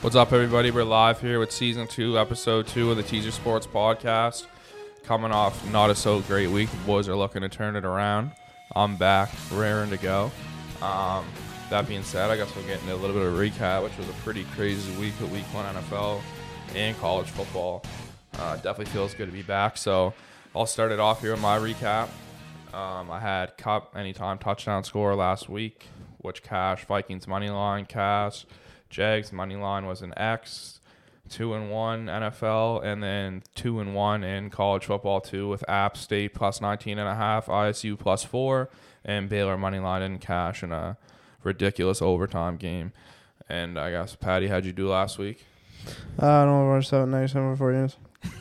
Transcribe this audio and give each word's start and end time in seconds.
What's 0.00 0.14
up, 0.14 0.32
everybody? 0.32 0.70
We're 0.70 0.84
live 0.84 1.20
here 1.20 1.40
with 1.40 1.50
season 1.50 1.88
two, 1.88 2.20
episode 2.20 2.68
two 2.68 2.92
of 2.92 2.96
the 2.96 3.02
Teaser 3.02 3.32
Sports 3.32 3.66
Podcast. 3.66 4.46
Coming 5.02 5.32
off 5.32 5.68
not 5.72 5.90
a 5.90 5.94
so 5.96 6.20
great 6.20 6.46
week, 6.46 6.70
the 6.70 6.76
boys 6.86 7.08
are 7.08 7.16
looking 7.16 7.42
to 7.42 7.48
turn 7.48 7.74
it 7.74 7.84
around. 7.84 8.30
I'm 8.76 8.94
back, 8.94 9.28
raring 9.52 9.90
to 9.90 9.96
go. 9.96 10.30
Um, 10.80 11.26
that 11.68 11.88
being 11.88 12.04
said, 12.04 12.30
I 12.30 12.36
guess 12.36 12.54
we'll 12.54 12.64
get 12.64 12.80
into 12.82 12.94
a 12.94 12.96
little 12.96 13.16
bit 13.16 13.26
of 13.26 13.34
recap, 13.34 13.82
which 13.82 13.98
was 13.98 14.08
a 14.08 14.12
pretty 14.22 14.44
crazy 14.54 14.96
week 15.00 15.18
of 15.18 15.32
Week 15.32 15.42
One 15.52 15.64
NFL 15.74 16.20
and 16.76 16.96
college 17.00 17.26
football. 17.30 17.82
Uh, 18.38 18.54
definitely 18.54 18.92
feels 18.92 19.14
good 19.14 19.26
to 19.26 19.32
be 19.32 19.42
back. 19.42 19.76
So 19.76 20.14
I'll 20.54 20.66
start 20.66 20.92
it 20.92 21.00
off 21.00 21.22
here 21.22 21.32
with 21.32 21.40
my 21.40 21.58
recap. 21.58 22.08
Um, 22.72 23.10
I 23.10 23.18
had 23.18 23.56
Kupp 23.56 23.96
anytime 23.96 24.38
touchdown 24.38 24.84
score 24.84 25.16
last 25.16 25.48
week, 25.48 25.86
which 26.18 26.44
cash 26.44 26.84
Vikings 26.84 27.26
money 27.26 27.50
line 27.50 27.84
cash. 27.84 28.46
Jags 28.90 29.32
money 29.32 29.56
line 29.56 29.86
was 29.86 30.02
an 30.02 30.12
X, 30.16 30.80
two 31.28 31.52
and 31.54 31.70
one 31.70 32.06
NFL, 32.06 32.82
and 32.84 33.02
then 33.02 33.42
two 33.54 33.80
and 33.80 33.94
one 33.94 34.24
in 34.24 34.50
college 34.50 34.86
football 34.86 35.20
too 35.20 35.48
with 35.48 35.62
App 35.68 35.96
State 35.96 36.34
plus 36.34 36.60
19 36.60 36.98
and 36.98 37.08
a 37.08 37.14
half, 37.14 37.46
ISU 37.46 37.98
plus 37.98 38.24
four, 38.24 38.70
and 39.04 39.28
Baylor 39.28 39.56
money 39.58 39.78
line 39.78 40.02
in 40.02 40.18
cash 40.18 40.62
in 40.62 40.72
a 40.72 40.96
ridiculous 41.44 42.00
overtime 42.02 42.56
game. 42.56 42.92
And 43.48 43.78
I 43.78 43.90
guess 43.90 44.14
Patty, 44.16 44.48
how'd 44.48 44.64
you 44.64 44.72
do 44.72 44.88
last 44.88 45.18
week? 45.18 45.44
Uh, 46.20 46.26
I 46.26 46.44
don't 46.44 46.68
want 46.68 46.82
to 46.82 46.88
seven 46.88 47.10
ninety 47.10 47.32
seven 47.32 47.56
for 47.56 47.72
units. 47.72 47.96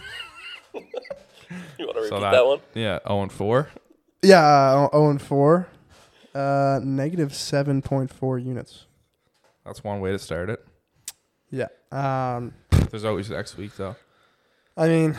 You 1.80 1.86
want 1.86 1.95
to 1.95 2.02
repeat 2.02 2.09
So 2.09 2.20
that, 2.20 2.31
that- 2.31 2.45
one? 2.45 2.59
Yeah, 2.73 3.00
0 3.08 3.22
and 3.23 3.31
four. 3.31 3.70
Yeah, 4.22 4.45
uh, 4.45 4.89
zero 4.91 5.09
and 5.11 5.22
four. 5.22 5.67
Uh, 6.34 6.80
negative 6.84 7.34
seven 7.34 7.81
point 7.81 8.11
four 8.11 8.38
units. 8.39 8.86
That's 9.67 9.84
one 9.84 9.99
way 9.99 10.12
to 10.12 10.20
start 10.20 10.49
it. 10.49 10.66
Yeah. 11.52 11.67
Um, 11.91 12.53
There's 12.89 13.03
always 13.03 13.30
next 13.30 13.58
week 13.58 13.75
though. 13.75 13.95
I 14.75 14.88
mean, 14.88 15.16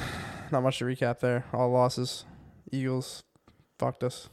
not 0.51 0.63
much 0.63 0.79
to 0.79 0.85
recap 0.85 1.21
there. 1.21 1.45
All 1.53 1.71
losses. 1.71 2.25
Eagles 2.73 3.23
fucked 3.79 4.03
us. 4.03 4.29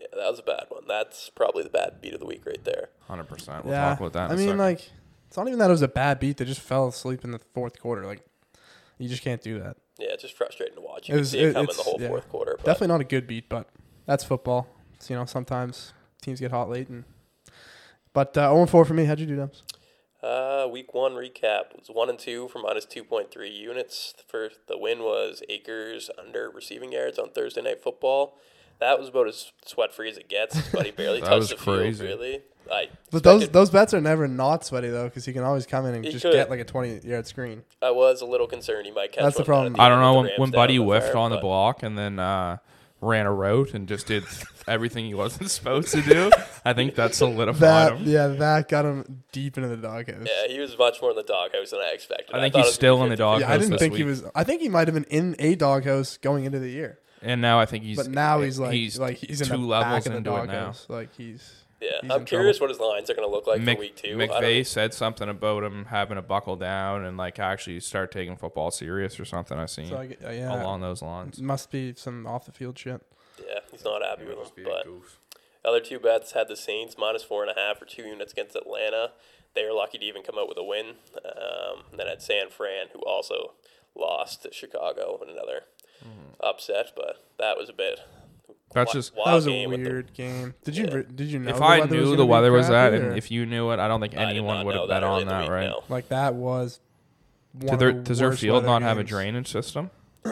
Yeah, 0.00 0.06
that 0.16 0.30
was 0.30 0.38
a 0.40 0.42
bad 0.42 0.64
one. 0.68 0.84
That's 0.88 1.30
probably 1.30 1.62
the 1.62 1.70
bad 1.70 2.00
beat 2.00 2.14
of 2.14 2.20
the 2.20 2.26
week 2.26 2.44
right 2.46 2.62
there. 2.64 2.88
Hundred 3.08 3.24
percent. 3.28 3.64
We'll 3.64 3.74
yeah. 3.74 3.90
talk 3.90 4.00
about 4.00 4.12
that. 4.14 4.24
In 4.26 4.30
I 4.30 4.34
a 4.34 4.36
mean, 4.36 4.46
second. 4.46 4.58
like, 4.58 4.90
it's 5.28 5.36
not 5.36 5.46
even 5.46 5.58
that 5.58 5.68
it 5.68 5.72
was 5.72 5.82
a 5.82 5.88
bad 5.88 6.18
beat. 6.18 6.38
They 6.38 6.44
just 6.44 6.60
fell 6.60 6.88
asleep 6.88 7.24
in 7.24 7.30
the 7.30 7.40
fourth 7.54 7.78
quarter. 7.80 8.04
Like, 8.04 8.24
you 8.98 9.08
just 9.08 9.22
can't 9.22 9.42
do 9.42 9.58
that. 9.60 9.76
Yeah, 9.98 10.08
it's 10.12 10.22
just 10.22 10.36
frustrating 10.36 10.76
to 10.76 10.80
watch. 10.80 11.08
You 11.08 11.12
It 11.12 11.16
can 11.16 11.20
was- 11.20 11.30
see 11.30 11.38
it, 11.40 11.48
it- 11.48 11.52
coming 11.54 11.68
the 11.76 11.82
whole 11.82 11.98
yeah. 12.00 12.08
fourth 12.08 12.28
quarter. 12.28 12.54
But 12.56 12.64
Definitely 12.66 12.88
not 12.88 13.00
a 13.00 13.04
good 13.04 13.26
beat, 13.26 13.48
but 13.48 13.68
that's 14.06 14.24
football. 14.24 14.66
It's, 14.94 15.10
you 15.10 15.16
know, 15.16 15.24
sometimes 15.26 15.92
teams 16.22 16.40
get 16.40 16.50
hot 16.50 16.70
late 16.70 16.88
and. 16.88 17.04
But 18.12 18.36
uh, 18.36 18.48
0 18.50 18.60
and 18.62 18.70
4 18.70 18.84
for 18.84 18.94
me. 18.94 19.04
How'd 19.04 19.20
you 19.20 19.26
do, 19.26 19.36
Dumps? 19.36 19.62
Uh, 20.22 20.68
week 20.70 20.94
one 20.94 21.12
recap 21.12 21.76
was 21.76 21.88
one 21.92 22.08
and 22.08 22.16
two 22.18 22.46
for 22.46 22.60
minus 22.60 22.84
two 22.84 23.02
point 23.02 23.32
three 23.32 23.50
units. 23.50 24.14
The 24.16 24.22
first, 24.28 24.58
the 24.68 24.78
win 24.78 25.00
was 25.00 25.42
Akers 25.48 26.10
under 26.16 26.48
receiving 26.48 26.92
yards 26.92 27.18
on 27.18 27.30
Thursday 27.30 27.60
night 27.62 27.82
football. 27.82 28.38
That 28.78 29.00
was 29.00 29.08
about 29.08 29.26
as 29.26 29.50
sweat 29.66 29.92
free 29.92 30.08
as 30.08 30.16
it 30.16 30.28
gets, 30.28 30.60
but 30.70 30.86
he 30.86 30.90
barely 30.96 31.20
touched 31.20 31.48
the 31.50 31.56
crazy. 31.56 32.06
field. 32.06 32.20
Really, 32.20 32.42
I 32.70 32.88
But 33.10 33.24
those 33.24 33.48
those 33.48 33.70
bets 33.70 33.94
are 33.94 34.00
never 34.00 34.28
not 34.28 34.64
sweaty 34.64 34.90
though, 34.90 35.04
because 35.08 35.24
he 35.24 35.32
can 35.32 35.42
always 35.42 35.66
come 35.66 35.86
in 35.86 35.94
and 35.96 36.04
He 36.04 36.12
just 36.12 36.22
could. 36.22 36.32
get 36.32 36.48
like 36.50 36.60
a 36.60 36.64
twenty 36.64 37.00
yard 37.04 37.26
screen. 37.26 37.64
I 37.82 37.90
was 37.90 38.20
a 38.20 38.26
little 38.26 38.46
concerned 38.46 38.86
he 38.86 38.92
might 38.92 39.10
catch. 39.10 39.24
That's 39.24 39.36
the 39.36 39.44
problem. 39.44 39.72
down 39.72 39.84
I 39.84 39.88
don't 39.88 40.00
know 40.00 40.20
when, 40.20 40.30
when 40.36 40.50
Buddy 40.52 40.76
whiffed 40.76 41.16
on 41.16 41.32
the 41.32 41.38
block 41.38 41.82
and 41.82 41.98
then 41.98 42.20
uh, 42.20 42.58
ran 43.02 43.26
a 43.26 43.32
route 43.32 43.74
and 43.74 43.86
just 43.88 44.06
did 44.06 44.24
everything 44.66 45.04
he 45.04 45.12
wasn't 45.12 45.50
supposed 45.50 45.88
to 45.92 46.00
do. 46.00 46.30
I 46.64 46.72
think 46.72 46.94
that 46.94 47.14
solidified 47.14 47.60
That 47.60 47.96
him. 47.98 48.08
yeah, 48.08 48.28
that 48.28 48.68
got 48.68 48.84
him 48.86 49.24
deep 49.32 49.56
into 49.58 49.68
the 49.68 49.76
doghouse. 49.76 50.24
Yeah, 50.26 50.48
he 50.50 50.58
was 50.60 50.78
much 50.78 51.02
more 51.02 51.10
in 51.10 51.16
the 51.16 51.22
doghouse 51.24 51.70
than 51.70 51.80
I 51.80 51.90
expected. 51.92 52.34
I 52.34 52.40
think 52.40 52.54
thought 52.54 52.64
he's 52.66 52.74
still 52.74 53.02
in 53.02 53.10
the 53.10 53.16
50-50. 53.16 53.40
Yeah, 53.40 53.50
I 53.52 53.58
didn't 53.58 53.70
this 53.72 53.80
think 53.80 53.94
he 53.96 54.04
was. 54.04 54.22
I 54.34 54.44
think 54.44 54.62
he 54.62 54.68
might 54.68 54.86
have 54.88 54.94
been 54.94 55.04
in 55.04 55.36
a 55.38 55.56
doghouse 55.56 56.16
going 56.16 56.44
into 56.44 56.60
the 56.60 56.70
year, 56.70 57.00
And 57.20 57.40
now 57.42 57.58
I 57.58 57.66
think 57.66 57.84
he's. 57.84 57.96
but 57.96 58.08
now 58.08 58.40
eh, 58.40 58.44
he's 58.46 58.58
like 58.60 58.72
he's 58.72 58.98
like 58.98 59.16
he's 59.18 59.40
in 59.40 59.48
two 59.48 59.56
the 59.56 59.62
levels 59.66 60.04
back 60.04 60.06
of 60.06 60.12
the 60.12 60.18
into 60.18 60.30
it 60.30 60.34
now. 60.34 60.44
doghouse. 60.46 60.86
Like 60.88 61.12
he's 61.16 61.61
Yeah, 61.82 61.90
He's 62.00 62.10
I'm 62.12 62.24
curious 62.24 62.58
trouble. 62.58 62.72
what 62.74 62.80
his 62.80 62.88
lines 62.88 63.10
are 63.10 63.14
going 63.14 63.28
to 63.28 63.34
look 63.34 63.46
like 63.48 63.60
Mc, 63.60 63.76
for 63.76 63.80
week 63.80 63.96
two. 63.96 64.22
I 64.22 64.26
McVay 64.28 64.64
said 64.66 64.94
something 64.94 65.28
about 65.28 65.64
him 65.64 65.86
having 65.86 66.14
to 66.14 66.22
buckle 66.22 66.54
down 66.54 67.04
and 67.04 67.16
like 67.16 67.40
actually 67.40 67.80
start 67.80 68.12
taking 68.12 68.36
football 68.36 68.70
serious 68.70 69.18
or 69.18 69.24
something. 69.24 69.58
I've 69.58 69.68
seen 69.70 69.88
so 69.88 69.96
I, 69.96 70.16
uh, 70.24 70.30
yeah. 70.30 70.62
along 70.62 70.80
those 70.82 71.02
lines. 71.02 71.40
Must 71.42 71.70
be 71.72 71.92
some 71.96 72.24
off 72.26 72.46
the 72.46 72.52
field 72.52 72.78
shit. 72.78 73.02
Yeah, 73.38 73.58
he's 73.72 73.84
not 73.84 74.00
happy 74.02 74.26
with 74.26 74.38
Must 74.38 74.56
him. 74.56 74.64
But 74.64 74.84
goof. 74.84 75.18
other 75.64 75.80
two 75.80 75.98
bets 75.98 76.32
had 76.32 76.46
the 76.46 76.56
Saints 76.56 76.94
minus 76.96 77.24
four 77.24 77.42
and 77.42 77.50
a 77.50 77.60
half 77.60 77.82
or 77.82 77.84
two 77.84 78.02
units 78.04 78.32
against 78.32 78.54
Atlanta. 78.54 79.10
They 79.54 79.64
were 79.64 79.72
lucky 79.72 79.98
to 79.98 80.04
even 80.04 80.22
come 80.22 80.36
out 80.38 80.48
with 80.48 80.58
a 80.58 80.64
win. 80.64 80.94
Um, 81.24 81.82
then 81.96 82.06
had 82.06 82.22
San 82.22 82.48
Fran, 82.48 82.86
who 82.92 83.00
also 83.00 83.54
lost 83.96 84.44
to 84.44 84.52
Chicago 84.52 85.18
in 85.22 85.28
another 85.28 85.62
upset, 86.40 86.92
but 86.96 87.24
that 87.38 87.56
was 87.56 87.68
a 87.68 87.72
bit. 87.72 88.00
That's 88.74 88.92
just- 88.92 89.14
That 89.14 89.34
was 89.34 89.46
a 89.46 89.50
game 89.50 89.70
the- 89.70 89.76
weird 89.76 90.14
game. 90.14 90.54
Did 90.64 90.76
you 90.76 90.84
Yeah. 90.84 91.02
did 91.14 91.28
you 91.28 91.38
know? 91.38 91.50
If 91.50 91.56
the 91.58 91.62
I 91.62 91.80
weather 91.80 91.96
was 92.00 92.08
knew 92.10 92.16
the 92.16 92.26
weather 92.26 92.52
was 92.52 92.68
that, 92.68 92.94
and 92.94 93.16
if 93.18 93.30
you 93.30 93.44
knew 93.44 93.70
it, 93.70 93.78
I 93.78 93.86
don't 93.88 94.00
think 94.00 94.16
I 94.16 94.22
anyone 94.24 94.64
would 94.64 94.74
have 94.74 94.88
bet 94.88 95.02
on 95.04 95.26
that, 95.26 95.42
week, 95.42 95.50
right? 95.50 95.66
no. 95.68 95.84
like 95.88 96.08
that 96.08 96.34
was. 96.34 96.80
One 97.52 97.78
their, 97.78 97.90
of 97.90 97.96
the 97.96 98.02
does 98.02 98.18
their 98.18 98.32
field 98.32 98.64
weather 98.64 98.66
not 98.66 98.82
have 98.82 98.96
a 98.98 99.04
drainage 99.04 99.48
system? 99.48 99.90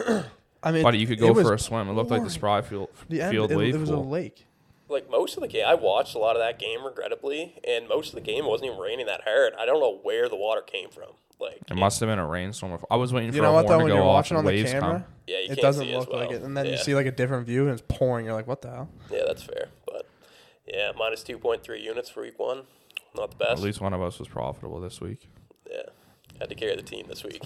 I 0.63 0.71
mean, 0.71 0.83
Buddy, 0.83 0.97
you 0.97 1.07
could 1.07 1.19
go 1.19 1.33
for 1.35 1.53
a 1.53 1.59
swim. 1.59 1.87
It 1.87 1.93
looked 1.93 2.09
like 2.11 2.23
the 2.23 2.29
Spry 2.29 2.61
field, 2.61 2.89
the 3.09 3.21
end, 3.21 3.31
field 3.31 3.51
it, 3.51 3.57
wave 3.57 3.75
it 3.75 3.79
was 3.79 3.89
a 3.89 3.97
lake. 3.97 4.45
Like 4.91 5.09
most 5.09 5.35
of 5.37 5.41
the 5.41 5.47
game, 5.47 5.65
I 5.65 5.73
watched 5.75 6.15
a 6.15 6.19
lot 6.19 6.35
of 6.35 6.41
that 6.41 6.59
game, 6.59 6.83
regrettably, 6.83 7.59
and 7.67 7.87
most 7.87 8.09
of 8.09 8.15
the 8.15 8.21
game 8.21 8.45
wasn't 8.45 8.69
even 8.71 8.79
raining 8.79 9.05
that 9.07 9.21
hard. 9.23 9.53
I 9.57 9.65
don't 9.65 9.79
know 9.79 9.99
where 10.03 10.27
the 10.29 10.35
water 10.35 10.61
came 10.61 10.89
from. 10.89 11.11
Like, 11.39 11.61
It 11.71 11.75
must 11.75 11.99
have 12.01 12.07
been 12.07 12.19
a 12.19 12.27
rainstorm. 12.27 12.77
I 12.91 12.97
was 12.97 13.11
waiting 13.11 13.31
for 13.31 13.37
You 13.37 13.41
know 13.41 13.49
a 13.51 13.53
what 13.53 13.67
though? 13.67 13.73
horn 13.73 13.85
When 13.85 13.89
to 13.91 13.95
you're 13.95 14.03
off 14.03 14.13
watching 14.15 14.37
and 14.37 14.45
on 14.47 14.53
the 14.53 14.57
waves 14.61 14.71
camera, 14.71 14.91
come. 14.99 15.05
yeah, 15.25 15.37
you 15.37 15.43
it 15.45 15.47
can't 15.47 15.59
doesn't 15.61 15.85
see 15.87 15.93
as 15.93 15.99
look 16.05 16.13
like 16.13 16.29
it, 16.31 16.43
and 16.43 16.55
then 16.55 16.65
yeah. 16.65 16.71
you 16.73 16.77
see 16.77 16.93
like 16.93 17.07
a 17.07 17.11
different 17.11 17.47
view, 17.47 17.63
and 17.63 17.71
it's 17.71 17.83
pouring. 17.87 18.25
You're 18.25 18.35
like, 18.35 18.45
what 18.47 18.61
the 18.61 18.69
hell? 18.69 18.89
Yeah, 19.09 19.23
that's 19.25 19.41
fair. 19.41 19.69
But 19.87 20.07
yeah, 20.67 20.91
minus 20.95 21.23
two 21.23 21.39
point 21.39 21.63
three 21.63 21.81
units 21.81 22.09
for 22.09 22.21
week 22.21 22.37
one. 22.37 22.63
Not 23.15 23.31
the 23.31 23.37
best. 23.37 23.51
At 23.53 23.59
least 23.59 23.81
one 23.81 23.93
of 23.93 24.01
us 24.01 24.19
was 24.19 24.27
profitable 24.27 24.79
this 24.79 25.01
week. 25.01 25.27
Yeah. 25.69 25.81
Had 26.39 26.49
to 26.49 26.55
carry 26.55 26.75
the 26.75 26.81
team 26.83 27.05
this 27.07 27.23
week. 27.23 27.41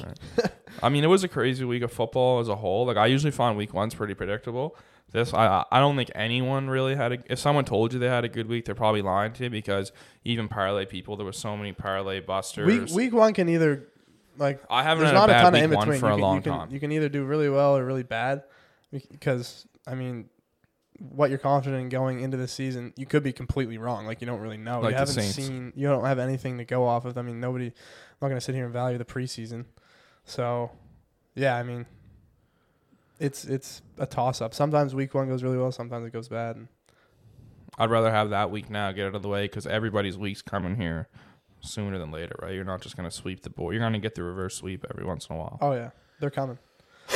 I 0.83 0.89
mean, 0.89 1.03
it 1.03 1.07
was 1.07 1.23
a 1.23 1.27
crazy 1.27 1.65
week 1.65 1.81
of 1.81 1.91
football 1.91 2.39
as 2.39 2.47
a 2.49 2.55
whole. 2.55 2.85
Like 2.85 2.97
I 2.97 3.07
usually 3.07 3.31
find 3.31 3.57
week 3.57 3.73
one's 3.73 3.93
pretty 3.95 4.13
predictable. 4.13 4.75
This 5.15 5.33
I 5.33 5.63
I 5.71 5.79
don't 5.79 5.95
think 5.95 6.11
anyone 6.13 6.69
really 6.69 6.93
had 6.93 7.13
a. 7.13 7.17
If 7.29 7.39
someone 7.39 7.63
told 7.63 7.93
you 7.93 7.99
they 7.99 8.09
had 8.09 8.25
a 8.25 8.29
good 8.29 8.47
week, 8.47 8.65
they're 8.65 8.75
probably 8.75 9.01
lying 9.01 9.31
to 9.33 9.45
you 9.45 9.49
because 9.49 9.93
even 10.25 10.49
parlay 10.49 10.85
people, 10.85 11.15
there 11.15 11.25
were 11.25 11.31
so 11.31 11.55
many 11.55 11.71
parlay 11.71 12.19
busters. 12.19 12.67
Week 12.67 12.95
week 12.95 13.13
one 13.13 13.33
can 13.33 13.47
either 13.47 13.87
like 14.37 14.61
I 14.69 14.83
haven't 14.83 15.05
there's 15.05 15.17
had 15.17 15.27
not 15.27 15.29
a 15.29 15.37
a 15.37 15.41
ton 15.41 15.55
of 15.55 15.63
in 15.63 15.69
between. 15.69 15.99
for 15.99 16.07
you 16.07 16.11
a 16.11 16.15
can, 16.15 16.21
long 16.21 16.35
you 16.35 16.41
can, 16.41 16.51
time. 16.51 16.69
You 16.69 16.79
can 16.81 16.91
either 16.91 17.07
do 17.07 17.23
really 17.23 17.49
well 17.49 17.77
or 17.77 17.85
really 17.85 18.03
bad 18.03 18.43
because 18.91 19.65
I 19.87 19.95
mean, 19.95 20.25
what 20.99 21.29
you're 21.29 21.39
confident 21.39 21.81
in 21.81 21.87
going 21.87 22.19
into 22.19 22.35
the 22.35 22.47
season, 22.49 22.91
you 22.97 23.05
could 23.05 23.23
be 23.23 23.31
completely 23.31 23.77
wrong. 23.77 24.05
Like 24.05 24.19
you 24.19 24.27
don't 24.27 24.41
really 24.41 24.57
know. 24.57 24.81
Like 24.81 24.91
you 24.91 24.97
haven't 24.97 25.13
Saints. 25.13 25.35
seen. 25.35 25.71
You 25.77 25.87
don't 25.87 26.03
have 26.03 26.19
anything 26.19 26.57
to 26.57 26.65
go 26.65 26.85
off 26.85 27.05
of. 27.05 27.17
I 27.17 27.21
mean, 27.21 27.39
nobody. 27.39 27.67
I'm 27.67 27.73
not 28.21 28.27
gonna 28.27 28.41
sit 28.41 28.53
here 28.53 28.65
and 28.65 28.73
value 28.73 28.97
the 28.97 29.05
preseason. 29.05 29.63
So, 30.25 30.71
yeah, 31.35 31.55
I 31.55 31.63
mean, 31.63 31.85
it's 33.19 33.45
it's 33.45 33.81
a 33.97 34.05
toss 34.05 34.41
up. 34.41 34.53
Sometimes 34.53 34.93
week 34.95 35.13
one 35.13 35.27
goes 35.27 35.43
really 35.43 35.57
well. 35.57 35.71
Sometimes 35.71 36.07
it 36.07 36.13
goes 36.13 36.27
bad. 36.27 36.55
And 36.55 36.67
I'd 37.77 37.89
rather 37.89 38.11
have 38.11 38.29
that 38.29 38.51
week 38.51 38.69
now, 38.69 38.91
get 38.91 39.07
out 39.07 39.15
of 39.15 39.21
the 39.21 39.29
way, 39.29 39.45
because 39.45 39.67
everybody's 39.67 40.17
week's 40.17 40.41
coming 40.41 40.75
here 40.75 41.07
sooner 41.59 41.97
than 41.97 42.11
later, 42.11 42.35
right? 42.41 42.53
You're 42.53 42.63
not 42.63 42.81
just 42.81 42.95
gonna 42.95 43.11
sweep 43.11 43.41
the 43.41 43.49
board. 43.49 43.73
You're 43.73 43.83
gonna 43.83 43.99
get 43.99 44.15
the 44.15 44.23
reverse 44.23 44.55
sweep 44.55 44.85
every 44.89 45.05
once 45.05 45.27
in 45.27 45.35
a 45.35 45.39
while. 45.39 45.57
oh 45.61 45.73
yeah, 45.73 45.91
they're 46.19 46.29
coming. 46.29 46.57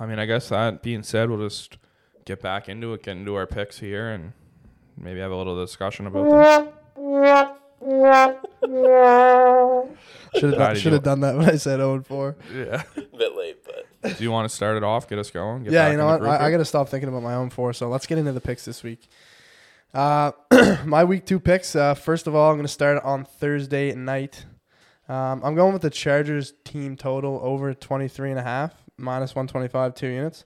I 0.00 0.06
mean, 0.06 0.18
I 0.18 0.26
guess 0.26 0.48
that 0.48 0.82
being 0.82 1.02
said, 1.02 1.30
we'll 1.30 1.46
just 1.48 1.78
get 2.24 2.40
back 2.40 2.68
into 2.68 2.92
it, 2.94 3.02
get 3.02 3.16
into 3.16 3.34
our 3.34 3.46
picks 3.46 3.78
here, 3.78 4.10
and 4.10 4.32
maybe 4.96 5.20
have 5.20 5.30
a 5.30 5.36
little 5.36 5.58
discussion 5.60 6.06
about 6.06 6.28
them. 6.28 6.72
Should 10.34 10.54
have 10.54 10.74
did 10.74 10.80
should 10.80 10.92
have 10.92 11.02
done 11.02 11.20
that 11.20 11.36
when 11.36 11.48
I 11.48 11.56
said 11.56 11.76
0 11.76 11.94
and 11.94 12.06
4. 12.06 12.36
Yeah. 12.54 12.82
A 12.96 13.16
bit 13.16 13.36
late, 13.36 13.64
but 13.64 13.86
Do 14.02 14.16
you 14.18 14.30
want 14.30 14.48
to 14.48 14.54
start 14.54 14.76
it 14.76 14.82
off? 14.82 15.08
Get 15.08 15.18
us 15.18 15.30
going. 15.30 15.64
Get 15.64 15.72
yeah, 15.72 15.90
you 15.90 15.96
know 15.96 16.06
what? 16.06 16.24
I, 16.24 16.46
I 16.46 16.50
got 16.50 16.58
to 16.58 16.64
stop 16.64 16.88
thinking 16.88 17.08
about 17.08 17.22
my 17.22 17.34
own 17.34 17.50
four. 17.50 17.72
So 17.72 17.88
let's 17.88 18.06
get 18.06 18.18
into 18.18 18.32
the 18.32 18.40
picks 18.40 18.64
this 18.64 18.82
week. 18.82 19.08
Uh, 19.94 20.32
my 20.84 21.04
week 21.04 21.26
two 21.26 21.38
picks. 21.38 21.76
Uh, 21.76 21.94
first 21.94 22.26
of 22.26 22.34
all, 22.34 22.50
I'm 22.50 22.56
going 22.56 22.66
to 22.66 22.72
start 22.72 23.02
on 23.04 23.24
Thursday 23.24 23.94
night. 23.94 24.44
Um, 25.08 25.42
I'm 25.44 25.54
going 25.54 25.72
with 25.72 25.82
the 25.82 25.90
Chargers 25.90 26.54
team 26.64 26.96
total 26.96 27.40
over 27.42 27.74
23 27.74 28.30
and 28.30 28.38
a 28.38 28.42
half, 28.42 28.72
minus 28.96 29.34
125, 29.34 29.94
two 29.94 30.06
units. 30.08 30.44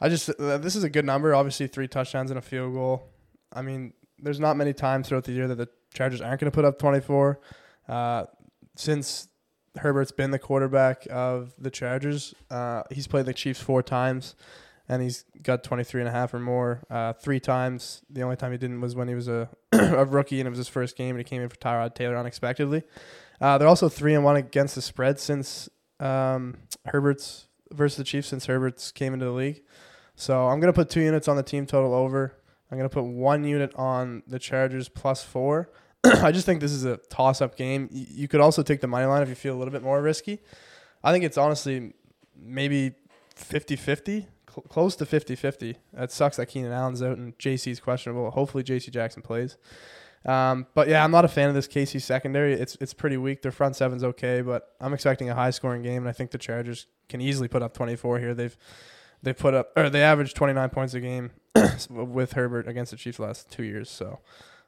I 0.00 0.08
just 0.08 0.28
uh, 0.30 0.58
this 0.58 0.74
is 0.74 0.84
a 0.84 0.90
good 0.90 1.04
number. 1.04 1.34
Obviously, 1.34 1.66
three 1.66 1.88
touchdowns 1.88 2.30
and 2.30 2.38
a 2.38 2.42
field 2.42 2.74
goal. 2.74 3.08
I 3.52 3.62
mean, 3.62 3.92
there's 4.18 4.40
not 4.40 4.56
many 4.56 4.72
times 4.72 5.08
throughout 5.08 5.24
the 5.24 5.32
year 5.32 5.46
that 5.48 5.56
the 5.56 5.68
Chargers 5.92 6.20
aren't 6.20 6.40
going 6.40 6.50
to 6.50 6.54
put 6.54 6.64
up 6.64 6.78
24. 6.78 7.40
Uh, 7.88 8.24
since 8.76 9.28
Herbert's 9.76 10.12
been 10.12 10.30
the 10.30 10.38
quarterback 10.38 11.06
of 11.10 11.52
the 11.58 11.70
Chargers, 11.70 12.34
uh, 12.50 12.82
he's 12.90 13.06
played 13.06 13.26
the 13.26 13.34
Chiefs 13.34 13.60
four 13.60 13.82
times. 13.82 14.34
and 14.88 15.02
he's 15.02 15.24
got 15.42 15.64
23 15.64 16.02
and 16.02 16.08
a 16.08 16.12
half 16.12 16.34
or 16.34 16.38
more 16.38 16.82
uh, 16.90 17.14
three 17.14 17.40
times. 17.40 18.02
The 18.10 18.22
only 18.22 18.36
time 18.36 18.52
he 18.52 18.58
didn't 18.58 18.82
was 18.82 18.94
when 18.94 19.08
he 19.08 19.14
was 19.14 19.28
a, 19.28 19.48
a 19.72 20.04
rookie 20.04 20.40
and 20.40 20.46
it 20.46 20.50
was 20.50 20.58
his 20.58 20.68
first 20.68 20.96
game 20.96 21.10
and 21.16 21.18
he 21.18 21.24
came 21.24 21.40
in 21.40 21.48
for 21.48 21.56
Tyrod 21.56 21.94
Taylor 21.94 22.16
unexpectedly. 22.16 22.82
Uh, 23.40 23.56
they're 23.58 23.68
also 23.68 23.88
three 23.88 24.14
and 24.14 24.24
one 24.24 24.36
against 24.36 24.74
the 24.74 24.82
spread 24.82 25.18
since 25.18 25.68
um, 26.00 26.58
Herbert's 26.86 27.46
versus 27.72 27.96
the 27.96 28.04
Chiefs 28.04 28.28
since 28.28 28.46
Herbert's 28.46 28.92
came 28.92 29.14
into 29.14 29.24
the 29.24 29.32
league. 29.32 29.62
So 30.16 30.48
I'm 30.48 30.60
gonna 30.60 30.72
put 30.72 30.90
two 30.90 31.00
units 31.00 31.28
on 31.28 31.36
the 31.36 31.42
team 31.42 31.66
total 31.66 31.94
over. 31.94 32.36
I'm 32.70 32.78
gonna 32.78 32.88
put 32.88 33.04
one 33.04 33.42
unit 33.44 33.74
on 33.74 34.22
the 34.26 34.38
Chargers 34.38 34.88
plus 34.88 35.24
four. 35.24 35.70
I 36.22 36.32
just 36.32 36.46
think 36.46 36.60
this 36.60 36.72
is 36.72 36.84
a 36.84 36.98
toss-up 37.08 37.56
game. 37.56 37.88
You 37.90 38.28
could 38.28 38.40
also 38.40 38.62
take 38.62 38.80
the 38.80 38.86
money 38.86 39.06
line 39.06 39.22
if 39.22 39.28
you 39.28 39.34
feel 39.34 39.54
a 39.54 39.58
little 39.58 39.72
bit 39.72 39.82
more 39.82 40.00
risky. 40.02 40.40
I 41.02 41.12
think 41.12 41.24
it's 41.24 41.38
honestly 41.38 41.94
maybe 42.36 42.94
50-50, 43.36 44.26
cl- 44.48 44.62
close 44.68 44.96
to 44.96 45.06
50-50. 45.06 45.76
It 45.98 46.12
sucks 46.12 46.36
that 46.36 46.46
Keenan 46.46 46.72
Allen's 46.72 47.02
out 47.02 47.16
and 47.18 47.36
JC's 47.38 47.80
questionable. 47.80 48.30
Hopefully 48.30 48.64
JC 48.64 48.90
Jackson 48.90 49.22
plays. 49.22 49.56
Um, 50.26 50.66
but 50.74 50.88
yeah, 50.88 51.04
I'm 51.04 51.10
not 51.10 51.24
a 51.24 51.28
fan 51.28 51.48
of 51.48 51.54
this 51.54 51.68
KC 51.68 52.00
secondary. 52.00 52.54
It's 52.54 52.76
it's 52.80 52.94
pretty 52.94 53.18
weak. 53.18 53.42
Their 53.42 53.52
front 53.52 53.76
seven's 53.76 54.02
okay, 54.02 54.40
but 54.40 54.74
I'm 54.80 54.94
expecting 54.94 55.28
a 55.28 55.34
high 55.34 55.50
scoring 55.50 55.82
game, 55.82 55.98
and 55.98 56.08
I 56.08 56.12
think 56.12 56.30
the 56.30 56.38
Chargers 56.38 56.86
can 57.10 57.20
easily 57.20 57.46
put 57.46 57.62
up 57.62 57.74
24 57.74 58.20
here. 58.20 58.32
They've 58.34 58.56
they 59.22 59.34
put 59.34 59.52
up 59.52 59.72
or 59.76 59.90
they 59.90 60.02
averaged 60.02 60.34
29 60.34 60.70
points 60.70 60.94
a 60.94 61.00
game 61.00 61.32
with 61.90 62.32
Herbert 62.32 62.66
against 62.66 62.90
the 62.90 62.96
Chiefs 62.96 63.18
last 63.18 63.50
two 63.50 63.64
years. 63.64 63.90
So 63.90 64.20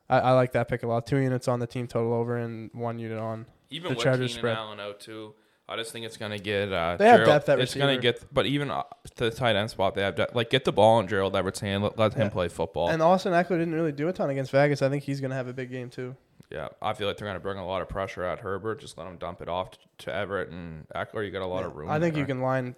I, 0.09 0.19
I 0.21 0.33
like 0.33 0.53
that 0.53 0.69
pick 0.69 0.83
a 0.83 0.87
lot. 0.87 1.07
Two 1.07 1.17
units 1.19 1.49
on 1.49 1.59
the 1.61 1.67
team 1.67 1.87
total 1.87 2.13
over 2.15 2.37
and 2.37 2.71
one 2.73 2.99
unit 2.99 3.19
on. 3.19 3.47
Even 3.71 3.91
The 3.91 3.97
with 3.97 4.05
Chargers 4.05 4.29
Keenan 4.33 4.39
spread. 4.41 4.57
Allen 4.57 4.79
out 4.81 5.01
too, 5.01 5.35
I 5.69 5.77
just 5.77 5.91
think 5.93 6.07
it's 6.07 6.17
gonna 6.17 6.39
get. 6.39 6.73
Uh, 6.73 6.97
They 6.97 7.07
have 7.07 7.21
Gerald- 7.21 7.27
depth 7.27 7.49
at 7.49 7.59
It's 7.61 7.75
gonna 7.75 7.87
receiver. 7.97 8.03
get, 8.03 8.25
but 8.35 8.47
even 8.47 8.71
uh, 8.71 8.85
to 9.17 9.25
the 9.25 9.31
tight 9.33 9.57
end 9.57 9.69
spot, 9.71 9.95
they 9.97 10.03
have 10.03 10.15
depth. 10.15 10.35
like 10.37 10.49
get 10.51 10.65
the 10.65 10.73
ball 10.73 11.01
in 11.01 11.09
Gerald 11.09 11.35
Everett's 11.35 11.59
hand. 11.61 11.83
Let, 11.83 11.99
let 11.99 12.15
him 12.15 12.23
Yeah. 12.23 12.29
play 12.29 12.47
football. 12.49 12.89
And 12.89 13.03
Austin 13.03 13.33
Ekeler 13.33 13.59
didn't 13.59 13.75
really 13.75 13.91
do 13.93 14.07
a 14.09 14.13
ton 14.13 14.31
against 14.31 14.53
Vegas. 14.53 14.81
I 14.83 14.89
think 14.89 15.03
he's 15.03 15.21
gonna 15.21 15.35
have 15.35 15.49
a 15.49 15.53
big 15.53 15.71
game 15.73 15.91
too. 15.91 16.15
yeah, 16.53 16.69
I 16.81 16.93
feel 16.93 17.09
like 17.09 17.17
they're 17.17 17.27
gonna 17.27 17.41
bring 17.41 17.59
a 17.59 17.67
lot 17.67 17.83
of 17.83 17.89
pressure 17.89 18.23
at 18.23 18.39
Herbert. 18.39 18.79
Just 18.81 18.97
let 18.97 19.09
him 19.09 19.17
dump 19.17 19.41
it 19.43 19.49
off 19.49 19.71
to 19.99 20.15
Everett 20.15 20.51
and 20.51 20.87
Ekeler. 20.95 21.25
You 21.25 21.33
got 21.33 21.43
a 21.43 21.47
lot 21.47 21.65
of 21.65 21.75
room. 21.75 21.91
I 21.91 21.99
think 21.99 22.17
you 22.17 22.25
can 22.25 22.41
line 22.41 22.77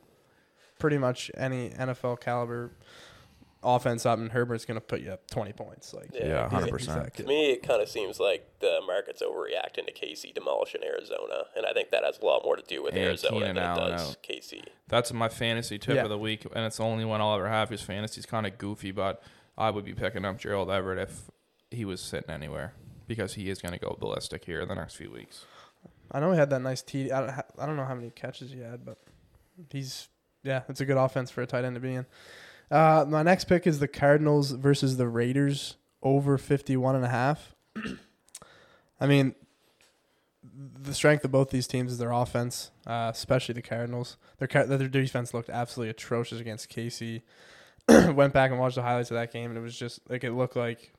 pretty 0.78 0.96
much 0.96 1.30
any 1.36 1.68
NFL 1.70 2.18
caliber 2.20 2.70
offense 3.62 4.06
up, 4.06 4.18
and 4.18 4.30
Herbert's 4.32 4.64
gonna 4.64 4.80
put 4.80 5.00
you 5.00 5.10
up 5.12 5.28
20 5.30 5.52
points. 5.52 5.92
Like 5.92 6.10
Yeah, 6.14 6.48
he's- 6.48 6.62
100%. 6.70 7.16
he's 7.16 7.24
To 7.24 7.28
me, 7.28 7.50
it 7.52 7.62
kind 7.62 7.82
of 7.82 7.88
seems 7.88 8.20
like 8.20 8.46
the 8.60 8.80
market's 8.86 9.20
overreacting 9.22 9.86
to 9.86 9.92
KC 9.92 10.32
demolishing 10.32 10.82
Arizona, 10.84 11.44
and 11.56 11.66
I 11.66 11.72
think 11.72 11.90
that 11.90 12.04
has 12.04 12.18
a 12.18 12.24
lot 12.24 12.44
more 12.44 12.56
to 12.56 12.62
do 12.62 12.82
with 12.82 12.94
And 12.94 13.02
Arizona 13.04 13.32
Keenan 13.34 13.54
than 13.56 13.72
it 13.72 13.76
does 13.76 14.10
out. 14.10 14.22
KC. 14.22 14.62
That's 14.88 15.12
my 15.12 15.28
fantasy 15.28 15.78
tip 15.78 15.96
Yeah. 15.96 16.02
of 16.04 16.08
the 16.10 16.18
week, 16.18 16.44
and 16.54 16.64
it's 16.64 16.76
the 16.76 16.84
only 16.84 17.04
one 17.04 17.20
I'll 17.20 17.34
ever 17.34 17.48
have. 17.48 17.68
His 17.70 17.82
fantasy's 17.82 18.26
kind 18.26 18.46
of 18.46 18.58
goofy, 18.58 18.90
but 18.92 19.22
I 19.56 19.70
would 19.70 19.84
be 19.84 19.94
picking 19.94 20.24
up 20.24 20.38
Gerald 20.38 20.70
Everett 20.70 20.98
if 20.98 21.30
he 21.70 21.84
was 21.84 22.00
sitting 22.00 22.30
anywhere 22.30 22.74
because 23.08 23.34
he 23.34 23.50
is 23.50 23.60
going 23.60 23.72
to 23.72 23.78
go 23.80 23.96
ballistic 23.98 24.44
here 24.44 24.60
in 24.60 24.68
the 24.68 24.74
next 24.74 24.94
few 24.94 25.10
weeks. 25.10 25.44
I 26.12 26.20
know 26.20 26.30
he 26.32 26.38
had 26.38 26.48
that 26.50 26.60
nice 26.60 26.80
TD. 26.82 27.10
I 27.12 27.20
don't, 27.20 27.28
ha- 27.30 27.42
I 27.58 27.66
don't 27.66 27.76
know 27.76 27.84
how 27.84 27.94
many 27.94 28.10
catches 28.10 28.52
he 28.52 28.60
had, 28.60 28.84
but 28.84 28.98
he's 29.70 30.08
yeah, 30.44 30.62
it's 30.68 30.80
a 30.80 30.84
good 30.86 30.96
offense 30.96 31.30
for 31.30 31.42
a 31.42 31.46
tight 31.46 31.64
end 31.64 31.74
to 31.74 31.80
be 31.80 31.94
in. 31.94 32.06
Uh, 32.70 33.04
my 33.08 33.22
next 33.22 33.44
pick 33.44 33.66
is 33.66 33.78
the 33.78 33.88
Cardinals 33.88 34.50
versus 34.52 34.96
the 34.96 35.08
Raiders 35.08 35.76
over 36.02 36.38
51 36.38 36.96
and 36.96 37.04
a 37.04 37.08
half. 37.08 37.54
I 39.00 39.06
mean, 39.06 39.34
the 40.42 40.94
strength 40.94 41.24
of 41.24 41.30
both 41.30 41.50
these 41.50 41.66
teams 41.66 41.92
is 41.92 41.98
their 41.98 42.10
offense, 42.10 42.70
uh, 42.86 43.10
especially 43.12 43.54
the 43.54 43.62
Cardinals. 43.62 44.16
Their 44.38 44.66
their 44.66 44.88
defense 44.88 45.32
looked 45.32 45.50
absolutely 45.50 45.90
atrocious 45.90 46.40
against 46.40 46.70
KC. 46.70 47.22
Went 48.14 48.32
back 48.32 48.50
and 48.50 48.60
watched 48.60 48.74
the 48.74 48.82
highlights 48.82 49.10
of 49.10 49.16
that 49.16 49.32
game, 49.32 49.50
and 49.50 49.58
it 49.58 49.62
was 49.62 49.78
just 49.78 50.00
like 50.10 50.24
it 50.24 50.32
looked 50.32 50.56
like 50.56 50.92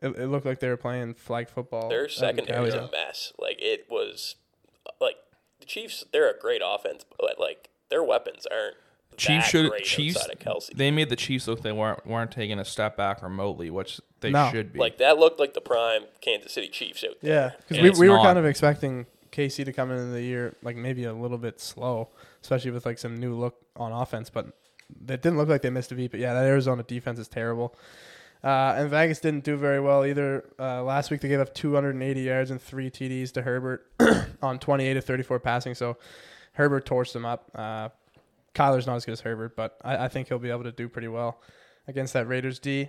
it, 0.00 0.08
it 0.16 0.26
looked 0.28 0.46
like 0.46 0.60
they 0.60 0.68
were 0.68 0.76
playing 0.76 1.14
flag 1.14 1.48
football. 1.48 1.88
Their 1.88 2.08
secondary 2.08 2.70
Cali. 2.70 2.86
a 2.86 2.90
mess. 2.90 3.32
Like 3.38 3.56
it 3.58 3.86
was, 3.90 4.36
like 5.00 5.16
the 5.60 5.66
Chiefs. 5.66 6.04
They're 6.12 6.30
a 6.30 6.38
great 6.38 6.62
offense, 6.64 7.04
but 7.18 7.38
like 7.38 7.68
their 7.90 8.02
weapons 8.02 8.46
aren't. 8.50 8.76
Chiefs 9.16 9.48
should 9.48 9.72
Chiefs. 9.82 10.24
of 10.26 10.38
Kelce. 10.38 10.70
They 10.74 10.90
made 10.90 11.08
the 11.08 11.16
Chiefs 11.16 11.48
look 11.48 11.62
they 11.62 11.72
weren't 11.72 12.06
weren't 12.06 12.30
taking 12.30 12.58
a 12.58 12.64
step 12.64 12.96
back 12.96 13.22
remotely, 13.22 13.70
which 13.70 14.00
they 14.20 14.30
No. 14.30 14.50
should 14.50 14.72
be. 14.72 14.78
Like 14.78 14.98
that 14.98 15.18
looked 15.18 15.40
like 15.40 15.54
the 15.54 15.60
prime 15.60 16.02
Kansas 16.20 16.52
City 16.52 16.68
Chiefs 16.68 17.02
out 17.04 17.16
there. 17.22 17.32
Yeah, 17.32 17.50
because 17.56 17.76
And 17.78 17.84
we, 17.84 17.90
it's 17.90 17.98
we 17.98 18.08
were 18.10 18.16
not. 18.16 18.24
kind 18.24 18.38
of 18.38 18.44
expecting 18.44 19.06
KC 19.32 19.64
to 19.64 19.72
come 19.72 19.90
into 19.90 20.04
the 20.06 20.20
year 20.22 20.54
like 20.62 20.76
maybe 20.76 21.04
a 21.04 21.12
little 21.14 21.38
bit 21.38 21.60
slow, 21.60 22.10
especially 22.42 22.70
with 22.72 22.84
like 22.84 22.98
some 22.98 23.16
new 23.16 23.34
look 23.34 23.56
on 23.76 23.90
offense. 23.92 24.28
But 24.28 24.46
it 24.88 25.22
didn't 25.22 25.36
look 25.38 25.48
like 25.48 25.62
they 25.62 25.70
missed 25.70 25.92
a 25.92 25.94
beat. 25.94 26.10
But 26.10 26.20
yeah, 26.20 26.34
that 26.34 26.44
Arizona 26.44 26.82
defense 26.82 27.18
is 27.18 27.28
terrible. 27.28 27.74
Uh, 28.44 28.74
and 28.76 28.90
Vegas 28.90 29.18
didn't 29.18 29.44
do 29.44 29.56
very 29.56 29.80
well 29.80 30.04
either. 30.04 30.44
Uh, 30.58 30.82
last 30.84 31.10
week 31.10 31.20
they 31.22 31.28
gave 31.28 31.40
up 31.40 31.54
280 31.54 32.20
yards 32.20 32.50
and 32.50 32.60
three 32.60 32.90
TDs 32.90 33.32
to 33.32 33.42
Herbert 33.42 33.90
on 34.42 34.58
28 34.58 34.94
to 34.94 35.00
34 35.00 35.40
passing. 35.40 35.74
So 35.74 35.96
Herbert 36.52 36.84
torched 36.86 37.12
them 37.14 37.24
up. 37.24 37.50
Uh, 37.54 37.88
Kyler's 38.56 38.86
not 38.86 38.96
as 38.96 39.04
good 39.04 39.12
as 39.12 39.20
Herbert, 39.20 39.54
but 39.54 39.76
I, 39.84 40.04
I 40.04 40.08
think 40.08 40.28
he'll 40.28 40.38
be 40.38 40.50
able 40.50 40.64
to 40.64 40.72
do 40.72 40.88
pretty 40.88 41.08
well 41.08 41.40
against 41.86 42.12
that 42.14 42.26
Raiders 42.26 42.58
D. 42.58 42.88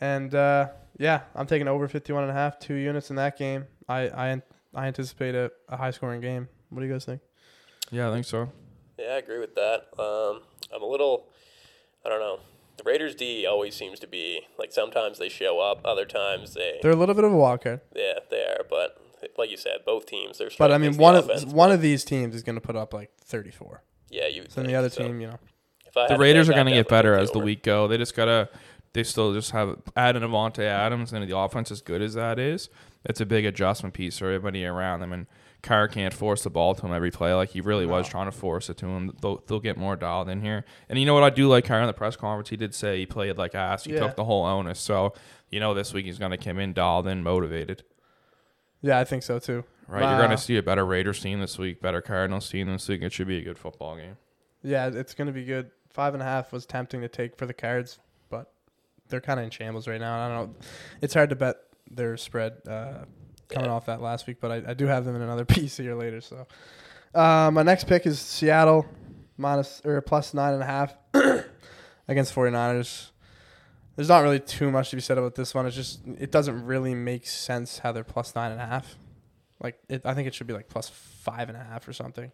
And 0.00 0.34
uh, 0.34 0.68
yeah, 0.98 1.22
I'm 1.34 1.46
taking 1.46 1.68
over 1.68 1.88
51 1.88 2.22
and 2.22 2.30
a 2.30 2.34
half, 2.34 2.58
two 2.58 2.74
units 2.74 3.10
in 3.10 3.16
that 3.16 3.36
game. 3.38 3.66
I 3.88 4.08
I, 4.08 4.42
I 4.74 4.86
anticipate 4.86 5.34
a, 5.34 5.50
a 5.68 5.76
high 5.76 5.90
scoring 5.90 6.20
game. 6.20 6.48
What 6.68 6.80
do 6.80 6.86
you 6.86 6.92
guys 6.92 7.04
think? 7.04 7.20
yeah, 7.90 8.08
I 8.08 8.12
think 8.12 8.24
so. 8.26 8.50
Yeah, 8.98 9.14
I 9.14 9.16
agree 9.16 9.40
with 9.40 9.54
that. 9.56 9.86
Um, 9.98 10.42
I'm 10.74 10.82
a 10.82 10.86
little, 10.86 11.26
I 12.04 12.08
don't 12.08 12.20
know. 12.20 12.38
The 12.76 12.84
Raiders 12.84 13.14
D 13.14 13.46
always 13.46 13.74
seems 13.74 13.98
to 14.00 14.06
be 14.06 14.42
like 14.58 14.72
sometimes 14.72 15.18
they 15.18 15.28
show 15.28 15.58
up, 15.60 15.80
other 15.84 16.04
times 16.04 16.54
they, 16.54 16.78
They're 16.82 16.92
a 16.92 16.96
little 16.96 17.14
bit 17.14 17.24
of 17.24 17.32
a 17.32 17.36
wild 17.36 17.62
card, 17.62 17.80
yeah, 17.94 18.20
they 18.30 18.42
are. 18.44 18.64
But 18.68 18.98
like 19.36 19.50
you 19.50 19.56
said, 19.56 19.78
both 19.84 20.06
teams 20.06 20.38
they're. 20.38 20.50
but 20.58 20.72
I 20.72 20.78
mean 20.78 20.96
one 20.96 21.14
of 21.16 21.24
offense, 21.28 21.44
one 21.44 21.70
but 21.70 21.74
of 21.74 21.80
these 21.82 22.04
teams 22.04 22.34
is 22.34 22.42
going 22.42 22.54
to 22.54 22.60
put 22.60 22.76
up 22.76 22.94
like 22.94 23.10
34. 23.24 23.82
Yeah, 24.10 24.26
you. 24.26 24.44
So 24.48 24.60
then 24.60 24.66
the 24.70 24.76
other 24.76 24.90
team, 24.90 25.20
you 25.20 25.28
know, 25.28 25.38
If 25.86 25.96
I 25.96 26.08
The 26.08 26.18
Raiders 26.18 26.48
are 26.48 26.52
going 26.52 26.66
to 26.66 26.72
get 26.72 26.88
better 26.88 27.14
as 27.16 27.30
the 27.30 27.36
over. 27.38 27.44
week 27.46 27.62
go. 27.62 27.88
They 27.88 27.96
just 27.96 28.14
gotta. 28.14 28.48
They 28.92 29.04
still 29.04 29.32
just 29.32 29.52
have 29.52 29.76
adding 29.96 30.22
Davante 30.22 30.64
Adams, 30.64 31.12
and 31.12 31.28
the 31.28 31.36
offense 31.38 31.70
as 31.70 31.80
good 31.80 32.02
as 32.02 32.14
that 32.14 32.40
is, 32.40 32.68
it's 33.04 33.20
a 33.20 33.26
big 33.26 33.44
adjustment 33.44 33.94
piece 33.94 34.18
for 34.18 34.26
everybody 34.26 34.64
around 34.66 34.98
them. 34.98 35.12
And 35.12 35.26
Carr 35.62 35.86
can't 35.86 36.12
force 36.12 36.42
the 36.42 36.50
ball 36.50 36.74
to 36.74 36.86
him 36.86 36.92
every 36.92 37.12
play 37.12 37.32
like 37.32 37.50
he 37.50 37.60
really 37.60 37.86
was 37.86 38.08
trying 38.08 38.26
to 38.26 38.32
force 38.32 38.68
it 38.68 38.76
to 38.78 38.86
him. 38.86 39.16
They'll, 39.22 39.44
they'll 39.46 39.60
get 39.60 39.76
more 39.76 39.94
dialed 39.94 40.28
in 40.28 40.40
here. 40.42 40.64
And 40.88 40.98
you 40.98 41.06
know 41.06 41.14
what 41.14 41.22
I 41.22 41.30
do 41.30 41.46
like 41.46 41.66
Carr 41.66 41.80
in 41.82 41.86
the 41.86 41.92
press 41.92 42.16
conference? 42.16 42.48
He 42.48 42.56
did 42.56 42.74
say 42.74 42.98
he 42.98 43.06
played 43.06 43.38
like 43.38 43.54
ass. 43.54 43.84
He 43.84 43.92
Yeah. 43.92 44.00
took 44.00 44.16
the 44.16 44.24
whole 44.24 44.44
onus. 44.44 44.80
So 44.80 45.12
you 45.50 45.60
know 45.60 45.72
this 45.72 45.92
week 45.94 46.06
he's 46.06 46.18
going 46.18 46.32
to 46.32 46.36
come 46.36 46.58
in 46.58 46.72
dialed 46.72 47.06
in, 47.06 47.22
motivated. 47.22 47.84
yeah, 48.82 48.98
I 48.98 49.04
think 49.04 49.22
so 49.22 49.38
too. 49.38 49.62
Right, 49.90 50.08
you're 50.08 50.18
going 50.18 50.30
to 50.30 50.38
see 50.38 50.56
a 50.56 50.62
better 50.62 50.86
Raiders 50.86 51.20
team 51.20 51.40
this 51.40 51.58
week, 51.58 51.80
better 51.82 52.00
Cardinals 52.00 52.48
team 52.48 52.68
this 52.70 52.88
week. 52.88 53.02
It 53.02 53.12
should 53.12 53.26
be 53.26 53.38
a 53.38 53.42
good 53.42 53.58
football 53.58 53.96
game. 53.96 54.16
Yeah, 54.62 54.86
it's 54.86 55.14
going 55.14 55.26
to 55.26 55.32
be 55.32 55.44
good. 55.44 55.70
Five 55.88 56.14
and 56.14 56.22
a 56.22 56.26
half 56.26 56.52
was 56.52 56.64
tempting 56.66 57.00
to 57.00 57.08
take 57.08 57.36
for 57.36 57.46
the 57.46 57.52
Cards, 57.54 57.98
but 58.28 58.52
they're 59.08 59.20
kind 59.20 59.40
of 59.40 59.44
in 59.44 59.50
shambles 59.50 59.88
right 59.88 60.00
now. 60.00 60.24
I 60.24 60.28
don't 60.28 60.50
know. 60.50 60.56
It's 61.00 61.14
hard 61.14 61.30
to 61.30 61.36
bet 61.36 61.56
their 61.90 62.16
spread 62.16 62.58
uh, 62.68 63.04
coming 63.48 63.66
Yeah. 63.68 63.72
off 63.74 63.86
that 63.86 64.00
last 64.00 64.28
week, 64.28 64.36
but 64.40 64.52
I, 64.52 64.70
I 64.70 64.74
do 64.74 64.86
have 64.86 65.04
them 65.04 65.16
in 65.16 65.22
another 65.22 65.44
piece 65.56 65.76
here 65.78 65.96
later. 65.96 66.20
So 66.20 66.46
uh, 67.14 67.50
my 67.52 67.64
next 67.64 67.88
pick 67.88 68.06
is 68.06 68.20
Seattle 68.20 68.86
minus 69.36 69.82
or 69.84 70.00
plus 70.02 70.32
nine 70.34 70.54
and 70.54 70.62
a 70.62 70.66
half 70.66 70.94
against 72.06 72.32
49ers. 72.34 73.10
There's 73.96 74.08
not 74.08 74.22
really 74.22 74.38
too 74.40 74.70
much 74.70 74.90
to 74.90 74.96
be 74.96 75.02
said 75.02 75.18
about 75.18 75.34
this 75.34 75.52
one. 75.54 75.66
It's 75.66 75.74
just 75.74 76.00
it 76.18 76.30
doesn't 76.30 76.64
really 76.64 76.94
make 76.94 77.26
sense 77.26 77.78
how 77.78 77.90
they're 77.90 78.04
plus 78.04 78.36
nine 78.36 78.52
and 78.52 78.60
a 78.60 78.66
half. 78.66 78.96
Like 79.60 79.78
it, 79.88 80.02
I 80.04 80.14
think 80.14 80.26
it 80.26 80.34
should 80.34 80.46
be 80.46 80.54
like 80.54 80.68
plus 80.68 80.88
five 80.88 81.48
and 81.48 81.56
a 81.56 81.62
half 81.62 81.86
or 81.86 81.92
something. 81.92 82.32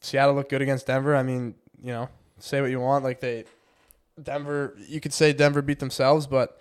Seattle 0.00 0.34
looked 0.34 0.50
good 0.50 0.62
against 0.62 0.86
Denver. 0.86 1.14
I 1.14 1.22
mean, 1.22 1.54
you 1.80 1.92
know, 1.92 2.08
say 2.38 2.60
what 2.60 2.70
you 2.70 2.80
want. 2.80 3.04
Like 3.04 3.20
they, 3.20 3.44
Denver, 4.20 4.74
you 4.88 5.00
could 5.00 5.12
say 5.12 5.32
Denver 5.32 5.62
beat 5.62 5.78
themselves, 5.78 6.26
but 6.26 6.58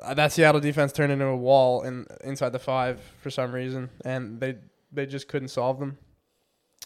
uh, 0.00 0.14
that 0.14 0.32
Seattle 0.32 0.60
defense 0.60 0.92
turned 0.92 1.12
into 1.12 1.26
a 1.26 1.36
wall 1.36 1.82
in 1.82 2.06
inside 2.22 2.50
the 2.50 2.58
five 2.58 3.00
for 3.20 3.30
some 3.30 3.52
reason, 3.52 3.90
and 4.04 4.40
they 4.40 4.56
they 4.92 5.06
just 5.06 5.28
couldn't 5.28 5.48
solve 5.48 5.78
them. 5.78 5.98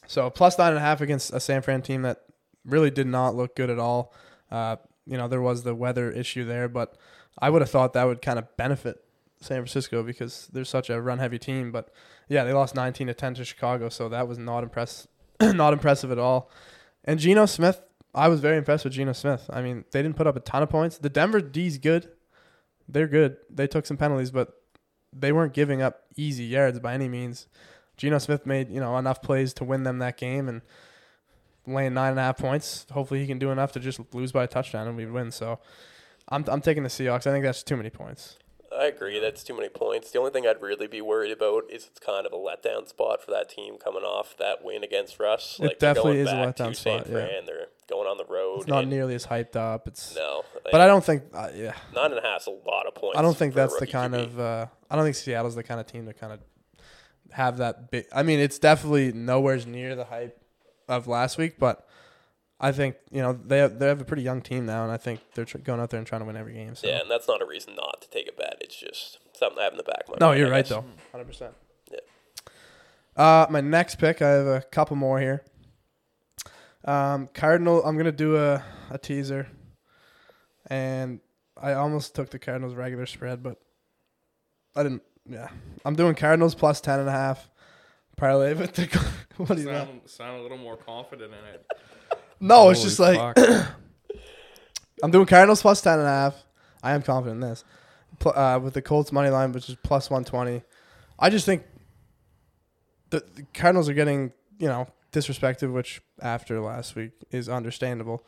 So 0.07 0.31
plus 0.31 0.59
nine 0.59 0.71
and 0.71 0.79
a 0.79 0.81
half 0.81 1.01
against 1.01 1.33
a 1.33 1.41
San 1.41 1.63
Fran 1.63 1.83
team 1.83 2.03
that 2.03 2.23
really 2.65 2.91
did 2.91 3.07
not 3.07 3.35
look 3.35 3.57
good 3.57 3.71
at 3.71 3.79
all. 3.79 4.15
Uh, 4.51 4.77
you 5.07 5.19
know, 5.19 5.29
there 5.29 5.43
was 5.43 5.63
the 5.63 5.75
weather 5.75 6.11
issue 6.11 6.45
there, 6.45 6.69
but 6.69 6.97
I 7.39 7.51
would 7.51 7.63
have 7.63 7.71
thought 7.71 7.93
that 7.93 8.05
would 8.05 8.23
kind 8.23 8.39
of 8.39 8.57
benefit 8.57 9.04
San 9.45 9.59
Francisco 9.59 10.03
because 10.03 10.49
they're 10.53 10.65
such 10.65 10.91
a 10.91 11.01
run 11.01 11.19
heavy 11.19 11.39
team. 11.39 11.71
But 11.71 11.91
yeah, 12.29 12.45
they 12.45 12.53
lost 12.53 12.75
19 12.75 13.09
to 13.09 13.15
10 13.15 13.35
to 13.35 13.45
Chicago, 13.45 13.89
so 13.89 14.09
that 14.09 14.27
was 14.27 14.39
not 14.39 14.63
impress 14.63 15.07
not 15.41 15.73
impressive 15.73 16.11
at 16.11 16.19
all. 16.19 16.51
And 17.05 17.19
Geno 17.19 17.47
Smith, 17.47 17.83
I 18.15 18.29
was 18.29 18.41
very 18.41 18.57
impressed 18.57 18.85
with 18.85 18.95
Geno 18.95 19.13
Smith. 19.13 19.49
I 19.53 19.61
mean, 19.61 19.85
they 19.91 20.03
didn't 20.03 20.17
put 20.17 20.27
up 20.27 20.37
a 20.37 20.41
ton 20.41 20.63
of 20.63 20.71
points. 20.71 20.99
The 20.99 21.09
Denver 21.09 21.41
D's 21.41 21.79
good. 21.79 22.09
They're 22.89 23.09
good. 23.09 23.37
They 23.51 23.67
took 23.67 23.87
some 23.87 23.97
penalties, 23.97 24.31
but 24.31 24.53
they 25.13 25.33
weren't 25.33 25.53
giving 25.53 25.83
up 25.83 26.03
easy 26.17 26.45
yards 26.45 26.79
by 26.81 26.95
any 26.95 27.09
means. 27.09 27.47
Geno 27.97 28.19
Smith 28.19 28.47
made, 28.47 28.71
you 28.71 28.81
know, 28.81 28.97
enough 28.99 29.23
plays 29.23 29.53
to 29.55 29.65
win 29.65 29.85
them 29.85 29.99
that 29.99 30.17
game 30.17 30.49
and 30.49 30.63
laying 31.67 31.95
nine 31.95 32.11
and 32.11 32.19
a 32.19 32.23
half 32.23 32.39
points. 32.39 32.87
Hopefully, 32.91 33.21
he 33.21 33.27
can 33.27 33.39
do 33.39 33.51
enough 33.51 33.73
to 33.73 33.81
just 33.81 34.01
lose 34.13 34.33
by 34.33 34.45
a 34.45 34.49
touchdown 34.49 34.89
and 34.89 34.97
we 34.97 35.07
win. 35.07 35.31
So, 35.31 35.61
I'm 36.29 36.45
I'm 36.49 36.61
taking 36.61 36.83
the 36.83 36.89
Seahawks. 36.89 37.27
I 37.27 37.33
think 37.33 37.45
that's 37.45 37.63
too 37.63 37.77
many 37.77 37.91
points. 37.91 38.39
I 38.79 38.87
agree. 38.87 39.19
That's 39.21 39.45
too 39.45 39.55
many 39.55 39.69
points. 39.69 40.11
The 40.11 40.19
only 40.19 40.31
thing 40.31 40.47
I'd 40.47 40.61
really 40.61 40.87
be 40.87 41.01
worried 41.01 41.33
about 41.33 41.65
is 41.71 41.87
it's 41.87 41.99
kind 41.99 42.27
of 42.27 42.33
a 42.33 42.37
letdown 42.37 42.89
spot 42.89 43.23
for 43.23 43.31
that 43.31 43.49
team 43.49 43.77
coming 43.83 44.03
off 44.03 44.37
that 44.39 44.65
win 44.65 44.83
against 44.83 45.19
Russ. 45.21 45.59
It 45.61 45.79
they're 45.81 45.95
definitely 45.95 46.21
is 46.21 46.29
a 46.29 46.35
letdown 46.35 46.75
St. 46.75 46.77
spot, 46.77 47.07
yeah. 47.07 47.27
Fran. 47.27 47.47
They're 47.47 47.67
going 47.89 48.09
on 48.09 48.17
the 48.17 48.25
road. 48.25 48.59
It's 48.59 48.67
not 48.67 48.87
nearly 48.87 49.15
as 49.15 49.27
hyped 49.27 49.57
up. 49.57 49.87
It's 49.87 50.15
no, 50.15 50.45
but 50.71 50.81
I 50.81 50.87
don't 50.87 51.05
think 51.05 51.25
uh, 51.33 51.51
yeah. 51.55 51.75
nine 51.95 52.11
and 52.13 52.19
a 52.19 52.23
half's 52.23 52.47
a 52.47 52.51
lot 52.51 52.87
of 52.87 52.95
points. 52.95 53.19
I 53.19 53.23
don't 53.23 53.37
think 53.37 53.55
that's 53.55 53.79
the 53.79 53.87
kind 53.87 54.15
QB. 54.15 54.25
of. 54.25 54.41
Uh, 54.41 54.67
I 54.91 54.97
don't 54.97 55.05
think 55.05 55.17
Seattle's 55.17 55.55
the 55.55 55.63
kind 55.63 55.81
of 55.81 55.87
team 55.87 56.07
to 56.07 56.15
kind 56.15 56.33
of 56.33 56.41
have 57.31 57.59
that 57.59 57.91
big. 57.91 58.07
I 58.13 58.23
mean, 58.23 58.41
it's 58.41 58.59
definitely 58.59 59.13
nowhere 59.13 59.59
near 59.67 59.95
the 59.97 60.05
hype 60.05 60.41
of 60.89 61.07
last 61.07 61.39
week, 61.39 61.59
but 61.59 61.87
I 62.65 62.73
think 62.73 62.97
you 63.11 63.21
know 63.21 63.35
they 63.35 63.59
have, 63.59 63.79
they 63.79 63.87
have 63.89 64.01
a 64.01 64.05
pretty 64.05 64.23
young 64.23 64.41
team 64.41 64.65
now, 64.65 64.85
and 64.85 64.91
I 64.93 64.97
think 64.97 65.21
they're 65.35 65.45
tr- 65.45 65.59
going 65.59 65.81
out 65.81 65.91
there 65.91 65.99
and 65.99 66.07
trying 66.07 66.23
to 66.23 66.25
win 66.27 66.37
every 66.37 66.55
game. 66.55 66.75
So. 66.75 66.87
Yeah, 66.89 67.01
and 67.03 67.11
that's 67.11 67.29
not 67.29 67.43
a 67.43 67.47
reason 67.47 67.75
not 67.75 68.01
to 68.01 68.09
take 68.09 68.27
a 68.29 68.33
bet. 68.33 68.57
It's 68.61 68.75
just 68.75 69.19
something 69.37 69.59
I 69.59 69.65
have 69.65 69.73
in 69.75 69.77
the 69.77 69.83
back 69.83 70.05
of 70.05 70.09
my 70.09 70.17
No, 70.19 70.29
mind. 70.29 70.41
you're 70.41 70.51
right 70.51 70.65
though. 70.67 70.85
Hundred 71.13 71.27
percent. 71.27 71.55
Yeah. 71.93 71.99
Uh, 73.23 73.47
my 73.51 73.61
next 73.61 73.97
pick, 73.97 74.23
I 74.23 74.31
have 74.31 74.47
a 74.47 74.63
couple 74.63 74.97
more 74.97 75.21
here. 75.21 75.43
Um, 76.87 77.29
Cardinal. 77.35 77.85
I'm 77.85 77.97
gonna 77.99 78.13
do 78.13 78.37
a 78.37 78.63
a 78.91 78.97
teaser, 78.99 79.47
and 80.69 81.21
I 81.61 81.75
almost 81.75 82.15
took 82.15 82.31
the 82.31 82.39
Cardinals 82.39 82.75
regular 82.75 83.07
spread, 83.07 83.43
but 83.43 83.59
I 84.75 84.83
didn't. 84.85 85.03
Yeah, 85.29 85.49
I'm 85.85 85.97
doing 85.97 86.15
Cardinals 86.15 86.55
plus 86.55 86.81
ten 86.81 87.01
and 87.01 87.09
a 87.09 87.13
half. 87.13 87.51
Parlay 88.17 88.55
with 88.55 88.73
the. 88.75 88.87
what 89.37 89.49
do 89.57 89.63
you 89.63 89.67
know? 89.71 89.85
Sound, 89.85 90.01
sound 90.07 90.41
a 90.41 90.43
little 90.43 90.59
more 90.59 90.77
confident 90.77 91.33
in 91.33 91.55
it. 91.55 91.67
No, 92.45 92.69
it's 92.69 92.81
Holy 92.81 92.89
just 92.91 93.01
like 93.01 93.37
fuck. 93.37 93.69
I'm 95.03 95.11
doing 95.11 95.25
Cardinals 95.25 95.63
plus 95.63 95.81
ten 95.81 95.99
and 95.99 96.07
a 96.07 96.11
half. 96.11 96.45
I 96.83 96.93
am 96.93 97.01
confident 97.03 97.43
in 97.43 97.49
this. 97.49 97.65
Pl- 98.19 98.37
uh, 98.37 98.59
with 98.59 98.75
the 98.75 98.83
Colts 98.83 99.13
money 99.13 99.31
line, 99.31 99.53
which 99.53 99.71
is 99.71 99.77
plus 99.83 100.11
one 100.11 100.25
twenty. 100.25 100.63
I 101.19 101.31
just 101.31 101.47
think 101.47 101.65
the, 103.09 103.25
the 103.35 103.47
Cardinals 103.55 103.89
are 103.89 103.95
getting 103.95 104.33
you 104.59 104.69
know 104.69 104.87
disrespected, 105.11 105.73
which 105.73 106.03
after 106.21 106.61
last 106.61 106.95
week 106.95 107.13
is 107.31 107.49
understandable. 107.49 108.23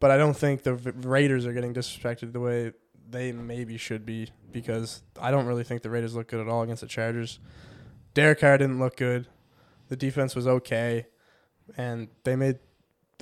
But 0.00 0.10
I 0.10 0.16
don't 0.16 0.36
think 0.36 0.64
the 0.64 0.74
V- 0.74 0.90
Raiders 1.06 1.46
are 1.46 1.52
getting 1.52 1.72
disrespected 1.72 2.32
the 2.32 2.40
way 2.40 2.72
they 3.08 3.30
maybe 3.30 3.76
should 3.76 4.04
be 4.04 4.30
because 4.50 5.02
I 5.20 5.30
don't 5.30 5.46
really 5.46 5.64
think 5.64 5.82
the 5.82 5.90
Raiders 5.90 6.16
look 6.16 6.26
good 6.26 6.40
at 6.40 6.48
all 6.48 6.62
against 6.62 6.80
the 6.80 6.88
Chargers. 6.88 7.38
Derek 8.14 8.40
Carr 8.40 8.58
didn't 8.58 8.80
look 8.80 8.96
good. 8.96 9.28
The 9.88 9.96
defense 9.96 10.34
was 10.34 10.48
okay, 10.48 11.06
and 11.76 12.08
they 12.24 12.34
made 12.34 12.58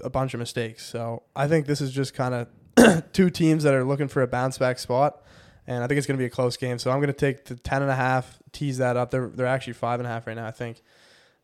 a 0.00 0.10
bunch 0.10 0.34
of 0.34 0.40
mistakes. 0.40 0.86
So 0.86 1.22
I 1.34 1.48
think 1.48 1.66
this 1.66 1.80
is 1.80 1.92
just 1.92 2.14
kind 2.14 2.34
of 2.76 3.12
two 3.12 3.30
teams 3.30 3.64
that 3.64 3.74
are 3.74 3.84
looking 3.84 4.08
for 4.08 4.22
a 4.22 4.26
bounce 4.26 4.58
back 4.58 4.78
spot, 4.78 5.22
and 5.66 5.82
I 5.82 5.86
think 5.86 5.98
it's 5.98 6.06
going 6.06 6.16
to 6.16 6.22
be 6.22 6.26
a 6.26 6.30
close 6.30 6.56
game. 6.56 6.78
So 6.78 6.90
I'm 6.90 6.98
going 6.98 7.08
to 7.08 7.12
take 7.12 7.44
the 7.44 7.56
ten 7.56 7.82
and 7.82 7.90
a 7.90 7.94
half, 7.94 8.38
tease 8.52 8.78
that 8.78 8.96
up. 8.96 9.10
They're 9.10 9.28
they're 9.28 9.46
actually 9.46 9.74
five 9.74 10.00
and 10.00 10.06
a 10.06 10.10
half 10.10 10.26
right 10.26 10.36
now. 10.36 10.46
I 10.46 10.50
think 10.50 10.82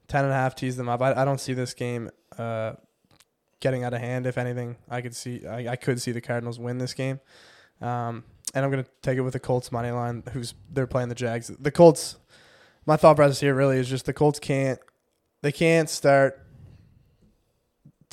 ten 0.08 0.25
and 0.25 0.32
a 0.32 0.37
half, 0.37 0.54
tease 0.54 0.76
them 0.76 0.88
up. 0.88 1.00
I, 1.02 1.12
I 1.12 1.25
don't 1.25 1.40
see 1.40 1.54
this 1.54 1.75
game 1.75 2.11
uh, 2.38 2.75
getting 3.61 3.84
out 3.84 3.94
of 3.94 4.00
hand. 4.00 4.26
If 4.26 4.38
anything, 4.38 4.76
I 4.88 5.00
could 5.00 5.14
see 5.14 5.46
I, 5.46 5.73
I 5.73 5.76
could 5.76 6.00
see 6.00 6.12
the 6.12 6.20
Cardinals 6.20 6.58
win 6.58 6.78
this 6.78 6.94
game. 6.94 7.20
Um, 7.80 8.25
and 8.54 8.64
I'm 8.64 8.70
going 8.70 8.84
to 8.84 8.90
take 9.02 9.18
it 9.18 9.23
with 9.23 9.32
the 9.32 9.40
Colts 9.40 9.73
money 9.73 9.90
line. 9.90 10.23
Who's 10.32 10.54
they're 10.70 10.87
playing 10.87 11.08
the 11.08 11.14
Jags. 11.14 11.49
The 11.49 11.73
Colts. 11.73 12.16
My 12.87 12.96
thought 12.96 13.16
process 13.16 13.40
here 13.40 13.54
really 13.54 13.78
is 13.78 13.88
just 13.88 14.04
the 14.04 14.12
Colts 14.12 14.38
can't 14.38 14.78
they 15.44 15.52
can't 15.52 15.90
start 15.90 16.43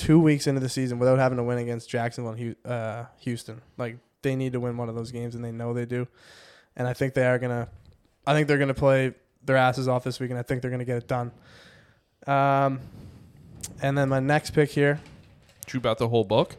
two 0.02 0.20
weeks 0.20 0.48
into 0.48 0.60
the 0.60 0.70
season 0.70 0.98
without 1.00 1.20
having 1.20 1.38
to 1.38 1.44
win 1.44 1.60
against 1.60 1.90
Jacksonville 1.90 2.34
and 2.34 2.56
uh, 2.66 3.06
Houston. 3.20 3.62
Like 3.78 3.98
they 4.24 4.36
need 4.36 4.54
to 4.54 4.60
win 4.60 4.76
one 4.78 4.90
of 4.90 4.96
those 4.96 5.12
games, 5.12 5.36
and 5.36 5.44
they 5.46 5.52
know 5.52 5.74
they 5.74 5.86
do. 5.86 6.08
And 6.76 6.88
I 6.88 6.94
think 6.94 7.14
they 7.14 7.26
are 7.28 7.38
gonna. 7.40 7.68
I 8.26 8.34
think 8.34 8.48
they're 8.48 8.58
gonna 8.58 8.74
play 8.74 9.14
their 9.46 9.58
asses 9.58 9.88
off 9.88 10.04
this 10.04 10.20
week, 10.20 10.30
and 10.32 10.40
I 10.40 10.44
think 10.44 10.62
they're 10.62 10.72
gonna 10.72 10.86
get 10.86 10.98
it 10.98 11.08
done. 11.08 11.32
Um, 12.28 12.80
and 13.82 13.98
then 13.98 14.10
my 14.10 14.20
next 14.20 14.52
pick 14.52 14.72
here. 14.72 15.00
Did 15.66 15.74
you 15.76 15.80
bet 15.80 15.98
the 15.98 16.08
whole 16.08 16.24
book? 16.24 16.58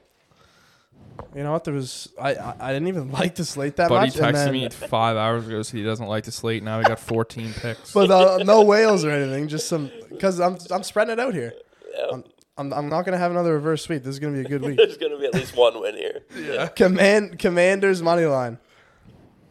You 1.35 1.43
know 1.43 1.53
what? 1.53 1.65
There 1.65 1.75
was 1.75 2.09
I 2.21 2.35
I, 2.35 2.55
I 2.61 2.73
didn't 2.73 2.89
even 2.89 3.11
like 3.21 3.35
the 3.35 3.45
slate 3.45 3.77
that 3.77 3.89
Buddy 3.89 4.09
much. 4.09 4.17
and 4.19 4.27
texted 4.27 4.45
then- 4.45 4.53
me 4.53 4.69
five 4.71 5.17
hours 5.17 5.47
ago, 5.49 5.63
so 5.63 5.77
he 5.77 5.83
doesn't 5.83 6.07
like 6.07 6.25
the 6.25 6.33
slate. 6.33 6.63
Now 6.63 6.79
we 6.79 6.85
got 6.85 6.99
14 7.01 7.53
picks. 7.55 7.93
but 7.93 8.11
uh, 8.11 8.39
no 8.45 8.63
whales 8.63 9.05
or 9.05 9.11
anything. 9.11 9.49
Just 9.49 9.69
some 9.69 9.91
because 10.11 10.41
I'm 10.41 10.59
I'm 10.71 10.83
spreading 10.83 11.13
it 11.13 11.21
out 11.21 11.35
here. 11.35 11.55
Yeah. 11.97 12.19
I'm 12.59 12.73
I'm 12.73 12.89
not 12.89 13.05
gonna 13.05 13.19
have 13.19 13.31
another 13.31 13.55
reverse 13.55 13.83
sweep. 13.83 14.03
This 14.03 14.13
is 14.15 14.19
gonna 14.19 14.35
be 14.35 14.41
a 14.41 14.45
good 14.49 14.63
week. 14.63 14.77
There's 14.79 14.97
going 14.99 15.13
to 15.13 15.19
be 15.19 15.27
at 15.27 15.35
least 15.35 15.57
one 15.57 15.81
win 15.81 15.95
here. 15.97 16.23
yeah. 16.37 16.67
Command 16.69 17.39
Commanders 17.39 18.03
money 18.03 18.25
line. 18.27 18.59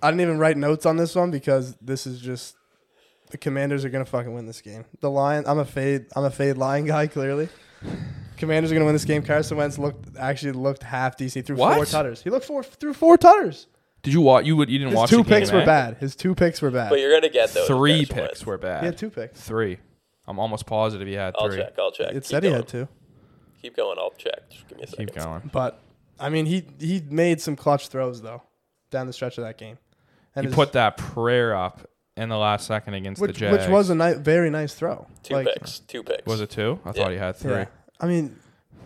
I 0.04 0.10
didn't 0.12 0.22
even 0.22 0.38
write 0.40 0.58
notes 0.58 0.86
on 0.86 0.98
this 0.98 1.16
one 1.16 1.32
because 1.32 1.76
this 1.82 2.06
is 2.08 2.20
just 2.22 2.56
the 3.32 3.38
Commanders 3.38 3.84
are 3.86 3.90
gonna 3.90 4.06
fucking 4.06 4.34
win 4.34 4.46
this 4.46 4.62
game. 4.62 4.86
The 5.00 5.10
Lion, 5.10 5.46
I'm 5.48 5.60
a 5.60 5.66
fade, 5.66 6.06
I'm 6.16 6.24
a 6.26 6.32
fade 6.32 6.58
Lion 6.58 6.86
guy 6.86 7.08
clearly. 7.08 7.50
Commanders 8.38 8.72
are 8.72 8.76
gonna 8.76 8.86
win 8.86 8.94
this 8.96 9.06
game. 9.06 9.24
Carson 9.24 9.58
Wentz 9.58 9.78
looked 9.80 10.16
actually 10.18 10.52
looked 10.54 10.84
half 10.84 11.18
decent. 11.18 11.46
Through 11.46 11.56
threw 11.58 11.66
four 11.66 11.78
What? 11.80 11.88
tutters. 11.88 12.22
He 12.22 12.30
looked 12.30 12.46
four 12.46 12.64
through 12.64 12.94
four 12.94 13.18
tutters. 13.18 13.68
Did 14.04 14.14
you 14.14 14.22
watch? 14.22 14.46
You 14.46 14.56
would. 14.58 14.70
You 14.70 14.80
didn't 14.80 14.92
His 14.92 14.98
watch. 14.98 15.10
two 15.12 15.18
the 15.18 15.24
game, 15.24 15.40
picks 15.40 15.52
were 15.52 15.64
bad. 15.66 15.98
His 15.98 16.16
two 16.16 16.34
picks 16.34 16.60
were 16.60 16.72
bad. 16.72 16.90
But 16.90 17.00
you're 17.00 17.12
going 17.12 17.22
to 17.22 17.30
get 17.30 17.52
those. 17.52 17.68
Three 17.68 18.00
Carson 18.04 18.16
picks 18.16 18.18
Wentz. 18.40 18.46
were 18.48 18.58
bad. 18.58 18.80
He 18.82 18.86
had 18.88 18.98
two 18.98 19.12
picks. 19.12 19.40
Three. 19.40 19.78
I'm 20.28 20.40
almost 20.40 20.66
positive 20.66 21.08
he 21.08 21.14
had 21.16 21.36
I'll 21.38 21.48
three. 21.50 21.58
check. 21.58 21.74
I'll 21.80 21.92
check. 21.92 22.10
It 22.10 22.14
Keep 22.14 22.26
said 22.26 22.44
he 22.44 22.50
going. 22.50 22.62
had 22.62 22.68
two. 22.68 22.88
Keep 23.62 23.76
going. 23.78 23.98
I'll 24.00 24.12
check. 24.12 24.50
Just 24.50 24.68
give 24.68 24.78
me 24.78 24.84
a 24.84 24.88
second. 24.88 25.06
Keep 25.08 25.16
going. 25.16 25.50
But 25.52 25.80
I 26.20 26.30
mean, 26.30 26.46
he 26.46 26.64
he 26.80 27.02
made 27.10 27.42
some 27.42 27.56
clutch 27.56 27.88
throws 27.90 28.22
though 28.22 28.42
down 28.92 29.08
the 29.08 29.14
stretch 29.14 29.38
of 29.38 29.44
that 29.44 29.58
game. 29.58 29.78
He 30.36 30.44
his- 30.44 30.54
put 30.56 30.74
that 30.74 30.98
prayer 30.98 31.56
up 31.56 31.82
in 32.18 32.30
the 32.30 32.38
last 32.38 32.68
second 32.68 32.94
against 32.94 33.22
which 33.22 33.34
the 33.34 33.40
Jags. 33.40 33.58
which 33.64 33.70
was 33.70 33.90
a 33.90 33.96
ni- 33.96 34.14
very 34.14 34.50
nice 34.50 34.74
throw. 34.74 35.08
Two 35.24 35.34
Like, 35.36 35.48
picks. 35.48 35.80
Two 35.80 36.04
picks. 36.04 36.26
Was 36.26 36.42
it 36.42 36.50
two? 36.50 36.80
I 36.86 36.92
thought 36.92 37.12
he 37.12 37.18
had 37.18 37.36
three. 37.36 37.52
Yeah. 37.54 37.66
I 38.00 38.08
mean, 38.08 38.36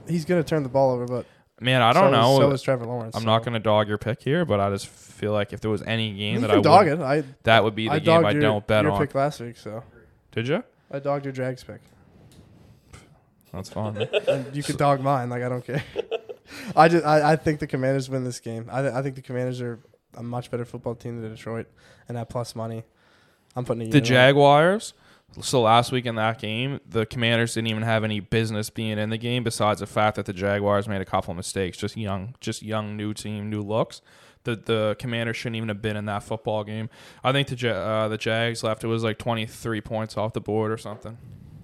he's 0.08 0.26
gonna 0.26 0.44
turn 0.44 0.64
the 0.64 0.70
ball 0.70 0.92
over, 0.92 1.06
but 1.06 1.26
Man, 1.62 1.82
I 1.82 1.94
don't 1.94 2.12
so 2.14 2.22
know. 2.22 2.32
Is, 2.34 2.38
so 2.40 2.52
is 2.52 2.62
Trevor 2.62 2.86
Lawrence. 2.86 3.16
I'm 3.16 3.22
so. 3.22 3.28
not 3.28 3.40
going 3.44 3.54
to 3.54 3.62
dog 3.62 3.88
your 3.88 3.98
pick 3.98 4.22
here, 4.22 4.44
but 4.44 4.60
I 4.60 4.70
just 4.72 4.88
feel 4.88 5.32
like 5.32 5.54
if 5.54 5.62
there 5.62 5.72
was 5.72 5.82
any 5.84 6.14
game 6.14 6.36
You 6.36 6.42
that 6.42 6.50
can 6.50 6.60
I 6.60 6.62
dog 6.62 6.86
would, 6.88 7.00
it. 7.00 7.02
I 7.02 7.24
that 7.44 7.64
would 7.64 7.76
be 7.76 7.88
the 7.88 7.94
I 7.94 8.00
game 8.00 8.06
dogged 8.22 8.28
I 8.28 8.32
your, 8.32 8.42
don't 8.42 8.68
bet 8.68 8.84
your 8.84 8.92
on. 8.92 9.00
pick 9.00 9.16
last 9.16 9.40
week, 9.40 9.56
so 9.56 9.82
Did 10.34 10.50
you? 10.50 10.64
I 10.92 11.00
dogged 11.00 11.26
your 11.26 11.34
Jags 11.34 11.64
pick. 11.64 11.82
That's 13.52 13.70
fine. 13.70 13.98
and 14.28 14.56
you 14.56 14.64
could 14.64 14.78
dog 14.78 15.02
mine. 15.02 15.30
Like 15.30 15.44
I 15.44 15.50
don't 15.50 15.66
care. 15.66 15.84
I 16.76 16.88
just 16.88 17.06
I, 17.06 17.34
I 17.34 17.36
think 17.36 17.60
the 17.60 17.68
Commanders 17.68 18.10
win 18.10 18.24
this 18.24 18.40
game. 18.40 18.70
I 18.72 18.88
I 18.90 19.02
think 19.02 19.16
the 19.16 19.22
Commanders 19.22 19.62
are 19.62 19.80
a 20.16 20.24
much 20.24 20.52
better 20.52 20.66
football 20.66 20.96
team 20.96 21.22
than 21.22 21.32
Detroit, 21.32 21.68
and 22.08 22.18
at 22.18 22.30
plus 22.30 22.56
money, 22.56 22.84
I'm 23.56 23.66
putting 23.66 23.88
a 23.88 23.92
the. 23.92 24.02
Jaguars. 24.02 24.94
So 25.42 25.62
last 25.62 25.92
week 25.92 26.06
in 26.06 26.16
that 26.16 26.40
game, 26.40 26.80
the 26.88 27.06
Commanders 27.06 27.56
didn't 27.56 27.68
even 27.68 27.84
have 27.84 28.06
any 28.06 28.22
business 28.22 28.70
being 28.70 28.98
in 28.98 29.10
the 29.10 29.18
game. 29.18 29.44
Besides 29.44 29.82
the 29.82 29.88
fact 29.88 30.16
that 30.16 30.26
the 30.26 30.34
Jaguars 30.34 30.88
made 30.88 31.02
a 31.02 31.06
couple 31.06 31.32
of 31.32 31.38
mistakes, 31.38 31.78
just 31.78 31.98
young, 31.98 32.36
just 32.40 32.64
young, 32.64 32.96
new 32.96 33.14
team, 33.14 33.50
new 33.50 33.62
looks. 33.62 34.02
The 34.46 34.56
the 34.56 34.96
Commanders 35.00 35.36
shouldn't 35.38 35.58
even 35.58 35.68
have 35.70 35.82
been 35.82 35.98
in 35.98 36.06
that 36.06 36.24
football 36.24 36.64
game. 36.64 36.90
I 37.24 37.32
think 37.34 37.48
the 37.50 37.76
uh, 37.76 38.08
the 38.08 38.18
Jags 38.18 38.64
left. 38.64 38.84
It 38.84 38.88
was 38.88 39.04
like 39.04 39.18
23 39.20 39.82
points 39.82 40.18
off 40.18 40.34
the 40.34 40.42
board 40.42 40.72
or 40.72 40.78
something. 40.78 41.18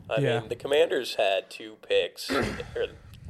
I 0.10 0.20
Yeah. 0.20 0.40
mean, 0.42 0.50
the 0.50 0.56
Commanders 0.56 1.16
had 1.16 1.50
two 1.50 1.78
picks. 1.88 2.30
or 2.30 2.44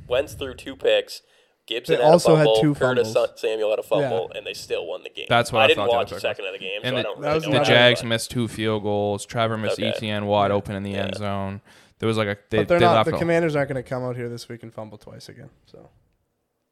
Wentz 0.07 0.33
threw 0.33 0.53
two 0.55 0.75
picks. 0.75 1.21
Gibson 1.67 1.97
They 1.97 2.01
had 2.03 2.11
also 2.11 2.33
a 2.35 2.39
had 2.39 2.47
two 2.59 2.73
Curtis 2.73 3.13
fumbles. 3.13 3.39
Samuel 3.39 3.69
had 3.69 3.79
a 3.79 3.83
fumble, 3.83 4.31
and 4.35 4.45
they 4.45 4.53
still 4.53 4.87
won 4.87 5.03
the 5.03 5.09
game. 5.09 5.27
That's 5.29 5.51
what 5.53 5.61
I 5.61 5.65
I 5.65 5.67
didn't 5.67 5.77
thought 5.85 5.91
the 5.91 5.95
watch 5.97 6.09
the 6.09 6.19
second 6.19 6.45
of 6.45 6.53
the 6.53 6.59
game, 6.59 6.81
And 6.83 6.93
so 6.93 6.95
I 6.95 6.97
the- 6.97 7.03
don't 7.03 7.19
really 7.19 7.29
know. 7.33 7.39
The 7.39 7.49
what 7.49 7.55
about 7.57 7.67
I- 7.69 7.71
it, 7.71 7.75
Jags 7.75 8.03
missed 8.03 8.31
two 8.31 8.47
field 8.47 8.81
goals. 8.83 9.25
Trevor 9.25 9.57
missed 9.57 9.79
Okay. 9.79 9.91
ETN 9.91 10.25
wide 10.25 10.51
open 10.51 10.75
in 10.75 10.81
the 10.83 10.95
end 10.95 11.15
zone. 11.15 11.61
There 11.99 12.07
was 12.07 12.17
like 12.17 12.27
a 12.27 12.37
they, 12.49 12.57
But 12.59 12.67
they're 12.67 12.79
they 12.79 12.85
not. 12.85 13.05
The 13.05 13.11
Commanders 13.13 13.55
aren't 13.55 13.69
going 13.69 13.81
to 13.81 13.87
come 13.87 14.03
out 14.03 14.15
here 14.15 14.27
this 14.27 14.49
week 14.49 14.63
and 14.63 14.73
fumble 14.73 14.97
twice 14.97 15.29
again. 15.29 15.51
So 15.67 15.89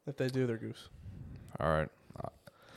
if 0.08 0.16
they 0.16 0.26
do, 0.26 0.46
they're 0.46 0.56
goose. 0.56 0.88
All 1.60 1.68
right. 1.68 1.88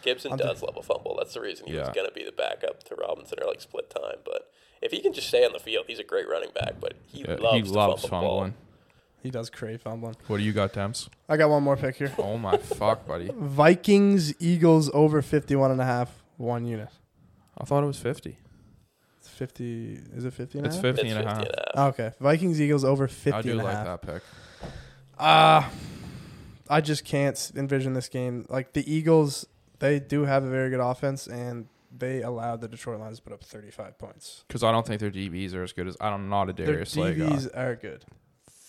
Gibson 0.04 0.34
I'm 0.34 0.38
does 0.38 0.62
love 0.62 0.78
a 0.78 0.84
fumble. 0.84 1.16
That's 1.18 1.34
the 1.34 1.42
reason 1.42 1.66
he 1.68 1.74
was 1.78 1.88
Yeah. 1.88 1.94
going 1.94 2.08
to 2.08 2.14
be 2.14 2.24
the 2.24 2.32
backup 2.32 2.84
to 2.84 2.96
Robinson 2.96 3.40
or 3.42 3.48
like 3.48 3.62
split 3.62 3.90
time. 3.90 4.18
But 4.26 4.52
if 4.82 4.92
he 4.92 5.00
can 5.02 5.14
just 5.14 5.28
stay 5.28 5.46
on 5.46 5.54
the 5.54 5.60
field, 5.60 5.86
he's 5.88 6.00
a 6.00 6.04
great 6.04 6.28
running 6.30 6.52
back. 6.54 6.76
But 6.80 6.94
he 7.08 7.22
Yeah, 7.22 7.36
loves 7.36 7.56
he 7.56 7.62
to 7.64 7.72
loves 7.74 8.02
fumble 8.02 8.02
the 8.02 8.08
ball. 8.10 8.22
fumbling. 8.40 8.54
He 9.22 9.32
does 9.32 9.50
crave 9.50 9.82
fumbling. 9.82 10.18
What 10.28 10.38
do 10.38 10.44
you 10.44 10.52
got, 10.52 10.74
Temps? 10.74 11.10
I 11.30 11.38
got 11.38 11.50
one 11.50 11.64
more 11.64 11.78
pick 11.78 11.96
here. 11.96 12.12
Oh 12.18 12.38
my 12.38 12.58
fuck, 12.58 13.08
buddy. 13.08 13.32
Vikings 13.36 14.34
Eagles 14.42 14.90
over 14.94 15.22
51 15.22 15.72
and 15.72 15.80
a 15.82 15.86
half 15.86 16.22
one 16.38 16.66
unit. 16.66 16.90
I 17.58 17.64
thought 17.64 17.84
it 17.84 17.88
was 17.88 18.00
50. 18.00 18.38
It's 19.20 19.30
50 19.30 20.00
is 20.18 20.26
it 20.26 20.34
50 20.34 20.58
and 20.58 20.68
It's 20.68 20.76
half? 20.76 20.82
50 20.84 21.02
It's 21.08 21.16
and 21.16 21.26
a 21.28 21.30
50 21.30 21.30
half. 21.30 21.38
and 21.48 21.56
a 21.76 21.80
half. 21.82 21.94
Okay. 21.94 22.12
Vikings 22.20 22.60
Eagles 22.60 22.84
over 22.84 23.08
50 23.08 23.32
I 23.32 23.42
do 23.42 23.52
and 23.52 23.64
like 23.64 23.74
half. 23.74 23.86
that 23.86 24.02
pick. 24.02 24.24
Uh 25.18 25.70
I 26.70 26.82
just 26.82 27.06
can't 27.06 27.52
envision 27.56 27.94
this 27.94 28.10
game. 28.10 28.46
Like 28.50 28.74
the 28.74 28.90
Eagles, 28.92 29.46
they 29.84 30.00
do 30.00 30.24
have 30.26 30.44
a 30.46 30.50
very 30.50 30.70
good 30.70 30.80
offense 30.80 31.28
and 31.28 31.68
they 31.96 32.22
allowed 32.22 32.62
the 32.62 32.68
Detroit 32.68 33.00
Lions 33.02 33.18
to 33.18 33.24
put 33.24 33.34
up 33.34 33.44
35 33.44 33.98
points. 34.00 34.46
Because 34.48 34.64
I 34.64 34.72
don't 34.72 34.88
think 34.88 35.00
their 35.02 35.12
DBs 35.12 35.54
are 35.54 35.62
as 35.64 35.74
good 35.74 35.88
as 35.88 35.98
I'm 36.02 36.30
not 36.30 36.50
a 36.50 36.54
Their 36.54 36.68
Darius 36.68 36.92
Slay 36.92 37.14
guy. 37.16 37.26
DBs 37.26 37.58
are 37.58 37.76
good. 37.76 38.06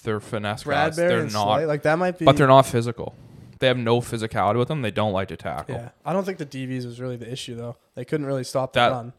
they're 0.02 0.20
finesse 0.20 0.64
guys. 0.64 0.94
Bradberry 0.94 0.96
They're 0.96 1.18
and 1.20 1.32
not, 1.32 1.54
Slay, 1.56 1.66
like 1.66 1.82
that 1.82 1.98
might 1.98 2.18
be. 2.18 2.24
but 2.24 2.36
they're 2.36 2.46
not 2.48 2.66
physical. 2.66 3.14
They 3.60 3.68
have 3.68 3.78
no 3.78 4.00
physicality 4.00 4.58
with 4.58 4.68
them. 4.68 4.82
They 4.82 4.90
don't 4.90 5.12
like 5.12 5.28
to 5.28 5.36
tackle. 5.36 5.76
Yeah, 5.76 5.90
I 6.04 6.12
don't 6.12 6.24
think 6.24 6.38
the 6.38 6.44
DBs 6.46 6.84
was 6.84 7.00
really 7.00 7.16
the 7.16 7.30
issue 7.32 7.54
though. 7.54 7.76
They 7.94 8.04
couldn't 8.04 8.26
really 8.26 8.44
stop 8.44 8.72
the 8.72 8.80
That- 8.80 8.90
run. 8.90 9.12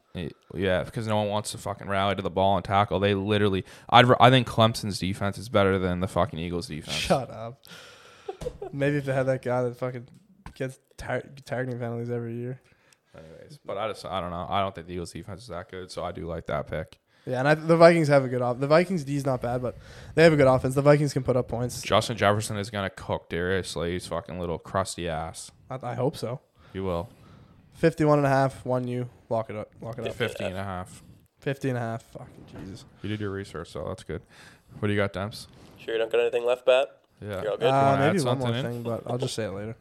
Yeah, 0.53 0.83
because 0.83 1.07
no 1.07 1.17
one 1.17 1.27
wants 1.29 1.51
to 1.51 1.57
fucking 1.57 1.87
rally 1.87 2.15
to 2.15 2.21
the 2.21 2.29
ball 2.29 2.55
and 2.57 2.63
tackle. 2.63 2.99
They 2.99 3.13
literally, 3.15 3.65
I'd, 3.89 4.05
I 4.19 4.29
think 4.29 4.47
Clemson's 4.47 4.99
defense 4.99 5.37
is 5.37 5.49
better 5.49 5.77
than 5.79 5.99
the 6.01 6.07
fucking 6.07 6.39
Eagles 6.39 6.67
defense. 6.67 6.95
Shut 6.95 7.29
up. 7.31 7.61
Maybe 8.73 8.97
if 8.97 9.05
they 9.05 9.13
had 9.13 9.25
that 9.25 9.41
guy 9.41 9.63
that 9.63 9.77
fucking 9.77 10.07
gets 10.55 10.79
tar- 10.97 11.23
targeting 11.45 11.79
penalties 11.79 12.09
every 12.09 12.33
year. 12.35 12.59
Anyways, 13.15 13.59
but 13.63 13.77
I 13.77 13.87
just, 13.87 14.05
I 14.05 14.19
don't 14.19 14.31
know. 14.31 14.45
I 14.49 14.61
don't 14.61 14.73
think 14.75 14.87
the 14.87 14.93
Eagles 14.93 15.13
defense 15.13 15.43
is 15.43 15.47
that 15.49 15.69
good, 15.69 15.89
so 15.91 16.03
I 16.03 16.11
do 16.11 16.25
like 16.25 16.47
that 16.47 16.67
pick. 16.67 16.97
Yeah, 17.25 17.39
and 17.39 17.47
I, 17.47 17.55
the 17.55 17.77
Vikings 17.77 18.07
have 18.09 18.23
a 18.23 18.27
good 18.27 18.41
off. 18.41 18.59
The 18.59 18.67
Vikings 18.67 19.03
D 19.03 19.15
is 19.15 19.25
not 19.25 19.41
bad, 19.41 19.61
but 19.61 19.77
they 20.13 20.23
have 20.23 20.33
a 20.33 20.35
good 20.35 20.47
offense. 20.47 20.75
The 20.75 20.81
Vikings 20.81 21.11
can 21.13 21.23
put 21.23 21.35
up 21.35 21.47
points. 21.47 21.81
Justin 21.81 22.17
Jefferson 22.17 22.57
is 22.57 22.69
gonna 22.69 22.89
cook 22.89 23.29
Darius 23.29 23.69
Slay's 23.69 24.05
fucking 24.05 24.39
little 24.39 24.59
crusty 24.59 25.07
ass. 25.09 25.51
I, 25.69 25.79
I 25.81 25.93
hope 25.95 26.17
so. 26.17 26.41
He 26.73 26.79
will. 26.79 27.09
51 27.73 28.19
and 28.19 28.27
a 28.27 28.29
half, 28.29 28.65
one 28.65 28.87
you. 28.87 29.09
Lock 29.29 29.49
it 29.49 29.55
up. 29.55 29.71
Lock 29.81 29.97
it 29.97 30.07
up. 30.07 30.13
50 30.13 30.43
and 30.43 30.57
a 30.57 30.63
half. 30.63 31.03
50 31.39 31.69
and 31.69 31.77
a 31.77 31.81
half. 31.81 32.03
Fucking 32.03 32.45
Jesus. 32.59 32.85
You 33.01 33.09
did 33.09 33.19
your 33.19 33.31
research, 33.31 33.69
so 33.71 33.85
that's 33.87 34.03
good. 34.03 34.21
What 34.79 34.87
do 34.87 34.93
you 34.93 34.99
got, 34.99 35.13
Demps? 35.13 35.47
Sure, 35.77 35.93
you 35.93 35.99
don't 35.99 36.11
got 36.11 36.21
anything 36.21 36.45
left, 36.45 36.65
Bat? 36.65 36.87
Yeah. 37.21 37.41
You're 37.41 37.51
all 37.51 37.57
good? 37.57 37.67
Uh, 37.67 37.71
wanna 37.71 38.03
add 38.03 38.13
maybe 38.13 38.25
one 38.25 38.37
more 38.39 38.47
something 38.47 38.65
in? 38.65 38.71
thing, 38.71 38.83
but 38.83 39.03
I'll 39.07 39.17
just 39.17 39.33
say 39.35 39.45
it 39.45 39.51
later. 39.51 39.75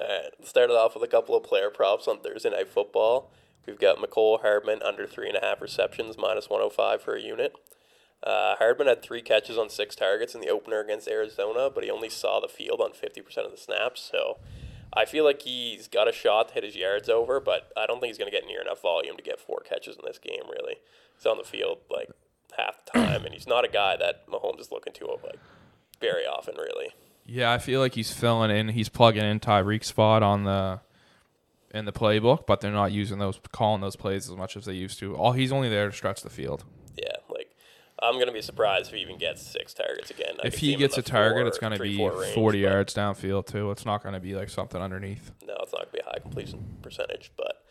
All 0.00 0.08
right, 0.08 0.46
started 0.46 0.72
off 0.72 0.94
with 0.94 1.04
a 1.04 1.08
couple 1.08 1.36
of 1.36 1.42
player 1.42 1.68
props 1.68 2.08
on 2.08 2.20
Thursday 2.20 2.50
Night 2.50 2.68
Football. 2.68 3.30
We've 3.66 3.78
got 3.78 3.98
Mecole 3.98 4.40
Hardman 4.40 4.82
under 4.82 5.06
three 5.06 5.28
and 5.28 5.36
a 5.36 5.40
half 5.40 5.60
receptions, 5.60 6.16
minus 6.18 6.48
105 6.48 7.02
for 7.02 7.14
a 7.14 7.20
unit. 7.20 7.54
Uh, 8.22 8.56
Hardman 8.56 8.86
had 8.86 9.02
three 9.02 9.20
catches 9.20 9.58
on 9.58 9.68
six 9.68 9.94
targets 9.94 10.34
in 10.34 10.40
the 10.40 10.48
opener 10.48 10.80
against 10.80 11.08
Arizona, 11.08 11.68
but 11.72 11.84
he 11.84 11.90
only 11.90 12.08
saw 12.08 12.40
the 12.40 12.48
field 12.48 12.80
on 12.80 12.92
50% 12.92 13.44
of 13.44 13.50
the 13.50 13.56
snaps. 13.56 14.00
So 14.00 14.38
I 14.94 15.04
feel 15.04 15.24
like 15.24 15.42
he's 15.42 15.88
got 15.88 16.08
a 16.08 16.12
shot 16.12 16.48
to 16.48 16.54
hit 16.54 16.64
his 16.64 16.76
yards 16.76 17.08
over, 17.08 17.40
but 17.40 17.70
I 17.76 17.86
don't 17.86 18.00
think 18.00 18.08
he's 18.08 18.18
going 18.18 18.30
to 18.30 18.36
get 18.36 18.46
near 18.46 18.60
enough 18.60 18.80
volume 18.80 19.16
to 19.16 19.22
get 19.22 19.40
four 19.40 19.60
catches 19.60 19.96
in 19.96 20.02
this 20.06 20.18
game, 20.18 20.44
really. 20.50 20.76
He's 21.16 21.26
on 21.26 21.36
the 21.36 21.44
field 21.44 21.78
like 21.90 22.10
half 22.56 22.84
the 22.84 22.98
time, 22.98 23.24
and 23.24 23.34
he's 23.34 23.46
not 23.46 23.64
a 23.64 23.68
guy 23.68 23.96
that 23.96 24.26
Mahomes 24.26 24.60
is 24.60 24.72
looking 24.72 24.92
to 24.94 25.06
like 25.22 25.40
very 26.00 26.24
often, 26.24 26.56
really. 26.56 26.94
Yeah, 27.24 27.52
I 27.52 27.58
feel 27.58 27.80
like 27.80 27.94
he's 27.94 28.12
filling 28.12 28.50
in. 28.50 28.68
He's 28.68 28.88
plugging 28.88 29.24
in 29.24 29.40
Tyreek's 29.40 29.86
spot 29.88 30.22
on 30.22 30.44
the 30.44 30.80
in 31.72 31.84
the 31.84 31.92
playbook, 31.92 32.46
but 32.46 32.60
they're 32.60 32.70
not 32.70 32.92
using 32.92 33.18
those, 33.18 33.40
calling 33.50 33.80
those 33.80 33.96
plays 33.96 34.28
as 34.28 34.36
much 34.36 34.56
as 34.56 34.66
they 34.66 34.74
used 34.74 34.98
to. 34.98 35.16
All 35.16 35.32
he's 35.32 35.52
only 35.52 35.68
there 35.68 35.88
to 35.88 35.96
stretch 35.96 36.22
the 36.22 36.30
field. 36.30 36.64
Yeah, 36.96 37.16
like 37.30 37.56
I'm 38.00 38.18
gonna 38.18 38.32
be 38.32 38.42
surprised 38.42 38.88
if 38.88 38.94
he 38.94 39.00
even 39.00 39.18
gets 39.18 39.42
six 39.42 39.72
targets 39.72 40.10
again. 40.10 40.34
I 40.42 40.48
if 40.48 40.58
he 40.58 40.76
gets 40.76 40.98
a 40.98 41.02
target, 41.02 41.42
four, 41.42 41.48
it's 41.48 41.58
going 41.58 41.72
to 41.72 41.78
three, 41.78 41.96
be 41.96 42.04
range, 42.04 42.34
40 42.34 42.62
but 42.62 42.70
yards 42.70 42.94
downfield 42.94 43.46
too. 43.46 43.70
It's 43.70 43.86
not 43.86 44.02
going 44.02 44.14
to 44.14 44.20
be 44.20 44.34
like 44.34 44.50
something 44.50 44.80
underneath. 44.82 45.32
No, 45.46 45.54
it's 45.60 45.72
not 45.72 45.82
gonna 45.82 45.92
be 45.92 46.00
a 46.00 46.04
high 46.04 46.18
completion 46.18 46.76
percentage. 46.82 47.30
But 47.36 47.64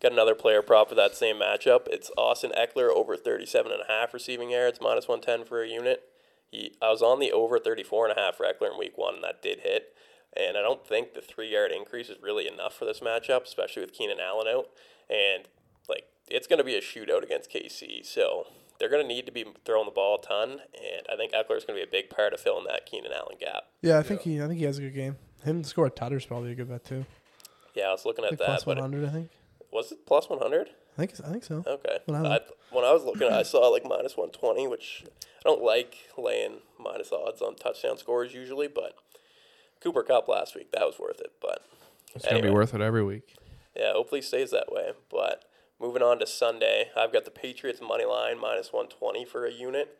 got 0.00 0.12
another 0.12 0.34
player 0.34 0.62
prop 0.62 0.88
for 0.90 0.94
that 0.94 1.16
same 1.16 1.36
matchup. 1.36 1.88
It's 1.88 2.10
Austin 2.16 2.52
Ekeler 2.56 2.90
over 2.90 3.16
37 3.16 3.72
and 3.72 3.80
a 3.80 3.90
half 3.92 4.14
receiving 4.14 4.50
yards, 4.50 4.78
minus 4.80 5.08
110 5.08 5.46
for 5.46 5.62
a 5.62 5.68
unit. 5.68 6.04
He, 6.50 6.74
I 6.80 6.90
was 6.90 7.02
on 7.02 7.18
the 7.20 7.32
over 7.32 7.58
34 7.58 8.08
and 8.08 8.18
a 8.18 8.20
half 8.20 8.36
for 8.36 8.46
Ekeler 8.46 8.72
in 8.72 8.78
week 8.78 8.96
one, 8.96 9.16
and 9.16 9.24
that 9.24 9.42
did 9.42 9.60
hit. 9.60 9.94
And 10.36 10.56
I 10.56 10.62
don't 10.62 10.86
think 10.86 11.14
the 11.14 11.20
three 11.20 11.50
yard 11.52 11.72
increase 11.72 12.08
is 12.08 12.16
really 12.22 12.46
enough 12.46 12.74
for 12.74 12.84
this 12.84 13.00
matchup, 13.00 13.44
especially 13.44 13.82
with 13.82 13.92
Keenan 13.92 14.18
Allen 14.20 14.46
out. 14.46 14.66
And 15.10 15.44
like 15.88 16.04
it's 16.28 16.46
going 16.46 16.58
to 16.58 16.64
be 16.64 16.74
a 16.76 16.80
shootout 16.80 17.22
against 17.22 17.50
KC, 17.50 18.04
so 18.04 18.46
they're 18.78 18.90
going 18.90 19.02
to 19.02 19.08
need 19.08 19.26
to 19.26 19.32
be 19.32 19.44
throwing 19.64 19.86
the 19.86 19.90
ball 19.92 20.18
a 20.22 20.26
ton. 20.26 20.50
And 20.74 21.06
I 21.12 21.16
think 21.16 21.32
Ekeler 21.32 21.56
is 21.56 21.64
going 21.64 21.78
to 21.78 21.84
be 21.84 21.88
a 21.88 21.90
big 21.90 22.10
part 22.10 22.32
of 22.32 22.40
filling 22.40 22.66
that 22.68 22.86
Keenan 22.86 23.12
Allen 23.12 23.36
gap. 23.40 23.64
Yeah, 23.82 23.98
I 23.98 24.02
think 24.02 24.20
he. 24.22 24.40
I 24.42 24.46
think 24.46 24.58
he 24.58 24.64
has 24.66 24.78
a 24.78 24.82
good 24.82 24.94
game. 24.94 25.16
Him 25.44 25.62
to 25.62 25.68
score 25.68 25.86
a 25.86 25.90
tutter's 25.90 26.26
probably 26.26 26.52
a 26.52 26.54
good 26.54 26.68
bet 26.68 26.84
too. 26.84 27.04
Yeah, 27.74 27.84
I 27.84 27.92
was 27.92 28.04
looking 28.04 28.24
at 28.24 28.32
that, 28.38 28.44
plus 28.44 28.64
but 28.64 28.76
one 28.76 28.90
hundred, 28.92 29.08
I 29.08 29.12
think. 29.12 29.30
was 29.72 29.92
it 29.92 30.04
plus 30.06 30.28
100? 30.28 30.68
I 30.98 31.06
think. 31.06 31.14
I 31.24 31.30
think 31.30 31.44
so. 31.44 31.62
Okay. 31.66 31.98
When 32.06 32.26
I 32.26 32.36
I, 32.36 32.40
when 32.70 32.84
I 32.84 32.92
was 32.92 33.04
looking, 33.04 33.28
at 33.28 33.32
I 33.32 33.42
saw 33.44 33.68
like 33.68 33.84
minus 33.84 34.16
120, 34.16 34.66
which 34.66 35.04
I 35.06 35.42
don't 35.44 35.62
like 35.62 35.94
laying 36.18 36.58
minus 36.78 37.12
odds 37.12 37.40
on 37.40 37.54
touchdown 37.54 37.96
scores 37.98 38.34
usually, 38.34 38.66
but 38.68 38.94
Cooper 39.80 40.02
Kupp 40.02 40.26
last 40.28 40.54
week, 40.56 40.72
that 40.72 40.84
was 40.86 40.98
worth 40.98 41.20
it. 41.20 41.32
But 41.40 41.62
It's 42.14 42.24
going 42.26 42.42
to 42.42 42.48
be 42.48 42.52
worth 42.52 42.74
it 42.74 42.80
every 42.80 43.04
week. 43.04 43.36
yeah, 43.76 43.92
hopefully 43.92 44.22
stays 44.22 44.50
that 44.50 44.72
way. 44.72 44.90
But 45.10 45.44
moving 45.80 46.02
on 46.02 46.18
to 46.18 46.26
Sunday, 46.26 46.90
I've 46.96 47.12
got 47.12 47.24
the 47.24 47.30
Patriots 47.30 47.80
money 47.80 48.04
line 48.04 48.40
minus 48.40 48.72
120 48.72 49.24
for 49.24 49.46
a 49.46 49.52
unit. 49.52 49.96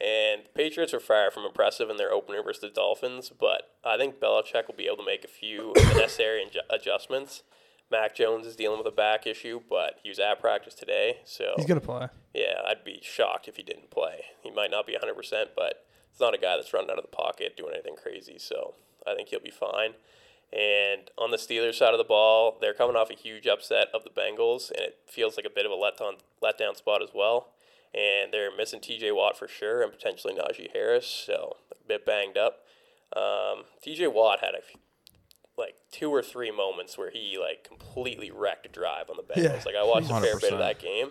And 0.00 0.44
the 0.46 0.50
Patriots 0.54 0.94
are 0.94 1.00
far 1.00 1.30
from 1.30 1.44
impressive 1.44 1.90
in 1.90 1.98
their 1.98 2.10
opener 2.10 2.42
versus 2.42 2.62
the 2.62 2.70
Dolphins, 2.70 3.30
but 3.38 3.74
I 3.84 3.98
think 3.98 4.18
Belichick 4.18 4.66
will 4.66 4.74
be 4.74 4.86
able 4.86 4.96
to 4.96 5.04
make 5.04 5.24
a 5.24 5.28
few 5.28 5.74
necessary 5.76 6.42
adjustments. 6.70 7.42
Mac 7.90 8.14
Jones 8.14 8.46
is 8.46 8.56
dealing 8.56 8.78
with 8.78 8.86
a 8.86 8.94
back 8.94 9.26
issue, 9.26 9.60
but 9.68 9.98
he 10.02 10.08
was 10.08 10.18
at 10.18 10.40
practice 10.40 10.74
today, 10.74 11.18
so 11.24 11.54
He's 11.56 11.66
gonna 11.66 11.80
play. 11.80 12.08
yeah, 12.34 12.60
I'd 12.66 12.84
be 12.84 13.00
shocked 13.02 13.48
if 13.48 13.56
he 13.56 13.62
didn't 13.62 13.90
play. 13.90 14.24
He 14.42 14.50
might 14.50 14.70
not 14.70 14.86
be 14.86 14.94
100%, 14.96 15.48
but 15.56 15.84
it's 16.10 16.20
not 16.20 16.34
a 16.34 16.38
guy 16.38 16.56
that's 16.56 16.72
running 16.72 16.90
out 16.90 16.98
of 16.98 17.04
the 17.04 17.08
pocket 17.16 17.56
doing 17.56 17.72
anything 17.74 17.96
crazy, 17.96 18.36
so 18.38 18.74
I 19.06 19.14
think 19.14 19.28
he'll 19.28 19.40
be 19.40 19.50
fine. 19.50 19.94
And 20.52 21.10
on 21.16 21.30
the 21.30 21.36
Steelers 21.36 21.74
side 21.74 21.94
of 21.94 21.98
the 21.98 22.04
ball, 22.04 22.58
they're 22.60 22.74
coming 22.74 22.96
off 22.96 23.10
a 23.10 23.14
huge 23.14 23.46
upset 23.46 23.86
of 23.94 24.02
the 24.04 24.10
Bengals, 24.10 24.70
and 24.70 24.80
it 24.80 24.98
feels 25.06 25.36
like 25.36 25.46
a 25.46 25.50
bit 25.50 25.64
of 25.66 25.70
a 25.72 25.76
letdown, 25.76 26.14
letdown 26.42 26.76
spot 26.76 27.02
as 27.02 27.10
well. 27.14 27.50
And 27.94 28.32
they're 28.32 28.54
missing 28.56 28.80
TJ 28.80 29.14
Watt 29.14 29.36
for 29.36 29.46
sure, 29.48 29.82
and 29.82 29.92
potentially 29.92 30.34
Najee 30.34 30.72
Harris, 30.72 31.06
so 31.06 31.56
a 31.72 31.74
bit 31.88 32.04
banged 32.06 32.36
up. 32.36 32.64
Um, 33.16 33.64
TJ 33.84 34.12
Watt 34.12 34.40
had 34.40 34.54
a 34.54 34.60
like 35.58 35.74
two 35.90 36.10
or 36.10 36.22
three 36.22 36.50
moments 36.50 36.96
where 36.96 37.10
he 37.10 37.36
like 37.40 37.64
completely 37.64 38.30
wrecked 38.30 38.66
a 38.66 38.68
drive 38.68 39.10
on 39.10 39.16
the 39.16 39.22
Bengals. 39.22 39.42
Yeah. 39.42 39.62
Like 39.66 39.74
I 39.76 39.84
watched 39.84 40.10
a 40.10 40.20
fair 40.20 40.38
bit 40.38 40.50
100%. 40.50 40.52
of 40.52 40.58
that 40.60 40.78
game. 40.78 41.08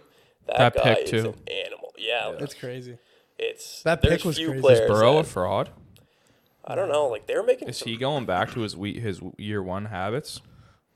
That, 0.47 0.73
That 0.73 0.75
guy 0.83 0.95
pick, 0.95 1.03
is 1.05 1.09
too. 1.11 1.29
an 1.29 1.35
animal. 1.65 1.93
Yeah, 1.97 2.27
like, 2.27 2.41
It's 2.41 2.53
crazy. 2.55 2.97
it's 3.37 3.83
That 3.83 4.01
there's 4.01 4.17
pick 4.17 4.25
was 4.25 4.37
few 4.37 4.47
crazy. 4.47 4.57
Is 4.59 4.61
Players 4.63 4.79
Is 4.79 4.87
Burrow 4.87 5.13
a 5.19 5.23
that- 5.23 5.29
fraud? 5.29 5.69
I 6.65 6.75
don't 6.75 6.89
know. 6.89 7.07
Like 7.07 7.27
they're 7.27 7.43
making. 7.43 7.67
Is 7.69 7.77
some- 7.77 7.87
he 7.89 7.97
going 7.97 8.25
back 8.25 8.51
to 8.53 8.61
his 8.61 8.75
we- 8.75 8.99
his 8.99 9.21
year 9.37 9.61
one 9.63 9.85
habits? 9.85 10.41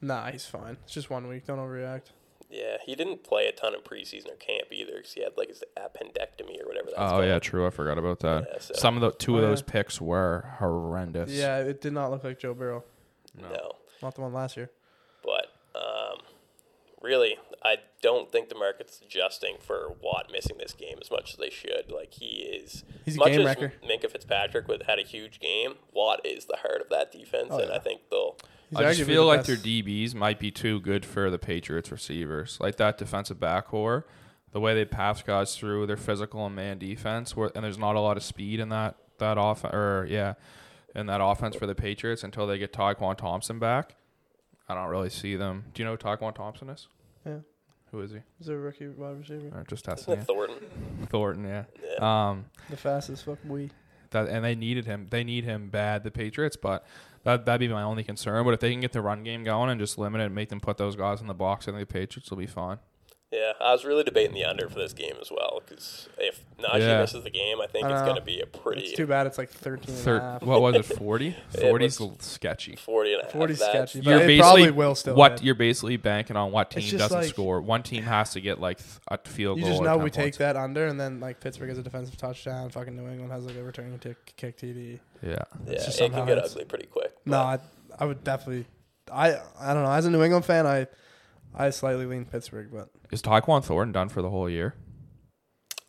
Nah, 0.02 0.30
he's 0.32 0.46
fine. 0.46 0.78
It's 0.84 0.94
just 0.94 1.10
one 1.10 1.28
week. 1.28 1.46
Don't 1.48 1.60
overreact. 1.60 2.12
Yeah, 2.50 2.78
he 2.86 2.94
didn't 2.96 3.24
play 3.24 3.48
a 3.48 3.52
ton 3.52 3.74
in 3.74 3.80
preseason 3.82 4.32
or 4.32 4.36
camp 4.36 4.68
either 4.72 4.98
because 4.98 5.14
he 5.14 5.22
had 5.24 5.32
like 5.38 5.48
his 5.48 5.64
appendectomy 5.78 6.62
or 6.62 6.68
whatever. 6.68 6.88
That's 6.88 6.98
Oh 7.00 7.08
called. 7.10 7.26
yeah, 7.26 7.40
true. 7.40 7.66
I 7.66 7.70
forgot 7.72 7.98
about 7.98 8.20
that. 8.20 8.48
Yeah, 8.52 8.60
so- 8.60 8.74
Some 8.76 8.96
of 8.96 9.02
the 9.02 9.12
two 9.12 9.36
Oh, 9.36 9.38
of 9.38 9.44
yeah. 9.44 9.50
those 9.50 9.62
picks 9.64 10.00
were 10.02 10.46
horrendous. 10.60 11.32
Yeah, 11.32 11.60
it 11.60 11.82
did 11.82 11.94
not 11.94 12.12
look 12.12 12.24
like 12.24 12.38
Joe 12.40 12.54
Burrow. 12.54 12.84
No, 13.40 13.74
Not 14.02 14.16
the 14.16 14.22
one 14.22 14.34
last 14.34 14.56
year. 14.58 14.70
but 15.24 15.48
um, 15.76 16.20
really, 17.02 17.38
I 17.64 17.78
don't 18.02 18.32
think 18.32 18.50
the 18.50 18.56
market's 18.56 19.02
adjusting 19.04 19.56
for 19.60 19.90
Watt 20.02 20.30
missing 20.32 20.58
this 20.60 20.74
game 20.74 20.98
as 21.02 21.10
much 21.10 21.32
as 21.32 21.38
they 21.38 21.50
should. 21.50 21.92
Like 21.92 22.14
he 22.14 22.26
is. 22.44 22.84
He's 23.06 23.16
a 23.16 23.20
much 23.20 23.30
game 23.32 23.42
as 23.42 23.46
wrecker. 23.46 23.74
Minkah 23.84 24.12
Fitzpatrick 24.12 24.68
would 24.68 24.84
had 24.84 25.00
a 25.00 25.04
huge 25.04 25.40
game. 25.40 25.76
Watt 25.94 26.22
is 26.26 26.46
the 26.46 26.58
heart 26.58 26.82
of 26.82 26.90
that 26.90 27.12
defense, 27.12 27.48
Oh, 27.52 27.60
and 27.60 27.70
yeah. 27.70 27.76
I 27.76 27.80
think 27.80 28.02
they'll. 28.12 28.38
He's 28.70 28.80
I 28.80 28.94
just 28.94 29.04
feel 29.04 29.22
the 29.24 29.28
like 29.28 29.40
best. 29.40 29.48
their 29.48 29.58
DBs 29.58 30.16
might 30.16 30.40
be 30.40 30.50
too 30.52 30.80
good 30.80 31.06
for 31.06 31.30
the 31.30 31.38
Patriots 31.40 31.92
receivers. 31.92 32.58
Like 32.60 32.78
that 32.78 32.98
defensive 32.98 33.40
back 33.40 33.68
core, 33.68 34.06
the 34.52 34.60
way 34.60 34.74
they 34.74 34.86
pass 34.86 35.22
guys 35.22 35.56
through 35.56 35.86
their 35.88 35.98
physical 35.98 36.46
and 36.46 36.56
man 36.56 36.78
defense, 36.80 37.36
where, 37.36 37.52
and 37.56 37.64
there's 37.64 37.78
not 37.78 37.96
a 37.96 38.00
lot 38.00 38.18
of 38.18 38.24
speed 38.24 38.60
in 38.60 38.70
that 38.70 38.96
that 39.20 39.38
off 39.38 39.64
or 39.64 40.08
yeah, 40.10 40.34
in 40.96 41.06
that 41.08 41.22
offense 41.22 41.56
for 41.56 41.66
the 41.66 41.76
Patriots 41.76 42.24
until 42.24 42.46
they 42.48 42.58
get 42.58 42.72
Tyquan 42.74 43.18
Thompson 43.18 43.60
back. 43.60 43.96
I 44.70 44.76
don't 44.76 44.88
really 44.90 45.10
see 45.10 45.36
them. 45.36 45.66
Do 45.74 45.82
you 45.82 45.86
know 45.86 45.92
who 45.94 45.98
Tyquan 45.98 46.34
Thompson 46.36 46.70
is? 46.70 46.88
Yeah. 47.26 47.38
Who 47.92 48.02
is 48.02 48.12
he? 48.12 48.20
He's 48.40 48.48
a 48.48 48.56
rookie 48.56 48.88
wide 48.88 49.20
receiver. 49.20 49.50
Or 49.54 49.64
just 49.68 49.88
Isn't 49.88 49.96
testing 49.98 50.14
it. 50.20 50.24
Thornton? 50.26 50.58
Thornton, 51.10 51.46
yeah. 51.46 51.64
Yeah. 52.00 52.30
Um, 52.30 52.46
The 52.70 52.78
fastest 52.78 53.26
fucking 53.26 53.50
we. 53.50 53.70
that 54.12 54.28
and 54.30 54.44
they 54.44 54.56
needed 54.56 54.86
him. 54.86 55.08
They 55.10 55.24
need 55.24 55.44
him 55.44 55.70
bad, 55.70 56.04
the 56.04 56.10
Patriots, 56.12 56.56
but 56.56 56.86
that 57.24 57.46
that'd 57.46 57.60
be 57.60 57.72
my 57.72 57.84
only 57.84 58.04
concern. 58.04 58.44
But 58.46 58.54
if 58.56 58.60
they 58.62 58.72
can 58.72 58.80
get 58.82 58.94
the 58.94 59.02
run 59.02 59.24
game 59.24 59.44
going 59.44 59.70
and 59.70 59.80
just 59.80 59.98
limit 59.98 60.22
it 60.22 60.26
and 60.26 60.36
make 60.36 60.50
them 60.50 60.60
put 60.60 60.78
those 60.78 60.96
guys 60.96 61.22
in 61.22 61.28
the 61.28 61.34
box, 61.36 61.68
I 61.68 61.72
think 61.72 61.88
the 61.88 61.94
Patriots 61.94 62.30
will 62.32 62.38
be 62.38 62.48
fine. 62.48 62.80
Yeah, 63.34 63.54
I 63.60 63.72
was 63.72 63.84
really 63.84 64.04
debating 64.04 64.36
the 64.36 64.46
under 64.46 64.70
for 64.70 64.78
this 64.78 64.94
game 64.94 65.16
as 65.20 65.32
well 65.32 65.60
because 65.66 66.08
if 66.20 66.40
Najee 66.60 66.82
Yeah. 66.82 67.02
misses 67.02 67.24
the 67.24 67.32
game, 67.32 67.60
I 67.60 67.66
think 67.66 67.88
I 67.88 67.92
it's 67.94 68.04
going 68.04 68.16
to 68.16 68.22
be 68.22 68.42
a 68.42 68.46
pretty 68.46 68.84
It's 68.84 68.94
too 68.96 69.08
bad 69.08 69.26
it's 69.26 69.40
like 69.40 69.50
13 69.50 69.96
and 69.96 70.08
a 70.08 70.20
half. 70.20 70.44
what 70.44 70.62
was 70.62 70.76
it? 70.76 70.84
40? 70.98 71.30
It 71.30 71.36
40's 71.60 72.00
sketchy. 72.24 72.76
40 72.76 73.14
and 73.14 73.22
a 73.22 73.24
half. 73.26 73.34
40 73.34 73.56
sketchy, 73.56 74.02
but 74.02 74.10
You're 74.12 74.20
it 74.22 74.28
basically 74.28 74.40
probably 74.40 74.72
will 74.72 74.94
still 74.94 75.16
what 75.16 75.32
hit. 75.32 75.44
you're 75.44 75.56
basically 75.56 75.98
banking 75.98 76.36
on 76.36 76.52
what 76.52 76.70
team 76.70 76.98
doesn't 76.98 77.18
like- 77.22 77.28
score. 77.28 77.60
One 77.60 77.82
team 77.82 78.04
has 78.04 78.34
to 78.34 78.40
get 78.42 78.60
like 78.60 78.78
a 79.08 79.18
field 79.18 79.58
You 79.58 79.64
goal. 79.64 79.72
just 79.72 79.82
or 79.82 79.86
know 79.86 79.96
10 79.96 80.04
we 80.04 80.10
take 80.12 80.38
that 80.38 80.56
under, 80.56 80.86
and 80.86 81.00
then 81.00 81.20
like 81.20 81.40
Pittsburgh 81.40 81.70
has 81.70 81.80
a 81.80 81.84
defensive 81.84 82.16
touchdown. 82.18 82.70
Fucking 82.70 82.96
New 82.96 83.10
England 83.10 83.32
has 83.32 83.46
like 83.46 83.56
a 83.56 83.64
returning 83.64 83.98
tick, 83.98 84.34
kick 84.38 84.58
TD. 84.58 85.00
Yeah. 85.24 85.38
Yeah, 85.66 85.74
just 85.74 85.88
it 85.90 85.92
somehow 85.94 86.20
can 86.20 86.28
get 86.28 86.38
hits. 86.38 86.52
ugly 86.52 86.66
pretty 86.66 86.86
quick. 86.86 87.14
No, 87.26 87.40
I, 87.40 87.58
I 87.98 88.06
would 88.06 88.24
definitely. 88.24 88.68
I 89.12 89.38
I 89.60 89.74
don't 89.74 89.84
know. 89.84 89.92
As 89.92 90.06
a 90.06 90.12
New 90.12 90.22
England 90.22 90.46
fan, 90.46 90.68
I 90.68 90.86
I 91.56 91.70
slightly 91.70 92.06
lean 92.06 92.26
Pittsburgh, 92.26 92.70
but 92.72 92.90
Is 93.12 93.22
Tyquan 93.22 93.64
Thornton 93.64 93.92
done 93.92 94.10
for 94.10 94.22
the 94.22 94.30
whole 94.30 94.50
year? 94.50 94.76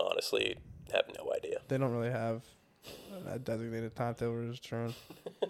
honestly, 0.00 0.56
have 0.92 1.04
no 1.18 1.32
idea. 1.34 1.58
they 1.68 1.78
don't 1.78 1.92
really 1.92 2.10
have 2.10 2.42
That 3.26 3.44
designated 3.44 3.94
timetable 3.96 4.34
return. 4.34 4.94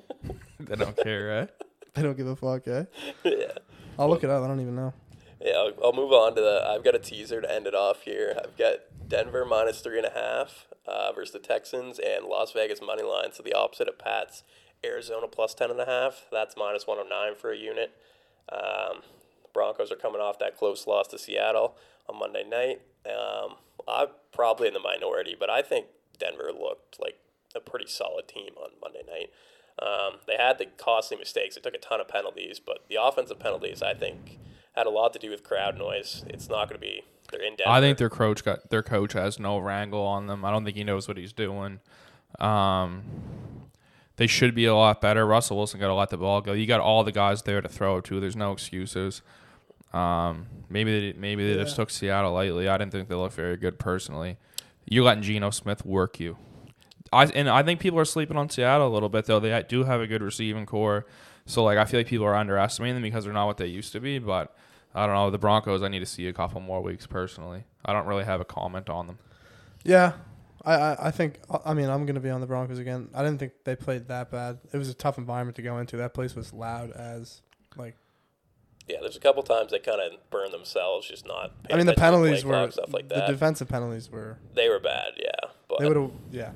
they 0.60 0.76
don't 0.76 0.96
care, 0.96 1.26
right? 1.40 1.50
They 1.94 2.02
don't 2.02 2.16
give 2.16 2.26
a 2.26 2.34
fuck, 2.34 2.66
eh? 2.66 2.86
yeah. 3.24 3.52
I'll 4.00 4.08
look 4.08 4.24
it 4.24 4.30
up. 4.30 4.42
I 4.42 4.48
don't 4.48 4.58
even 4.60 4.74
know. 4.74 4.92
Yeah, 5.40 5.52
I'll, 5.58 5.72
I'll 5.84 5.92
move 5.92 6.10
on 6.12 6.34
to 6.34 6.40
the. 6.40 6.66
I've 6.66 6.82
got 6.82 6.96
a 6.96 6.98
teaser 6.98 7.40
to 7.40 7.48
end 7.48 7.68
it 7.68 7.74
off 7.76 8.02
here. 8.02 8.36
I've 8.36 8.56
got 8.56 8.78
Denver 9.06 9.44
minus 9.44 9.80
three 9.80 9.98
and 9.98 10.06
a 10.06 10.10
half 10.10 10.66
uh, 10.88 11.12
versus 11.12 11.32
the 11.32 11.38
Texans 11.38 12.00
and 12.00 12.24
Las 12.26 12.50
Vegas 12.50 12.80
money 12.82 13.04
line. 13.04 13.32
So 13.32 13.44
the 13.44 13.52
opposite 13.54 13.86
of 13.88 13.96
Pat's. 13.96 14.42
Arizona 14.84 15.28
plus 15.28 15.54
ten 15.54 15.70
and 15.70 15.78
a 15.80 15.86
half. 15.86 16.24
That's 16.32 16.56
minus 16.56 16.84
one 16.84 16.96
hundred 16.96 17.10
nine 17.10 17.36
for 17.36 17.52
a 17.52 17.56
unit. 17.56 17.92
Um, 18.52 19.02
Broncos 19.54 19.90
are 19.90 19.96
coming 19.96 20.20
off 20.20 20.38
that 20.40 20.58
close 20.58 20.86
loss 20.86 21.06
to 21.08 21.18
Seattle 21.18 21.76
on 22.08 22.18
Monday 22.18 22.44
night. 22.46 22.82
Um, 23.06 23.54
I'm 23.88 24.08
probably 24.32 24.68
in 24.68 24.74
the 24.74 24.80
minority, 24.80 25.36
but 25.38 25.48
I 25.48 25.62
think 25.62 25.86
Denver 26.18 26.50
looked 26.52 27.00
like 27.00 27.18
a 27.54 27.60
pretty 27.60 27.86
solid 27.86 28.28
team 28.28 28.50
on 28.60 28.70
Monday 28.82 29.02
night. 29.06 29.30
Um, 29.80 30.20
they 30.26 30.36
had 30.36 30.58
the 30.58 30.66
costly 30.66 31.16
mistakes. 31.16 31.54
They 31.54 31.60
took 31.60 31.74
a 31.74 31.78
ton 31.78 32.00
of 32.00 32.08
penalties, 32.08 32.60
but 32.64 32.84
the 32.88 32.96
offensive 33.00 33.38
penalties, 33.38 33.82
I 33.82 33.94
think, 33.94 34.38
had 34.74 34.86
a 34.86 34.90
lot 34.90 35.12
to 35.14 35.18
do 35.18 35.30
with 35.30 35.42
crowd 35.42 35.78
noise. 35.78 36.24
It's 36.28 36.48
not 36.48 36.68
going 36.68 36.80
to 36.80 36.86
be. 36.86 37.02
They're 37.30 37.42
in 37.42 37.56
Denver. 37.56 37.70
I 37.70 37.80
think 37.80 37.98
their 37.98 38.10
coach 38.10 38.44
got 38.44 38.70
their 38.70 38.82
coach 38.82 39.14
has 39.14 39.38
no 39.38 39.58
wrangle 39.58 40.02
on 40.02 40.26
them. 40.26 40.44
I 40.44 40.50
don't 40.50 40.64
think 40.64 40.76
he 40.76 40.84
knows 40.84 41.08
what 41.08 41.16
he's 41.16 41.32
doing. 41.32 41.80
Um, 42.38 43.02
they 44.16 44.26
should 44.26 44.54
be 44.54 44.66
a 44.66 44.74
lot 44.74 45.00
better. 45.00 45.26
Russell 45.26 45.56
Wilson 45.56 45.80
got 45.80 45.88
to 45.88 45.94
let 45.94 46.10
the 46.10 46.18
ball 46.18 46.40
go. 46.40 46.52
You 46.52 46.66
got 46.66 46.80
all 46.80 47.02
the 47.02 47.12
guys 47.12 47.42
there 47.42 47.60
to 47.60 47.68
throw 47.68 48.00
to. 48.02 48.20
There's 48.20 48.36
no 48.36 48.52
excuses. 48.52 49.22
Um, 49.94 50.46
maybe 50.68 51.12
they, 51.12 51.18
maybe 51.18 51.46
they 51.46 51.62
just 51.62 51.76
took 51.76 51.88
Seattle 51.88 52.32
lightly. 52.32 52.68
I 52.68 52.76
didn't 52.76 52.92
think 52.92 53.08
they 53.08 53.14
looked 53.14 53.36
very 53.36 53.56
good 53.56 53.78
personally. 53.78 54.38
You're 54.86 55.04
letting 55.04 55.22
Geno 55.22 55.50
Smith 55.50 55.86
work 55.86 56.18
you. 56.18 56.36
I 57.12 57.26
and 57.26 57.48
I 57.48 57.62
think 57.62 57.78
people 57.78 57.98
are 58.00 58.04
sleeping 58.04 58.36
on 58.36 58.50
Seattle 58.50 58.88
a 58.88 58.92
little 58.92 59.08
bit 59.08 59.26
though. 59.26 59.38
They 59.38 59.64
do 59.68 59.84
have 59.84 60.00
a 60.00 60.06
good 60.06 60.20
receiving 60.20 60.66
core, 60.66 61.06
so 61.46 61.62
like 61.62 61.78
I 61.78 61.84
feel 61.84 62.00
like 62.00 62.08
people 62.08 62.26
are 62.26 62.34
underestimating 62.34 62.96
them 62.96 63.02
because 63.02 63.24
they're 63.24 63.32
not 63.32 63.46
what 63.46 63.56
they 63.56 63.66
used 63.66 63.92
to 63.92 64.00
be. 64.00 64.18
But 64.18 64.54
I 64.94 65.06
don't 65.06 65.14
know 65.14 65.30
the 65.30 65.38
Broncos. 65.38 65.82
I 65.82 65.88
need 65.88 66.00
to 66.00 66.06
see 66.06 66.26
a 66.26 66.32
couple 66.32 66.60
more 66.60 66.82
weeks 66.82 67.06
personally. 67.06 67.64
I 67.84 67.92
don't 67.92 68.06
really 68.06 68.24
have 68.24 68.40
a 68.40 68.44
comment 68.44 68.90
on 68.90 69.06
them. 69.06 69.18
Yeah, 69.84 70.14
I, 70.64 70.74
I, 70.74 71.06
I 71.08 71.10
think. 71.12 71.38
I 71.64 71.72
mean, 71.72 71.88
I'm 71.88 72.04
gonna 72.04 72.18
be 72.20 72.30
on 72.30 72.40
the 72.40 72.48
Broncos 72.48 72.80
again. 72.80 73.10
I 73.14 73.22
didn't 73.22 73.38
think 73.38 73.52
they 73.62 73.76
played 73.76 74.08
that 74.08 74.32
bad. 74.32 74.58
It 74.72 74.78
was 74.78 74.88
a 74.88 74.94
tough 74.94 75.18
environment 75.18 75.54
to 75.56 75.62
go 75.62 75.78
into. 75.78 75.96
That 75.98 76.14
place 76.14 76.34
was 76.34 76.52
loud 76.52 76.90
as 76.90 77.42
like. 77.76 77.94
Yeah, 78.88 78.98
there's 79.00 79.16
a 79.16 79.20
couple 79.20 79.42
times 79.42 79.70
they 79.70 79.78
kind 79.78 80.00
of 80.00 80.18
burned 80.30 80.52
themselves, 80.52 81.08
just 81.08 81.26
not. 81.26 81.52
I 81.70 81.76
mean, 81.76 81.86
the 81.86 81.92
attention 81.92 81.94
to 81.94 81.94
play 81.94 81.94
penalties 81.96 82.44
were 82.44 82.70
stuff 82.70 82.92
like 82.92 83.08
that. 83.08 83.26
the 83.26 83.32
defensive 83.32 83.68
penalties 83.68 84.10
were. 84.10 84.38
they 84.54 84.68
were 84.68 84.78
bad, 84.80 85.12
yeah, 85.16 85.30
but 85.68 85.78
They 85.80 85.88
would 85.88 85.96
have. 85.96 86.10
Yeah. 86.30 86.52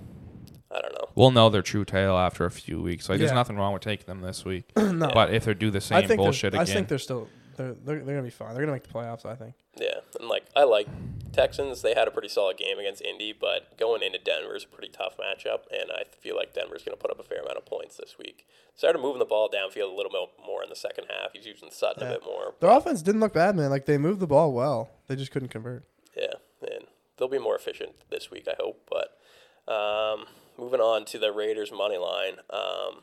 I 0.70 0.82
don't 0.82 0.92
know. 0.92 1.08
We'll 1.14 1.30
know 1.30 1.48
their 1.48 1.62
true 1.62 1.86
tale 1.86 2.16
after 2.16 2.44
a 2.44 2.50
few 2.50 2.82
weeks. 2.82 3.08
Like 3.08 3.18
there's 3.20 3.32
nothing 3.32 3.56
wrong 3.56 3.72
with 3.72 3.80
taking 3.80 4.04
them 4.04 4.20
this 4.20 4.44
week. 4.44 4.70
no. 4.76 5.10
But 5.14 5.32
if 5.32 5.46
they 5.46 5.54
do 5.54 5.70
the 5.70 5.78
I 5.78 5.80
same 5.80 6.08
think 6.08 6.18
bullshit 6.18 6.52
they're, 6.52 6.60
I 6.60 6.64
think 6.66 6.88
they're 6.88 6.98
still. 6.98 7.28
They're, 7.56 7.72
they're, 7.72 8.04
they're 8.04 8.14
gonna 8.16 8.22
be 8.22 8.30
fine. 8.30 8.50
They're 8.54 8.62
gonna 8.62 8.72
make 8.72 8.82
the 8.86 8.92
playoffs. 8.92 9.24
I 9.24 9.34
think. 9.34 9.54
Yeah, 9.80 9.97
and 10.18 10.28
like 10.28 10.44
I 10.56 10.64
like 10.64 10.88
Texans. 11.32 11.82
They 11.82 11.94
had 11.94 12.08
a 12.08 12.10
pretty 12.10 12.28
solid 12.28 12.56
game 12.56 12.78
against 12.78 13.02
Indy, 13.02 13.32
but 13.38 13.76
going 13.78 14.02
into 14.02 14.18
Denver 14.18 14.56
is 14.56 14.64
a 14.64 14.68
pretty 14.68 14.88
tough 14.92 15.16
matchup, 15.18 15.60
and 15.70 15.90
I 15.92 16.02
feel 16.20 16.34
like 16.36 16.54
Denver's 16.54 16.82
going 16.82 16.96
to 16.96 17.00
put 17.00 17.10
up 17.10 17.20
a 17.20 17.22
fair 17.22 17.40
amount 17.40 17.56
of 17.58 17.66
points 17.66 17.96
this 17.96 18.16
week. 18.18 18.46
Started 18.74 19.00
moving 19.00 19.18
the 19.18 19.24
ball 19.24 19.48
downfield 19.48 19.92
a 19.92 19.96
little 19.96 20.10
bit 20.12 20.44
more 20.44 20.62
in 20.62 20.68
the 20.70 20.76
second 20.76 21.04
half. 21.08 21.32
He's 21.32 21.46
using 21.46 21.68
Sutton 21.70 22.02
Yeah. 22.04 22.10
a 22.10 22.12
bit 22.14 22.24
more. 22.24 22.54
Their 22.60 22.70
offense 22.70 23.02
didn't 23.02 23.20
look 23.20 23.32
bad, 23.34 23.56
man. 23.56 23.70
Like 23.70 23.86
they 23.86 23.98
moved 23.98 24.20
the 24.20 24.26
ball 24.26 24.52
well. 24.52 24.90
They 25.06 25.16
just 25.16 25.30
couldn't 25.30 25.48
convert. 25.48 25.84
Yeah, 26.16 26.34
and 26.62 26.86
they'll 27.16 27.28
be 27.28 27.38
more 27.38 27.56
efficient 27.56 27.92
this 28.10 28.30
week, 28.30 28.46
I 28.48 28.54
hope. 28.58 28.88
But 28.90 29.72
um, 29.72 30.26
moving 30.56 30.80
on 30.80 31.04
to 31.06 31.18
the 31.18 31.32
Raiders 31.32 31.70
money 31.72 31.98
line. 31.98 32.36
Um, 32.50 33.02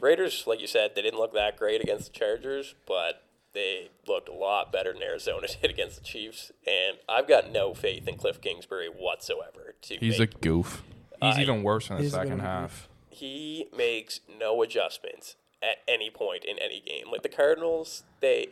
Raiders, 0.00 0.44
like 0.46 0.60
you 0.60 0.66
said, 0.66 0.92
they 0.94 1.02
didn't 1.02 1.18
look 1.18 1.34
that 1.34 1.56
great 1.58 1.82
against 1.82 2.12
the 2.12 2.18
Chargers, 2.18 2.74
but 2.86 3.22
they 3.52 3.90
looked 4.06 4.28
a 4.28 4.32
lot 4.34 4.72
better 4.72 4.92
than 4.92 5.02
Arizona 5.02 5.46
did 5.62 5.70
against 5.70 5.98
the 5.98 6.04
Chiefs. 6.04 6.52
And 6.66 6.98
I've 7.08 7.28
got 7.28 7.50
no 7.50 7.74
faith 7.74 8.06
in 8.08 8.16
Cliff 8.16 8.40
Kingsbury 8.40 8.88
whatsoever. 8.88 9.74
To 9.82 9.96
he's 9.96 10.20
a 10.20 10.26
goof. 10.26 10.82
He's 11.22 11.36
I- 11.36 11.42
even 11.42 11.62
worse 11.62 11.90
in 11.90 11.96
the 11.96 12.02
He's 12.02 12.14
a 12.14 12.18
bit 12.18 12.26
second 12.28 12.40
half. 12.40 12.88
he 13.10 13.66
makes 13.76 14.20
no 14.38 14.62
adjustments 14.62 15.36
at 15.62 15.78
any 15.86 16.08
point 16.10 16.44
in 16.44 16.58
any 16.58 16.80
game. 16.80 17.10
Like 17.12 17.22
the 17.22 17.28
Cardinals, 17.28 18.04
they 18.20 18.48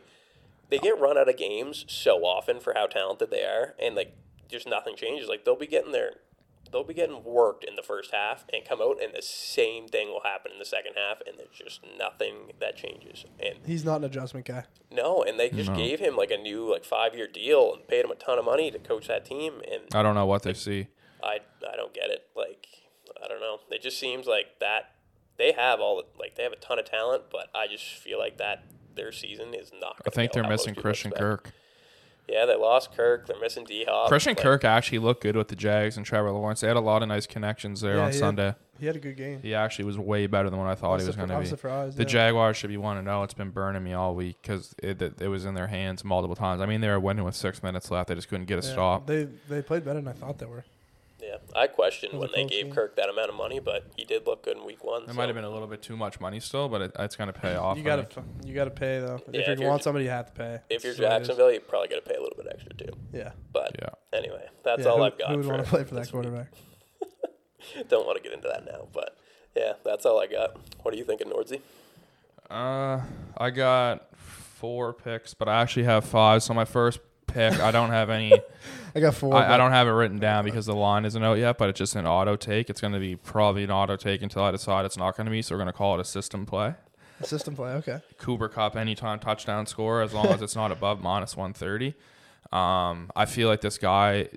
they 0.68 0.78
get 0.78 0.98
run 1.00 1.16
out 1.16 1.28
of 1.30 1.36
games 1.38 1.86
so 1.88 2.24
often 2.24 2.60
for 2.60 2.74
how 2.74 2.86
talented 2.86 3.30
they 3.30 3.42
are, 3.44 3.74
and 3.80 3.94
like 3.94 4.14
just 4.50 4.66
nothing 4.68 4.96
changes. 4.96 5.28
Like 5.28 5.44
they'll 5.46 5.56
be 5.56 5.66
getting 5.66 5.92
their 5.92 6.10
they'll 6.72 6.84
be 6.84 6.94
getting 6.94 7.22
worked 7.24 7.64
in 7.64 7.76
the 7.76 7.82
first 7.82 8.12
half 8.12 8.44
and 8.52 8.64
come 8.68 8.80
out 8.80 9.02
and 9.02 9.12
the 9.14 9.22
same 9.22 9.88
thing 9.88 10.08
will 10.08 10.22
happen 10.24 10.52
in 10.52 10.58
the 10.58 10.64
second 10.64 10.92
half 10.96 11.18
and 11.26 11.38
there's 11.38 11.56
just 11.56 11.80
nothing 11.98 12.52
that 12.60 12.76
changes. 12.76 13.24
And 13.40 13.58
He's 13.66 13.84
not 13.84 13.96
an 13.96 14.04
adjustment 14.04 14.46
guy. 14.46 14.64
no, 14.90 15.22
and 15.22 15.38
they 15.38 15.50
just 15.50 15.70
No. 15.70 15.76
gave 15.76 16.00
him 16.00 16.16
like 16.16 16.30
a 16.30 16.36
new 16.36 16.70
like 16.70 16.84
five 16.84 17.14
year 17.14 17.26
deal 17.26 17.72
and 17.74 17.86
paid 17.88 18.04
him 18.04 18.10
a 18.10 18.14
ton 18.14 18.38
of 18.38 18.44
money 18.44 18.70
to 18.70 18.78
coach 18.78 19.08
that 19.08 19.24
team 19.24 19.60
and 19.70 19.82
I 19.94 20.02
don't 20.02 20.14
know 20.14 20.26
what 20.26 20.42
they 20.42 20.54
see. 20.54 20.88
I 21.22 21.40
I 21.68 21.76
don't 21.76 21.92
get 21.94 22.10
it. 22.10 22.26
Like 22.36 22.66
I 23.22 23.28
don't 23.28 23.40
know. 23.40 23.58
It 23.70 23.82
just 23.82 23.98
seems 23.98 24.26
like 24.26 24.58
that 24.60 24.92
they 25.36 25.52
have 25.52 25.80
all 25.80 25.96
the, 25.96 26.04
like 26.18 26.34
they 26.36 26.42
have 26.42 26.52
a 26.52 26.56
ton 26.56 26.78
of 26.78 26.84
talent, 26.84 27.24
but 27.30 27.48
I 27.54 27.66
just 27.66 27.84
feel 27.84 28.18
like 28.18 28.38
that 28.38 28.64
their 28.94 29.12
season 29.12 29.54
is 29.54 29.70
not. 29.80 29.96
I 30.06 30.10
think 30.10 30.32
go 30.32 30.40
they're 30.40 30.50
missing 30.50 30.74
people 30.74 30.82
Christian 30.82 31.10
expect. 31.12 31.20
Kirk. 31.44 31.52
Yeah, 32.28 32.44
they 32.44 32.56
lost 32.56 32.94
Kirk. 32.94 33.26
They're 33.26 33.40
missing 33.40 33.64
D 33.64 33.84
Hop. 33.88 34.08
Christian 34.08 34.32
like, 34.32 34.42
Kirk 34.42 34.64
actually 34.64 34.98
looked 34.98 35.22
good 35.22 35.36
with 35.36 35.48
the 35.48 35.56
Jags 35.56 35.96
and 35.96 36.04
Trevor 36.04 36.30
Lawrence. 36.30 36.60
They 36.60 36.68
had 36.68 36.76
a 36.76 36.80
lot 36.80 37.02
of 37.02 37.08
nice 37.08 37.26
connections 37.26 37.80
there 37.80 37.96
Yeah, 37.96 38.02
on 38.02 38.10
he 38.10 38.16
had- 38.16 38.20
Sunday. 38.20 38.54
He 38.78 38.86
had 38.86 38.94
a 38.94 39.00
good 39.00 39.16
game. 39.16 39.40
He 39.42 39.54
actually 39.56 39.86
was 39.86 39.98
way 39.98 40.28
better 40.28 40.48
than 40.50 40.58
what 40.60 40.68
I 40.68 40.76
thought 40.76 41.00
he 41.00 41.06
was 41.06 41.16
surpri- 41.16 41.18
going 41.18 41.30
I 41.32 41.34
to 41.34 41.40
was 41.40 41.48
be. 41.48 41.56
surprised. 41.56 41.96
The 41.96 42.04
yeah. 42.04 42.08
Jaguars 42.08 42.56
should 42.56 42.70
be 42.70 42.76
one 42.76 42.94
to 42.94 43.00
oh. 43.00 43.04
know. 43.04 43.22
It's 43.24 43.34
been 43.34 43.50
burning 43.50 43.82
me 43.82 43.92
all 43.92 44.14
week 44.14 44.36
because 44.40 44.72
it, 44.80 45.02
it, 45.02 45.20
it 45.20 45.26
was 45.26 45.44
in 45.46 45.54
their 45.54 45.66
hands 45.66 46.04
multiple 46.04 46.36
times. 46.36 46.60
I 46.60 46.66
mean, 46.66 46.80
they 46.80 46.88
were 46.88 47.00
winning 47.00 47.24
with 47.24 47.34
six 47.34 47.60
minutes 47.60 47.90
left. 47.90 48.08
They 48.08 48.14
just 48.14 48.28
couldn't 48.28 48.46
get 48.46 48.62
a 48.62 48.66
Yeah, 48.66 48.72
stop. 48.72 49.06
They 49.08 49.24
they 49.48 49.62
played 49.62 49.84
better 49.84 50.00
than 50.00 50.06
I 50.06 50.12
thought 50.12 50.38
they 50.38 50.46
were. 50.46 50.64
Yeah, 51.54 51.60
I 51.62 51.66
questioned 51.66 52.18
when 52.18 52.28
they 52.34 52.44
gave? 52.44 52.70
Kirk 52.70 52.96
that 52.96 53.08
amount 53.08 53.28
of 53.30 53.34
money, 53.36 53.60
but 53.60 53.84
he 53.96 54.04
did 54.04 54.26
look 54.26 54.44
good 54.44 54.56
in 54.56 54.64
Week 54.64 54.82
One. 54.84 55.02
It 55.02 55.08
so- 55.08 55.14
might 55.14 55.26
have 55.26 55.34
been 55.34 55.44
a 55.44 55.50
little 55.50 55.66
bit 55.68 55.82
too 55.82 55.96
much 55.96 56.20
money 56.20 56.40
still, 56.40 56.68
but 56.68 56.80
it, 56.82 56.92
it's 56.98 57.16
going 57.16 57.32
to 57.32 57.38
pay 57.38 57.54
off. 57.56 57.76
You 57.76 57.82
for 57.82 57.86
gotta 57.88 58.02
f- 58.02 58.24
you 58.44 58.54
gotta 58.54 58.70
pay 58.70 59.00
though. 59.00 59.20
Yeah, 59.32 59.40
if 59.40 59.48
if 59.48 59.60
you 59.60 59.66
want 59.66 59.82
somebody, 59.82 60.04
you 60.04 60.10
have 60.10 60.26
to 60.26 60.32
pay. 60.32 60.60
If 60.70 60.84
you're 60.84 60.92
That's 60.94 61.00
what 61.00 61.12
it 61.12 61.20
is. 61.22 61.28
Jacksonville, 61.28 61.52
you 61.52 61.60
probably 61.60 61.88
got 61.88 61.96
to 62.04 62.10
pay 62.10 62.14
a 62.16 62.20
little 62.22 62.36
bit 62.36 62.46
extra 62.52 62.74
too. 62.74 62.92
Yeah. 63.12 63.32
But 63.52 63.76
Yeah. 63.80 63.88
anyway, 64.18 64.46
that's 64.64 64.82
Yeah, 64.84 64.88
all 64.90 64.98
who, 64.98 65.02
I've 65.04 65.18
got. 65.18 65.30
Who 65.30 65.36
would 65.38 65.46
want 65.46 65.64
to 65.64 65.68
play 65.70 65.84
for 65.84 65.94
that 65.96 66.10
quarterback? 66.10 66.48
Don't 67.88 68.06
want 68.06 68.16
to 68.16 68.22
get 68.22 68.32
into 68.32 68.48
that 68.48 68.64
now, 68.64 68.88
but 68.92 69.16
yeah, 69.56 69.72
that's 69.84 70.06
all 70.06 70.20
I 70.20 70.26
got. 70.26 70.56
What 70.82 70.94
are 70.94 70.96
you 70.96 71.04
thinking, 71.04 71.28
Nordsey? 71.28 71.60
Uh, 72.48 73.00
I 73.36 73.50
got 73.50 74.16
four 74.16 74.92
picks, 74.94 75.34
but 75.34 75.48
I 75.48 75.60
actually 75.60 75.84
have 75.84 76.04
five. 76.04 76.42
So 76.42 76.54
my 76.54 76.64
first 76.64 77.00
pick, 77.28 77.60
I 77.60 77.70
don't 77.70 77.90
have 77.90 78.10
any. 78.10 78.32
I 78.94 79.00
got 79.00 79.14
four. 79.14 79.34
I, 79.34 79.54
I 79.54 79.56
don't 79.56 79.70
have 79.70 79.86
it 79.86 79.92
written 79.92 80.18
down 80.18 80.44
because 80.44 80.66
the 80.66 80.74
line 80.74 81.04
isn't 81.04 81.22
out 81.22 81.38
yet, 81.38 81.58
but 81.58 81.68
it's 81.68 81.78
just 81.78 81.94
an 81.94 82.06
auto 82.06 82.34
take. 82.36 82.68
It's 82.68 82.80
going 82.80 82.94
to 82.94 82.98
be 82.98 83.16
probably 83.16 83.64
an 83.64 83.70
auto 83.70 83.96
take 83.96 84.22
until 84.22 84.42
I 84.42 84.50
decide 84.50 84.84
it's 84.84 84.96
not 84.96 85.16
going 85.16 85.26
to 85.26 85.30
be. 85.30 85.42
So 85.42 85.54
we're 85.54 85.58
going 85.58 85.66
to 85.66 85.72
call 85.72 85.94
it 85.94 86.00
a 86.00 86.04
system 86.04 86.46
play. 86.46 86.74
A 87.20 87.26
system 87.26 87.54
play. 87.54 87.72
Okay. 87.72 88.00
Cooper 88.18 88.48
Kupp 88.48 88.76
anytime 88.76 89.18
touchdown 89.18 89.66
score 89.66 90.02
as 90.02 90.12
long 90.12 90.26
as 90.26 90.42
it's 90.42 90.56
not 90.56 90.72
above 90.72 91.00
minus 91.02 91.36
130. 91.36 91.94
Um, 92.50 93.10
I 93.14 93.26
feel 93.26 93.48
like 93.48 93.60
this 93.60 93.78
guy 93.78 94.28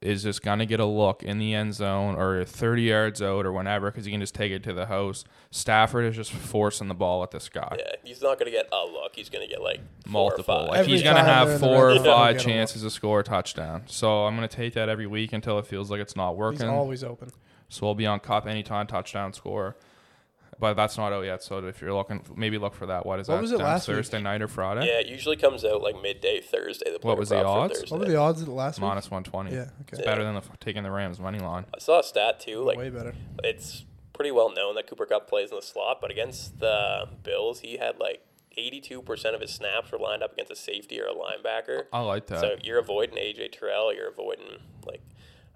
is 0.00 0.22
just 0.22 0.42
going 0.42 0.60
to 0.60 0.66
get 0.66 0.78
a 0.78 0.84
look 0.84 1.22
in 1.24 1.38
the 1.38 1.52
end 1.54 1.74
zone 1.74 2.14
or 2.14 2.44
30 2.44 2.82
yards 2.82 3.20
out 3.20 3.44
or 3.44 3.52
whenever 3.52 3.90
because 3.90 4.04
he 4.04 4.12
can 4.12 4.20
just 4.20 4.34
take 4.34 4.52
it 4.52 4.62
to 4.62 4.72
the 4.72 4.86
house. 4.86 5.24
Stafford 5.50 6.04
is 6.04 6.14
just 6.14 6.30
forcing 6.32 6.86
the 6.86 6.94
ball 6.94 7.22
at 7.24 7.32
this 7.32 7.48
guy. 7.48 7.76
Yeah, 7.78 7.92
he's 8.04 8.22
not 8.22 8.38
going 8.38 8.50
to 8.50 8.56
get 8.56 8.68
a 8.72 8.84
look. 8.92 9.16
He's 9.16 9.28
going 9.28 9.44
to 9.46 9.52
get 9.52 9.60
like 9.60 9.80
four 10.04 10.12
Multiple. 10.12 10.54
Or 10.54 10.66
five. 10.68 10.68
Like 10.78 10.86
he's 10.86 11.02
gonna 11.02 11.24
have 11.24 11.58
four 11.58 11.90
or 11.90 11.98
five 11.98 12.38
chances 12.38 12.82
to 12.82 12.90
score 12.90 13.20
a 13.20 13.24
touchdown. 13.24 13.82
So 13.86 14.24
I'm 14.26 14.34
gonna 14.34 14.48
take 14.48 14.74
that 14.74 14.88
every 14.88 15.06
week 15.06 15.32
until 15.32 15.58
it 15.58 15.66
feels 15.66 15.90
like 15.90 16.00
it's 16.00 16.14
not 16.16 16.30
He's 16.32 16.38
working. 16.38 16.68
always 16.68 17.02
open. 17.04 17.30
So 17.68 17.86
we'll 17.86 17.94
be 17.94 18.06
on 18.06 18.20
Kupp 18.20 18.46
anytime 18.46 18.86
touchdown 18.86 19.32
score. 19.32 19.76
But 20.60 20.74
that's 20.74 20.96
not 20.98 21.12
out 21.12 21.24
yet. 21.24 21.42
So 21.42 21.58
if 21.66 21.80
you're 21.80 21.94
looking, 21.94 22.20
maybe 22.34 22.58
look 22.58 22.74
for 22.74 22.86
that. 22.86 23.06
What 23.06 23.20
is 23.20 23.28
What 23.28 23.36
that? 23.36 23.42
was 23.42 23.52
it 23.52 23.58
down 23.58 23.66
last 23.66 23.86
week? 23.86 23.96
Thursday 23.98 24.20
night 24.20 24.42
or 24.42 24.48
Friday? 24.48 24.86
Yeah, 24.86 24.98
it 25.00 25.06
usually 25.06 25.36
comes 25.36 25.64
out 25.64 25.82
like 25.82 26.00
midday 26.02 26.40
Thursday. 26.40 26.90
The 26.90 26.98
what 27.06 27.16
was 27.16 27.28
the 27.28 27.40
prop 27.40 27.70
odds? 27.70 27.90
What 27.90 28.00
were 28.00 28.06
the 28.06 28.16
odds 28.16 28.40
of 28.40 28.46
the 28.46 28.52
last 28.52 28.80
Minus 28.80 29.08
120. 29.10 29.54
Yeah. 29.54 29.70
It's 29.86 29.94
Okay. 30.00 30.04
better 30.04 30.24
than 30.24 30.34
the, 30.34 30.42
taking 30.60 30.82
the 30.82 30.90
Rams 30.90 31.20
money 31.20 31.38
line. 31.38 31.64
I 31.74 31.78
saw 31.78 32.00
a 32.00 32.02
stat 32.02 32.40
too. 32.40 32.62
Like 32.64 32.76
Way 32.76 32.90
better. 32.90 33.14
it's 33.44 33.84
pretty 34.12 34.32
well 34.32 34.52
known 34.52 34.74
that 34.74 34.88
Cooper 34.88 35.06
Kupp 35.06 35.28
plays 35.28 35.50
in 35.50 35.56
the 35.56 35.62
slot, 35.62 36.00
but 36.00 36.10
against 36.10 36.58
the 36.58 37.08
Bills, 37.22 37.60
he 37.60 37.76
had 37.76 38.00
like 38.00 38.22
82% 38.58 39.34
of 39.34 39.40
his 39.40 39.52
snaps 39.54 39.92
were 39.92 39.98
lined 39.98 40.24
up 40.24 40.32
against 40.32 40.50
a 40.50 40.56
safety 40.56 41.00
or 41.00 41.04
a 41.06 41.14
linebacker. 41.14 41.84
I 41.92 42.00
like 42.00 42.26
that. 42.26 42.40
So 42.40 42.56
you're 42.64 42.80
avoiding 42.80 43.16
AJ 43.16 43.52
Terrell. 43.52 43.94
You're 43.94 44.08
avoiding 44.08 44.58
like 44.84 45.02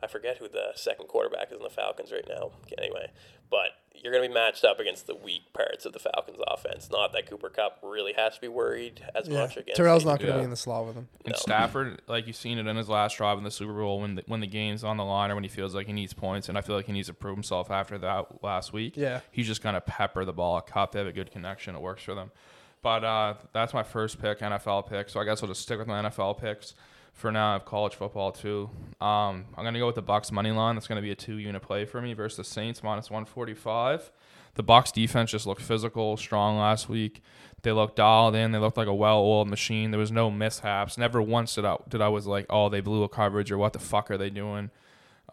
I 0.02 0.06
forget 0.08 0.38
who 0.38 0.48
the 0.48 0.72
second 0.74 1.06
quarterback 1.08 1.50
is 1.52 1.58
in 1.58 1.62
the 1.62 1.70
Falcons 1.70 2.10
right 2.12 2.26
now. 2.28 2.50
Anyway, 2.78 3.10
but 3.50 3.68
you're 3.94 4.12
going 4.12 4.24
to 4.24 4.28
be 4.28 4.34
matched 4.34 4.64
up 4.64 4.80
against 4.80 5.06
the 5.06 5.14
weak 5.14 5.52
parts 5.52 5.84
of 5.84 5.92
the 5.92 5.98
Falcons 6.00 6.38
offense. 6.48 6.88
Not 6.90 7.12
that 7.12 7.26
Cooper 7.30 7.50
Kupp 7.50 7.78
really 7.84 8.14
has 8.14 8.34
to 8.34 8.40
be 8.40 8.48
worried 8.48 9.00
as 9.14 9.28
Yeah. 9.28 9.40
much 9.42 9.56
against. 9.56 9.76
Terrell's 9.76 10.04
not 10.04 10.18
going 10.18 10.32
to 10.32 10.32
Yeah. 10.32 10.38
be 10.38 10.44
in 10.44 10.50
the 10.50 10.56
slot 10.56 10.86
with 10.86 10.96
him. 10.96 11.08
And 11.24 11.32
No. 11.34 11.38
Stafford, 11.38 12.02
like 12.08 12.26
you've 12.26 12.34
seen 12.34 12.58
it 12.58 12.66
in 12.66 12.76
his 12.76 12.88
last 12.88 13.16
drive 13.16 13.38
in 13.38 13.44
the 13.44 13.50
Super 13.50 13.74
Bowl 13.74 14.00
when 14.00 14.16
the, 14.16 14.24
when 14.26 14.40
the 14.40 14.46
game's 14.48 14.82
on 14.82 14.96
the 14.96 15.04
line 15.04 15.30
or 15.30 15.34
when 15.34 15.44
he 15.44 15.48
feels 15.50 15.74
like 15.74 15.86
he 15.86 15.92
needs 15.92 16.14
points, 16.14 16.48
and 16.48 16.58
I 16.58 16.62
feel 16.62 16.74
like 16.74 16.86
he 16.86 16.92
needs 16.92 17.08
to 17.08 17.14
prove 17.14 17.36
himself 17.36 17.70
after 17.70 17.96
that 17.98 18.42
last 18.42 18.72
week. 18.72 18.96
Yeah. 18.96 19.20
he's 19.30 19.46
just 19.46 19.62
gonna 19.62 19.80
pepper 19.80 20.24
the 20.24 20.32
ball 20.32 20.58
at 20.58 20.66
Kupp. 20.66 20.92
They 20.92 20.98
have 20.98 21.06
a 21.08 21.12
good 21.12 21.30
connection. 21.30 21.76
It 21.76 21.80
works 21.82 22.02
for 22.02 22.14
them. 22.14 22.32
But 22.80 23.04
uh, 23.04 23.34
that's 23.52 23.72
my 23.72 23.84
first 23.84 24.20
pick, 24.20 24.40
NFL 24.40 24.88
pick. 24.88 25.08
So 25.10 25.20
I 25.20 25.24
guess 25.24 25.40
I'll 25.42 25.48
just 25.48 25.60
stick 25.60 25.78
with 25.78 25.86
my 25.86 26.02
NFL 26.02 26.34
picks 26.40 26.74
for 27.12 27.30
now. 27.32 27.50
I 27.50 27.52
have 27.54 27.64
college 27.64 27.94
football 27.94 28.32
too. 28.32 28.70
Um, 29.00 29.46
I'm 29.56 29.64
gonna 29.64 29.78
go 29.78 29.86
with 29.86 29.94
the 29.94 30.02
Bucks 30.02 30.32
money 30.32 30.50
line. 30.50 30.74
That's 30.74 30.86
gonna 30.86 31.02
be 31.02 31.10
a 31.10 31.16
two 31.16 31.36
unit 31.36 31.62
play 31.62 31.84
for 31.84 32.00
me 32.00 32.12
versus 32.14 32.36
the 32.38 32.44
Saints 32.44 32.82
minus 32.82 33.10
145. 33.10 34.10
The 34.54 34.62
Bucks 34.62 34.92
defense 34.92 35.30
just 35.30 35.46
looked 35.46 35.62
physical, 35.62 36.16
strong 36.16 36.58
last 36.58 36.88
week. 36.88 37.22
They 37.62 37.72
looked 37.72 37.96
dialed 37.96 38.34
in. 38.34 38.52
They 38.52 38.58
looked 38.58 38.76
like 38.76 38.88
a 38.88 38.94
well-oiled 38.94 39.48
machine. 39.48 39.92
There 39.92 40.00
was 40.00 40.12
no 40.12 40.30
mishaps. 40.30 40.98
Never 40.98 41.22
once 41.22 41.54
did 41.54 41.64
I 41.64 41.76
did 41.88 42.00
I 42.00 42.08
was 42.08 42.26
like, 42.26 42.46
oh, 42.50 42.68
they 42.68 42.80
blew 42.80 43.02
a 43.02 43.08
coverage 43.08 43.50
or 43.50 43.58
what 43.58 43.72
the 43.72 43.78
fuck 43.78 44.10
are 44.10 44.18
they 44.18 44.30
doing? 44.30 44.70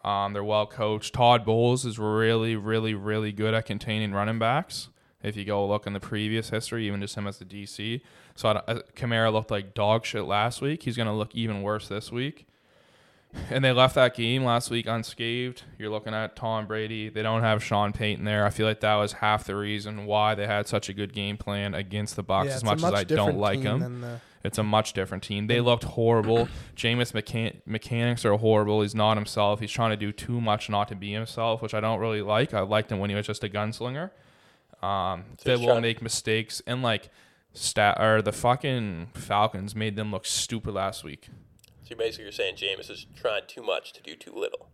Um, 0.03 0.33
they're 0.33 0.43
well 0.43 0.67
coached. 0.67 1.13
Todd 1.13 1.43
Bowles 1.43 1.85
is 1.85 1.99
really, 1.99 2.55
really, 2.55 2.93
really 2.93 3.31
good 3.31 3.53
at 3.53 3.65
containing 3.65 4.13
running 4.13 4.39
backs. 4.39 4.89
If 5.21 5.35
you 5.35 5.43
go 5.45 5.67
look 5.67 5.85
in 5.85 5.93
the 5.93 5.99
previous 5.99 6.49
history, 6.49 6.87
even 6.87 7.01
just 7.01 7.15
him 7.15 7.27
as 7.27 7.39
the 7.39 7.45
DC. 7.45 8.01
So 8.35 8.49
I, 8.49 8.73
Kamara 8.95 9.31
looked 9.33 9.51
like 9.51 9.73
dog 9.73 10.05
shit 10.05 10.23
last 10.23 10.61
week. 10.61 10.83
He's 10.83 10.95
gonna 10.95 11.15
look 11.15 11.35
even 11.35 11.61
worse 11.61 11.87
this 11.89 12.11
week. 12.11 12.45
And 13.51 13.63
they 13.63 13.71
left 13.71 13.93
that 13.93 14.15
game 14.15 14.43
last 14.43 14.71
week 14.71 14.87
unscathed. 14.87 15.61
You're 15.77 15.91
looking 15.91 16.15
at 16.15 16.35
Tom 16.35 16.65
Brady. 16.65 17.09
They 17.09 17.21
don't 17.21 17.41
have 17.41 17.63
Sean 17.63 17.93
Payton 17.93 18.25
there. 18.25 18.43
I 18.43 18.49
feel 18.49 18.65
like 18.65 18.79
that 18.79 18.95
was 18.95 19.13
half 19.13 19.43
the 19.43 19.55
reason 19.55 20.07
why 20.07 20.33
they 20.33 20.47
had 20.47 20.67
such 20.67 20.89
a 20.89 20.93
good 20.93 21.13
game 21.13 21.37
plan 21.37 21.75
against 21.75 22.15
the 22.15 22.23
Bucks. 22.23 22.47
yeah, 22.47 22.55
as 22.55 22.63
a 22.63 22.65
much 22.65 22.77
as 22.77 22.83
I 22.93 23.03
don't 23.03 23.37
like 23.37 23.59
him, 23.59 24.01
the- 24.01 24.19
it's 24.43 24.57
a 24.57 24.63
much 24.63 24.93
different 24.93 25.21
team. 25.23 25.45
They 25.47 25.59
looked 25.61 25.83
horrible. 25.83 26.47
Jameis 26.75 27.11
mechan- 27.11 27.57
mechanics 27.67 28.23
are 28.25 28.33
horrible. 28.37 28.81
He's 28.81 28.95
not 28.95 29.15
himself. 29.17 29.59
He's 29.59 29.69
trying 29.71 29.91
to 29.91 29.97
do 29.97 30.11
too 30.11 30.39
much 30.41 30.69
not 30.69 30.87
to 30.87 30.95
be 30.95 31.11
himself, 31.11 31.61
which 31.61 31.73
I 31.75 31.81
don't 31.81 31.99
really 31.99 32.21
like. 32.23 32.53
I 32.53 32.61
liked 32.61 32.89
him 32.91 32.97
when 32.99 33.09
he 33.11 33.15
was 33.17 33.27
just 33.27 33.43
a 33.43 33.49
gunslinger. 33.49 34.09
Um, 34.81 35.25
they 35.43 35.55
will 35.55 35.65
trying- 35.65 35.81
make 35.81 36.01
mistakes 36.01 36.61
and 36.65 36.81
like 36.81 37.09
stat 37.53 37.99
or 37.99 38.21
the 38.21 38.31
fucking 38.31 39.09
Falcons 39.13 39.75
made 39.75 39.95
them 39.95 40.11
look 40.11 40.25
stupid 40.25 40.73
last 40.73 41.03
week. 41.03 41.29
So 41.83 41.95
basically, 41.95 42.25
you're 42.25 42.31
saying 42.31 42.55
Jameis 42.55 42.89
is 42.89 43.05
trying 43.15 43.41
too 43.47 43.63
much 43.63 43.93
to 43.93 44.01
do 44.03 44.15
too 44.15 44.31
little. 44.33 44.69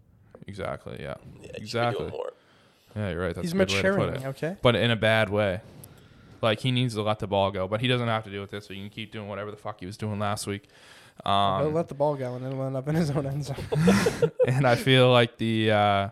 Exactly. 0.47 0.97
Yeah. 0.99 1.15
Yeah, 1.23 1.41
you 1.41 1.43
should 1.47 1.53
be 1.55 1.61
Exactly. 1.61 2.07
more. 2.09 2.33
Yeah, 2.95 3.09
you're 3.09 3.21
right. 3.21 3.33
That's 3.35 3.45
He's 3.45 3.53
a 3.53 3.57
good 3.57 3.69
way 3.71 3.75
to 3.81 3.81
put 3.81 3.97
maturing, 3.97 4.21
it. 4.21 4.25
okay? 4.27 4.55
But 4.61 4.75
in 4.75 4.91
a 4.91 4.95
bad 4.95 5.29
way. 5.29 5.61
Like 6.41 6.59
he 6.59 6.71
needs 6.71 6.93
to 6.95 7.01
let 7.01 7.19
the 7.19 7.27
ball 7.27 7.49
go, 7.51 7.67
but 7.67 7.81
he 7.81 7.87
doesn't 7.87 8.07
have 8.07 8.23
to 8.25 8.29
do 8.29 8.39
with 8.41 8.51
this 8.51 8.67
So 8.67 8.73
He 8.73 8.81
can 8.81 8.89
keep 8.89 9.11
doing 9.11 9.27
whatever 9.27 9.49
the 9.49 9.57
fuck 9.57 9.79
he 9.79 9.85
was 9.85 9.97
doing 9.97 10.19
last 10.19 10.45
week. 10.45 10.67
He'll 11.23 11.31
Um, 11.33 11.73
let 11.73 11.87
the 11.87 11.95
ball 11.95 12.15
go 12.15 12.35
and 12.35 12.45
it'll 12.45 12.61
end 12.63 12.75
up 12.75 12.87
in 12.89 12.95
his 12.95 13.09
own 13.09 13.25
end 13.25 13.45
zone. 13.45 13.55
and 14.47 14.67
I 14.67 14.75
feel 14.75 15.09
like 15.11 15.37
the 15.37 15.71
uh, 15.71 16.09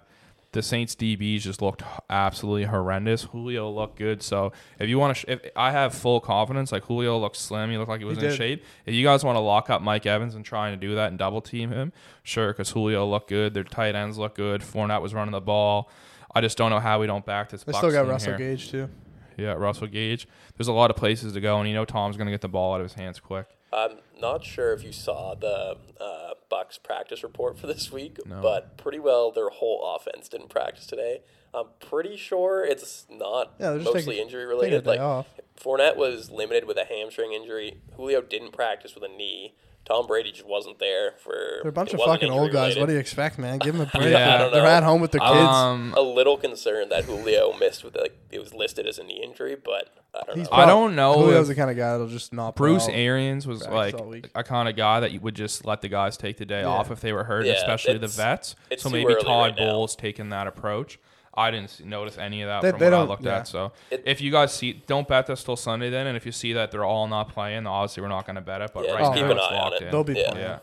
the 0.53 0.61
Saints 0.63 0.95
DBs 0.95 1.41
just 1.41 1.61
looked 1.61 1.83
absolutely 2.09 2.63
horrendous. 2.65 3.23
Julio 3.23 3.69
looked 3.69 3.97
good, 3.97 4.23
so 4.23 4.53
if 4.79 4.87
you 4.87 4.97
want 4.97 5.15
to, 5.17 5.19
sh- 5.21 5.25
if 5.27 5.41
I 5.55 5.71
have 5.71 5.93
full 5.93 6.19
confidence, 6.21 6.71
like 6.71 6.85
Julio 6.85 7.17
looked 7.19 7.35
slim, 7.35 7.69
he 7.71 7.77
looked 7.77 7.89
like 7.89 7.99
he 7.99 8.05
was 8.05 8.17
He 8.17 8.23
in 8.25 8.29
did. 8.31 8.37
shape. 8.37 8.63
If 8.85 8.93
you 8.93 9.03
guys 9.03 9.23
want 9.23 9.35
to 9.35 9.41
lock 9.41 9.69
up 9.69 9.81
Mike 9.81 10.05
Evans 10.05 10.35
and 10.35 10.45
trying 10.45 10.71
to 10.73 10.77
do 10.87 10.95
that 10.95 11.09
and 11.09 11.17
double 11.19 11.41
team 11.41 11.71
him, 11.71 11.91
sure, 12.23 12.53
because 12.53 12.69
Julio 12.71 13.05
looked 13.05 13.29
good, 13.29 13.53
their 13.53 13.63
tight 13.63 13.95
ends 13.95 14.17
look 14.17 14.35
good, 14.35 14.61
Fournette 14.61 15.01
was 15.01 15.13
running 15.13 15.33
the 15.33 15.41
ball. 15.41 15.89
I 16.33 16.41
just 16.41 16.57
don't 16.57 16.69
know 16.71 16.79
how 16.79 16.99
we 16.99 17.07
don't 17.07 17.25
back 17.25 17.49
this. 17.49 17.63
They 17.63 17.73
still 17.73 17.91
got 17.91 18.07
Russell 18.07 18.37
here. 18.37 18.55
Gage 18.55 18.71
too. 18.71 18.89
Yeah, 19.37 19.53
Russell 19.53 19.87
Gage. 19.87 20.27
There's 20.57 20.67
a 20.67 20.73
lot 20.73 20.91
of 20.91 20.95
places 20.95 21.33
to 21.33 21.41
go, 21.41 21.59
and 21.59 21.67
you 21.67 21.73
know 21.75 21.85
Tom's 21.85 22.17
gonna 22.17 22.31
get 22.31 22.41
the 22.41 22.47
ball 22.47 22.73
out 22.75 22.81
of 22.81 22.85
his 22.85 22.93
hands 22.93 23.19
quick. 23.19 23.47
I'm 23.71 23.97
not 24.21 24.43
sure 24.43 24.71
if 24.73 24.83
you 24.83 24.91
saw 24.91 25.33
the 25.33 25.77
uh, 25.99 26.22
Bucks 26.53 26.77
practice 26.77 27.23
report 27.23 27.57
for 27.57 27.65
this 27.65 27.91
week, 27.91 28.19
No. 28.27 28.39
but 28.39 28.77
pretty 28.77 28.99
well 28.99 29.31
their 29.31 29.49
whole 29.49 29.95
offense 29.95 30.29
didn't 30.29 30.49
practice 30.49 30.85
today. 30.85 31.21
I'm 31.51 31.65
pretty 31.79 32.15
sure 32.15 32.63
it's 32.63 33.07
not 33.09 33.53
Yeah, 33.59 33.73
mostly 33.73 34.03
taking- 34.03 34.21
injury 34.21 34.45
related. 34.45 34.85
Like 34.85 34.99
off. 34.99 35.25
Fournette 35.59 35.95
was 35.95 36.29
limited 36.29 36.65
with 36.65 36.77
a 36.77 36.85
hamstring 36.85 37.33
injury. 37.33 37.81
Julio 37.95 38.21
didn't 38.21 38.51
practice 38.51 38.93
with 38.93 39.03
a 39.03 39.07
knee. 39.07 39.55
Tom 39.85 40.07
Brady 40.07 40.31
just 40.31 40.47
wasn't 40.47 40.79
there 40.79 41.11
for. 41.19 41.33
They're 41.61 41.69
a 41.69 41.73
bunch 41.73 41.93
of 41.93 41.99
fucking 41.99 42.29
old 42.31 42.51
guys. 42.53 42.75
injury-related. 42.75 42.79
What 42.79 42.87
do 42.87 42.93
you 42.93 42.99
expect, 42.99 43.37
man? 43.37 43.57
Give 43.59 43.77
them 43.77 43.85
a 43.87 43.91
break. 43.97 44.11
Yeah, 44.13 44.35
I 44.35 44.37
don't 44.37 44.51
They're 44.53 44.65
at 44.65 44.83
home 44.83 45.01
with 45.01 45.11
their 45.11 45.19
kids. 45.19 45.31
Um, 45.33 45.93
a 45.97 46.01
little 46.01 46.37
concerned 46.37 46.91
that 46.91 47.03
Julio 47.03 47.53
missed 47.57 47.83
with 47.83 47.95
like 47.97 48.17
it 48.31 48.39
was 48.39 48.53
listed 48.53 48.87
as 48.87 48.97
a 48.97 49.03
knee 49.03 49.21
injury, 49.21 49.55
but 49.61 49.89
I 50.15 50.23
don't 50.25 50.37
He's 50.37 50.49
know. 50.49 50.55
I 50.57 50.65
don't 50.65 50.95
know 50.95 51.15
Julio's 51.15 51.47
the 51.49 51.55
kind 51.55 51.69
of 51.69 51.75
guy 51.75 51.91
that'll 51.91 52.07
just 52.07 52.31
not. 52.31 52.55
Bruce 52.55 52.87
Arians 52.87 53.45
was 53.45 53.67
like 53.67 53.95
a 54.35 54.43
kind 54.43 54.69
of 54.69 54.75
guy 54.77 55.01
that 55.01 55.11
you 55.11 55.19
would 55.19 55.35
just 55.35 55.65
let 55.65 55.81
the 55.81 55.89
guys 55.89 56.15
take 56.15 56.37
the 56.37 56.45
day 56.45 56.61
Yeah. 56.61 56.67
off 56.67 56.89
if 56.89 57.01
they 57.01 57.11
were 57.11 57.25
hurt, 57.25 57.45
Yeah, 57.45 57.53
especially 57.53 57.97
the 57.97 58.07
vets. 58.07 58.55
So 58.77 58.89
maybe 58.89 59.13
Todd 59.15 59.25
right. 59.51 59.57
Bowles 59.57 59.95
taking 59.97 60.29
that 60.29 60.47
approach. 60.47 60.97
I 61.35 61.49
didn't 61.51 61.65
s- 61.69 61.81
notice 61.83 62.17
any 62.17 62.41
of 62.43 62.47
that 62.47 62.61
They- 62.61 62.69
from 62.71 62.79
they 62.79 62.85
what 62.87 62.93
I 62.93 62.97
don't- 62.97 63.07
looked 63.09 63.23
yeah. 63.23 63.37
at. 63.37 63.47
So 63.47 63.71
It- 63.89 64.03
if 64.05 64.21
you 64.21 64.31
guys 64.31 64.53
see, 64.53 64.73
don't 64.85 65.07
bet 65.07 65.25
this 65.27 65.43
till 65.43 65.55
Sunday 65.55 65.89
then. 65.89 66.05
And 66.07 66.15
if 66.15 66.25
you 66.25 66.31
see 66.31 66.53
that 66.53 66.71
they're 66.71 66.85
all 66.85 67.07
not 67.07 67.29
playing, 67.29 67.65
obviously 67.65 68.01
we're 68.03 68.09
not 68.09 68.25
going 68.25 68.35
to 68.35 68.41
bet 68.41 68.61
it. 68.61 68.71
But 68.73 68.85
Yeah, 68.85 68.91
right 68.93 68.99
just 68.99 69.15
now 69.15 69.31
it's 69.31 69.39
locked 69.51 69.75
it. 69.77 69.81
in. 69.85 69.91
They'll 69.91 70.03
be 70.03 70.13
Yeah. 70.13 70.29
playing. 70.31 70.45
Yeah. 70.47 70.59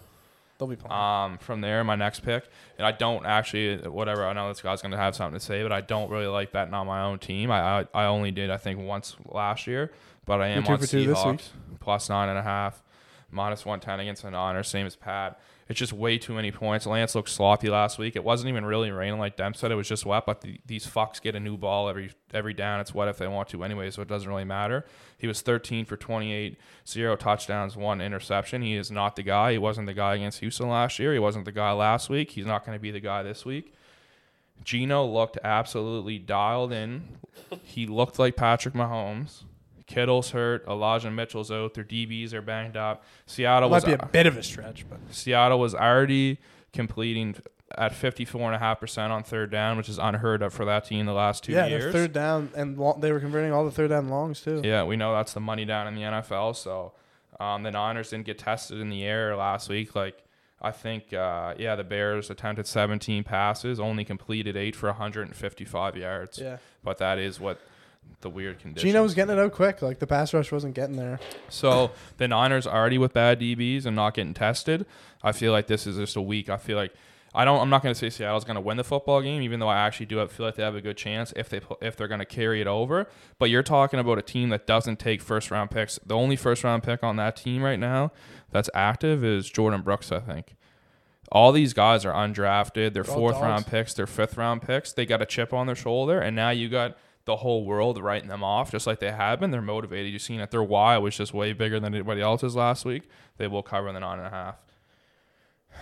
They'll 0.59 0.69
be 0.69 0.77
playing. 0.77 0.93
Um, 0.93 1.39
from 1.39 1.63
there, 1.63 1.83
my 1.85 1.97
next 1.97 2.21
pick, 2.21 2.45
and 2.77 2.87
I 2.87 2.93
don't 2.93 3.25
actually, 3.25 3.79
whatever. 3.89 4.27
I 4.27 4.33
know 4.35 4.49
this 4.49 4.61
guy's 4.61 4.83
going 4.83 4.93
to 4.93 4.99
have 4.99 5.17
something 5.17 5.39
to 5.41 5.45
say, 5.45 5.63
but 5.63 5.73
I 5.73 5.81
don't 5.81 6.11
really 6.11 6.27
like 6.27 6.53
betting 6.53 6.75
on 6.75 6.87
my 6.87 7.01
own 7.03 7.19
team. 7.19 7.51
I 7.51 7.81
I, 7.81 7.85
I 7.95 8.05
only 8.05 8.31
did 8.31 8.51
I 8.51 8.59
think 8.59 8.79
once 8.79 9.17
last 9.25 9.67
year, 9.67 9.91
but 10.27 10.43
I 10.43 10.49
am 10.49 10.63
two 10.65 10.73
on 10.73 10.79
for 10.79 10.87
two 10.87 11.07
this 11.07 11.25
week. 11.25 11.39
Seahawks 11.41 11.49
plus 11.81 12.11
nine 12.11 12.29
and 12.29 12.39
a 12.39 12.43
half, 12.43 12.83
minus 13.31 13.65
one 13.65 13.81
ten 13.81 14.01
against 14.01 14.23
the 14.23 14.31
Niners, 14.31 14.69
same 14.69 14.87
as 14.87 14.97
Pat. 14.97 15.41
It's 15.71 15.79
just 15.79 15.93
way 15.93 16.19
too 16.19 16.35
many 16.35 16.51
points. 16.51 16.85
Lance 16.85 17.15
looked 17.15 17.29
sloppy 17.29 17.71
last 17.71 17.97
week. 17.97 18.17
It 18.17 18.25
wasn't 18.25 18.49
even 18.49 18.65
really 18.65 18.91
raining 18.91 19.21
like 19.21 19.37
Dem 19.37 19.55
said. 19.55 19.71
It 19.71 19.77
was 19.77 19.87
just 19.87 20.05
wet, 20.05 20.27
but 20.27 20.41
the, 20.41 20.59
these 20.67 20.85
fucks 20.85 21.23
get 21.23 21.37
a 21.37 21.41
new 21.41 21.57
ball 21.57 21.89
every 21.89 22.11
every 22.35 22.55
down. 22.55 22.81
It's 22.81 22.93
wet 22.93 23.07
if 23.07 23.19
they 23.19 23.29
want 23.29 23.51
to 23.51 23.63
anyway, 23.63 23.89
so 23.93 24.03
it 24.03 24.09
doesn't 24.09 24.29
really 24.29 24.43
matter. 24.43 24.85
He 25.17 25.29
was 25.29 25.43
13 25.43 25.85
for 25.85 25.97
28, 25.97 26.59
zero 26.89 27.15
touchdowns, 27.15 27.77
one 27.77 28.01
interception. 28.01 28.63
He 28.63 28.75
is 28.75 28.91
not 28.91 29.15
the 29.15 29.23
guy. 29.23 29.53
He 29.53 29.59
wasn't 29.59 29.87
the 29.87 29.95
guy 29.95 30.17
against 30.17 30.41
Houston 30.41 30.69
last 30.69 30.99
year. 30.99 31.13
He 31.13 31.21
wasn't 31.21 31.45
the 31.45 31.53
guy 31.53 31.71
last 31.71 32.11
week. 32.11 32.33
He's 32.33 32.47
not 32.47 32.67
going 32.67 32.77
to 32.77 32.83
be 32.83 32.91
the 32.91 32.99
guy 32.99 33.23
this 33.23 33.45
week. 33.45 33.73
Geno 34.65 35.07
looked 35.07 35.39
absolutely 35.45 36.19
dialed 36.19 36.73
in. 36.73 37.05
He 37.63 37.87
looked 37.87 38.19
like 38.19 38.35
Patrick 38.35 38.75
Mahomes. 38.75 39.45
Kittle's 39.91 40.31
hurt. 40.31 40.65
Elijah 40.69 41.11
Mitchell's 41.11 41.51
out. 41.51 41.75
Their 41.75 41.85
DBs 41.85 42.33
are 42.33 42.41
banged 42.41 42.77
up. 42.77 43.05
Seattle 43.27 43.69
Might 43.69 43.77
was 43.77 43.85
be 43.85 43.93
a 43.93 44.07
bit 44.07 44.27
of 44.27 44.37
a 44.37 44.43
stretch, 44.43 44.87
but 44.89 45.01
Seattle 45.11 45.59
was 45.59 45.75
already 45.75 46.39
completing 46.73 47.35
at 47.77 47.93
54.5% 47.93 49.11
on 49.11 49.25
third 49.25 49.51
down, 49.51 49.77
which 49.77 49.89
is 49.89 49.99
unheard 49.99 50.43
of 50.43 50.53
for 50.53 50.65
that 50.65 50.85
team 50.85 51.07
the 51.07 51.13
last 51.13 51.43
two 51.43 51.53
yeah, 51.53 51.67
years. 51.67 51.85
their 51.85 51.93
third 51.93 52.13
down 52.13 52.51
and 52.55 52.79
lo- 52.79 52.97
they 53.01 53.11
were 53.11 53.21
converting 53.21 53.53
all 53.53 53.65
the 53.65 53.71
third 53.71 53.91
down 53.91 54.09
longs 54.09 54.41
too. 54.41 54.61
Yeah, 54.63 54.85
we 54.85 54.97
know 54.97 55.13
that's 55.13 55.33
the 55.33 55.41
money 55.41 55.65
down 55.65 55.89
in 55.89 55.97
the 55.97 56.03
NFL. 56.03 56.55
So 56.55 56.93
um, 57.41 57.65
the 57.65 57.73
Niners 57.73 58.11
didn't 58.11 58.27
get 58.27 58.39
tested 58.39 58.81
in 58.81 58.91
the 58.91 59.05
air 59.05 59.37
last 59.37 59.69
week. 59.69 59.97
Like 59.97 60.23
I 60.63 60.71
think, 60.71 61.13
uh, 61.13 61.55
yeah, 61.59 61.75
the 61.75 61.85
Bears 61.85 62.31
attempted 62.31 62.67
17 62.67 63.25
passes, 63.25 63.81
only 63.81 64.05
completed 64.05 64.57
eight 64.57 64.77
for 64.77 64.87
155 64.89 65.97
yards. 65.97 66.39
Yeah. 66.39 66.59
But 66.85 66.99
that 66.99 67.19
is 67.19 67.41
what 67.41 67.61
the 68.21 68.31
weird 68.31 68.59
condition. 68.59 68.89
Geno 68.89 69.03
was 69.03 69.15
getting 69.15 69.37
it 69.37 69.41
out 69.41 69.53
quick. 69.53 69.83
Like 69.83 69.99
the 69.99 70.07
pass 70.07 70.35
rush 70.35 70.53
wasn't 70.53 70.75
getting 70.75 70.97
there. 70.97 71.19
So 71.49 71.93
the 72.19 72.29
Niners 72.29 72.67
already 72.67 72.99
with 72.99 73.13
bad 73.13 73.41
DBs 73.41 73.87
and 73.87 73.97
not 73.97 74.15
getting 74.15 74.35
tested. 74.35 74.87
I 75.23 75.33
feel 75.33 75.53
like 75.53 75.67
this 75.67 75.87
is 75.87 75.97
just 75.97 76.17
a 76.17 76.23
week. 76.23 76.49
I 76.49 76.57
feel 76.57 76.77
like 76.77 76.93
I 77.35 77.45
don't. 77.45 77.61
I'm 77.61 77.71
not 77.71 77.83
going 77.83 77.95
to 77.95 77.99
say 77.99 78.11
Seattle's 78.11 78.45
going 78.45 78.57
to 78.57 78.61
win 78.61 78.77
the 78.77 78.85
football 78.85 79.23
game, 79.23 79.41
even 79.43 79.61
though 79.61 79.69
I 79.69 79.77
actually 79.77 80.07
do 80.07 80.21
I 80.21 80.27
feel 80.27 80.47
like 80.47 80.57
they 80.57 80.65
have 80.65 80.75
a 80.75 80.81
good 80.81 80.97
chance 80.97 81.33
if 81.37 81.49
they 81.49 81.61
if 81.81 81.97
they're 81.97 82.09
going 82.09 82.19
to 82.21 82.27
carry 82.27 82.61
it 82.61 82.67
over. 82.67 83.07
But 83.39 83.51
you're 83.51 83.63
talking 83.63 84.01
about 84.01 84.19
a 84.19 84.23
team 84.23 84.49
that 84.49 84.67
doesn't 84.67 84.99
take 84.99 85.23
first 85.23 85.51
round 85.51 85.71
picks. 85.71 85.99
The 86.05 86.17
only 86.17 86.37
first 86.37 86.65
round 86.65 86.83
pick 86.83 87.03
on 87.03 87.17
that 87.17 87.37
team 87.37 87.63
right 87.63 87.79
now 87.79 88.13
that's 88.51 88.69
active 88.75 89.25
is 89.25 89.49
Jordyn 89.51 89.85
Brooks, 89.85 90.11
I 90.11 90.19
think. 90.21 90.57
All 91.33 91.53
these 91.53 91.73
guys 91.73 92.05
are 92.05 92.13
undrafted. 92.13 92.75
They're 92.75 92.91
They're 92.91 93.05
fourth 93.05 93.35
dogs. 93.35 93.45
round 93.45 93.67
picks. 93.69 93.95
They're 93.95 94.09
fifth 94.09 94.37
round 94.37 94.63
picks. 94.63 94.93
They 94.93 95.07
got 95.07 95.23
a 95.23 95.27
chip 95.27 95.53
on 95.53 95.67
their 95.67 95.77
shoulder, 95.77 96.21
and 96.21 96.35
now 96.35 96.51
you 96.51 96.69
got 96.69 96.99
the 97.27 97.37
whole 97.37 97.65
world 97.65 97.99
writing 98.03 98.29
them 98.29 98.43
off, 98.43 98.71
just 98.71 98.87
like 98.87 98.99
they 99.01 99.13
have 99.13 99.41
been. 99.41 99.51
They're 99.51 99.61
motivated. 99.63 100.13
You've 100.13 100.23
seen 100.23 100.41
it. 100.41 100.51
Their 100.51 100.63
Y 100.63 100.97
was 100.99 101.17
just 101.17 101.33
way 101.35 101.53
bigger 101.53 101.79
than 101.79 101.95
anybody 101.95 102.21
else's 102.21 102.57
last 102.57 102.85
week. 102.85 103.09
They 103.37 103.47
will 103.47 103.63
cover 103.63 103.93
the 103.93 104.01
nine 104.01 104.19
and 104.19 104.27
a 104.27 104.31
half. 104.31 104.57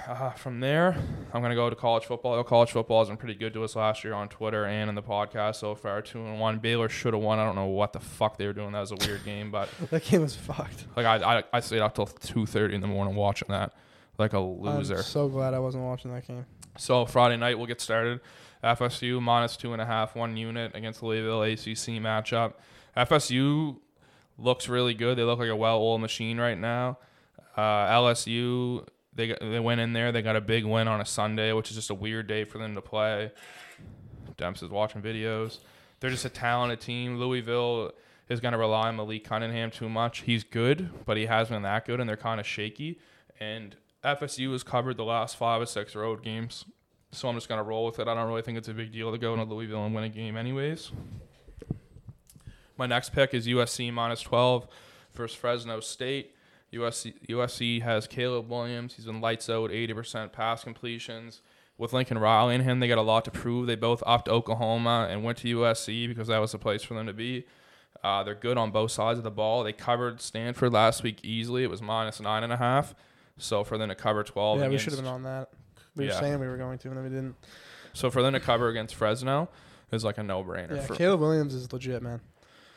Uh, 0.07 0.31
from 0.31 0.61
there, 0.61 0.96
I'm 1.33 1.42
gonna 1.42 1.55
go 1.55 1.68
to 1.70 1.74
college 1.77 2.05
football. 2.05 2.42
College 2.44 2.70
football 2.70 3.01
has 3.01 3.09
been 3.09 3.16
pretty 3.16 3.35
good 3.35 3.53
to 3.55 3.64
us 3.64 3.74
last 3.74 4.05
year 4.05 4.12
on 4.14 4.29
Twitter 4.29 4.64
and 4.64 4.88
in 4.88 4.94
the 4.94 5.03
podcast 5.03 5.57
so 5.57 5.74
far. 5.74 6.03
Two 6.03 6.20
and 6.24 6.38
one. 6.38 6.59
Baylor 6.59 6.88
should 6.88 7.14
have 7.14 7.22
won. 7.22 7.38
I 7.38 7.44
don't 7.44 7.57
know 7.57 7.66
what 7.66 7.92
the 7.92 8.01
fuck 8.01 8.37
they 8.37 8.46
were 8.46 8.53
doing. 8.53 8.72
That 8.72 8.81
was 8.81 8.92
a 8.92 8.96
weird 8.96 9.24
game, 9.24 9.51
but 9.51 9.68
That 9.90 10.05
game 10.05 10.20
was 10.22 10.37
fucked. 10.37 10.87
like 10.94 11.07
I 11.07 11.38
I, 11.38 11.42
I 11.55 11.61
stayed 11.61 11.81
up 11.81 11.94
till 11.94 12.07
two 12.07 12.46
thirty 12.46 12.74
in 12.74 12.81
the 12.81 12.87
morning 12.87 13.14
watching 13.16 13.48
that, 13.48 13.72
like 14.18 14.35
a 14.35 14.38
loser. 14.38 14.96
I'm 14.98 15.03
so 15.03 15.29
glad 15.29 15.55
I 15.55 15.59
wasn't 15.59 15.85
watching 15.85 16.12
that 16.12 16.27
game. 16.29 16.46
So 16.78 17.04
Friday 17.06 17.36
night 17.36 17.58
we'll 17.58 17.66
get 17.66 17.80
started. 17.80 18.20
FSU 18.62 19.20
minus 19.22 19.56
two 19.56 19.72
and 19.72 19.80
a 19.82 19.86
half, 19.86 20.16
one 20.16 20.36
unit 20.36 20.74
against 20.74 21.02
Louisville 21.02 21.42
ACC 21.42 22.00
matchup. 22.00 22.54
FSU 22.96 23.78
looks 24.36 24.68
really 24.68 24.94
good. 24.94 25.16
They 25.18 25.22
look 25.22 25.38
like 25.38 25.48
a 25.48 25.56
well-oiled 25.56 26.00
machine 26.00 26.38
right 26.38 26.58
now. 26.58 26.98
Uh, 27.56 27.86
LSU 27.88 28.86
they 29.14 29.36
they 29.40 29.60
went 29.60 29.80
in 29.80 29.92
there. 29.92 30.12
They 30.12 30.22
got 30.22 30.36
a 30.36 30.40
big 30.40 30.64
win 30.64 30.88
on 30.88 31.00
a 31.00 31.04
Sunday, 31.04 31.52
which 31.52 31.70
is 31.70 31.76
just 31.76 31.90
a 31.90 31.94
weird 31.94 32.26
day 32.26 32.44
for 32.44 32.58
them 32.58 32.74
to 32.76 32.80
play. 32.80 33.32
Demps 34.36 34.62
is 34.62 34.70
watching 34.70 35.02
videos. 35.02 35.58
They're 36.00 36.10
just 36.10 36.24
a 36.24 36.30
talented 36.30 36.80
team. 36.80 37.18
Louisville 37.18 37.92
is 38.28 38.40
going 38.40 38.52
to 38.52 38.58
rely 38.58 38.88
on 38.88 38.96
Malik 38.96 39.24
Cunningham 39.24 39.70
too 39.70 39.88
much. 39.88 40.20
He's 40.20 40.44
good, 40.44 40.90
but 41.04 41.16
he 41.16 41.26
hasn't 41.26 41.56
been 41.56 41.62
that 41.62 41.84
good, 41.84 41.98
and 41.98 42.08
they're 42.08 42.16
kind 42.16 42.38
of 42.38 42.46
shaky. 42.46 43.00
And 43.40 43.74
FSU 44.16 44.53
has 44.53 44.62
covered 44.62 44.97
the 44.97 45.05
last 45.05 45.37
five 45.37 45.61
or 45.61 45.66
six 45.66 45.94
road 45.94 46.23
games, 46.23 46.64
so 47.12 47.29
I'm 47.29 47.35
just 47.35 47.49
to 47.49 47.62
roll 47.62 47.87
with 47.87 47.99
it. 47.99 48.09
I 48.09 48.14
don't 48.14 48.29
really 48.29 48.42
think 48.42 48.59
it's 48.59 48.68
a 48.68 48.75
big 48.75 48.92
deal 48.92 49.11
to 49.12 49.18
go 49.18 49.33
into 49.35 49.44
Louisville 49.44 49.85
and 49.85 49.94
win 49.94 50.05
a 50.05 50.09
game, 50.09 50.37
anyways. 50.37 50.90
My 52.77 52.87
next 52.87 53.11
pick 53.12 53.35
is 53.35 53.47
USC 53.47 53.92
minus 53.92 54.21
12 54.23 54.68
versus 55.14 55.37
Fresno 55.37 55.81
State. 55.81 56.35
USC, 56.73 57.14
USC 57.29 57.83
has 57.83 58.07
Caleb 58.07 58.49
Williams. 58.49 58.94
He's 58.94 59.07
been 59.07 59.21
lights 59.21 59.49
out, 59.51 59.71
80% 59.71 60.33
pass 60.33 60.62
completions. 60.62 61.40
With 61.77 61.92
Lincoln 61.92 62.18
Riley 62.18 62.57
and 62.57 62.64
him, 62.64 62.81
they 62.81 62.88
got 62.88 62.99
a 62.99 63.03
lot 63.03 63.25
to 63.25 63.31
prove. 63.31 63.66
They 63.66 63.77
both 63.77 64.03
upped 64.07 64.29
Oklahoma 64.29 65.07
and 65.11 65.25
went 65.25 65.38
to 65.38 65.57
USC 65.57 66.09
because 66.09 66.29
that 66.29 66.38
was 66.38 66.53
the 66.53 66.59
place 66.59 66.83
for 66.83 66.94
them 66.94 67.07
to 67.07 67.12
be. 67.12 67.47
Uh, 68.03 68.23
they're 68.23 68.35
good 68.35 68.59
on 68.59 68.71
both 68.71 68.90
sides 68.90 69.18
of 69.18 69.25
the 69.25 69.31
ball. 69.31 69.64
They 69.64 69.73
covered 69.73 70.21
Stanford 70.21 70.73
last 70.73 71.03
week 71.03 71.21
easily. 71.25 71.64
It 71.64 71.71
was 71.71 71.83
minus 71.83 72.21
nine 72.21 72.44
and 72.44 72.53
a 72.53 72.57
half. 72.57 72.94
So 73.38 73.64
for 73.64 73.79
them 73.79 73.88
to 73.88 73.94
cover 73.94 74.22
12 74.24 74.61
yeah, 74.61 74.68
we 74.68 74.79
should 74.79 74.92
have 74.92 75.03
been 75.03 75.11
on 75.11 75.22
that. 75.24 75.51
We 75.96 76.05
were 76.05 76.11
Yeah. 76.11 76.20
saying 76.20 76.38
we 76.40 76.46
were 76.46 76.57
going 76.57 76.79
to, 76.79 76.88
and 76.88 76.96
then 76.96 77.05
we 77.05 77.11
didn't. 77.11 77.37
So 77.92 78.11
for 78.11 78.22
them 78.22 78.33
to 78.35 78.40
cover 78.40 78.68
against 78.68 78.94
Fresno 78.94 79.48
is 79.90 80.05
like 80.05 80.18
a 80.18 80.22
no-brainer. 80.22 80.77
Yeah, 80.77 80.83
for, 80.83 80.94
Caleb 80.94 81.20
Williams 81.20 81.55
is 81.55 81.72
legit, 81.72 82.03
man. 82.03 82.20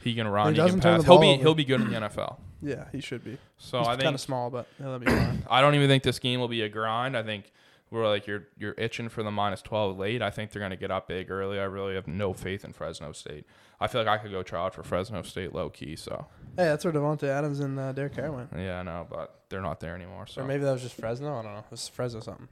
he 0.04 0.16
can 0.16 0.28
run. 0.28 0.56
He 0.56 0.62
He, 0.62 0.70
can 0.70 0.80
pass. 0.80 1.04
He'll 1.04 1.20
be 1.20 1.28
over. 1.34 1.42
he'll 1.42 1.54
be 1.56 1.66
good 1.66 1.82
in 1.82 1.90
the 1.92 1.98
NFL. 1.98 2.38
Yeah, 2.64 2.86
he 2.92 3.02
should 3.02 3.24
be. 3.24 3.40
So 3.58 3.80
He's 3.80 3.88
I 3.88 3.96
kind 3.96 4.14
of 4.14 4.22
small, 4.22 4.52
but 4.52 4.68
he'll 4.78 5.00
be 5.00 5.08
fine. 5.08 5.44
I 5.50 5.62
don't 5.62 5.74
even 5.74 5.88
think 5.90 6.04
this 6.04 6.20
game 6.20 6.40
will 6.40 6.48
be 6.48 6.62
a 6.62 6.70
grind. 6.70 7.18
I 7.18 7.24
think 7.24 7.52
we're 7.90 8.08
like 8.08 8.28
you're 8.28 8.44
you're 8.60 8.76
itching 8.78 9.10
for 9.10 9.24
the 9.24 9.32
minus 9.32 9.64
twelve 9.64 9.98
late. 9.98 10.22
I 10.22 10.30
think 10.30 10.52
they're 10.52 10.62
gonna 10.62 10.76
get 10.76 10.92
up 10.92 11.08
big 11.08 11.32
early. 11.32 11.60
I 11.60 11.64
really 11.64 11.96
have 11.96 12.06
no 12.08 12.34
faith 12.34 12.64
in 12.64 12.72
Fresno 12.72 13.14
State. 13.14 13.48
I 13.80 13.88
feel 13.88 14.02
like 14.02 14.08
I 14.08 14.22
could 14.22 14.30
go 14.30 14.44
try 14.44 14.64
out 14.64 14.76
for 14.76 14.84
Fresno 14.84 15.24
State 15.24 15.56
low 15.56 15.72
key. 15.72 15.96
So 15.96 16.28
Hey, 16.56 16.66
that's 16.66 16.86
where 16.86 16.94
Davante 16.94 17.24
Adams 17.24 17.60
and 17.62 17.80
uh, 17.80 17.94
Derek 17.94 18.16
Carr 18.16 18.32
went. 18.32 18.50
yeah, 18.56 18.80
I 18.82 18.84
know, 18.84 19.08
but 19.10 19.41
they're 19.52 19.62
not 19.62 19.80
there 19.80 19.94
anymore. 19.96 20.26
So 20.26 20.42
Or 20.42 20.46
maybe 20.46 20.64
that 20.64 20.72
was 20.72 20.82
just 20.82 20.96
Fresno. 20.96 21.38
I 21.38 21.44
don't 21.44 21.54
know. 21.54 21.60
It 21.60 21.66
was 21.72 21.88
Fresno 21.88 22.20
something. 22.22 22.48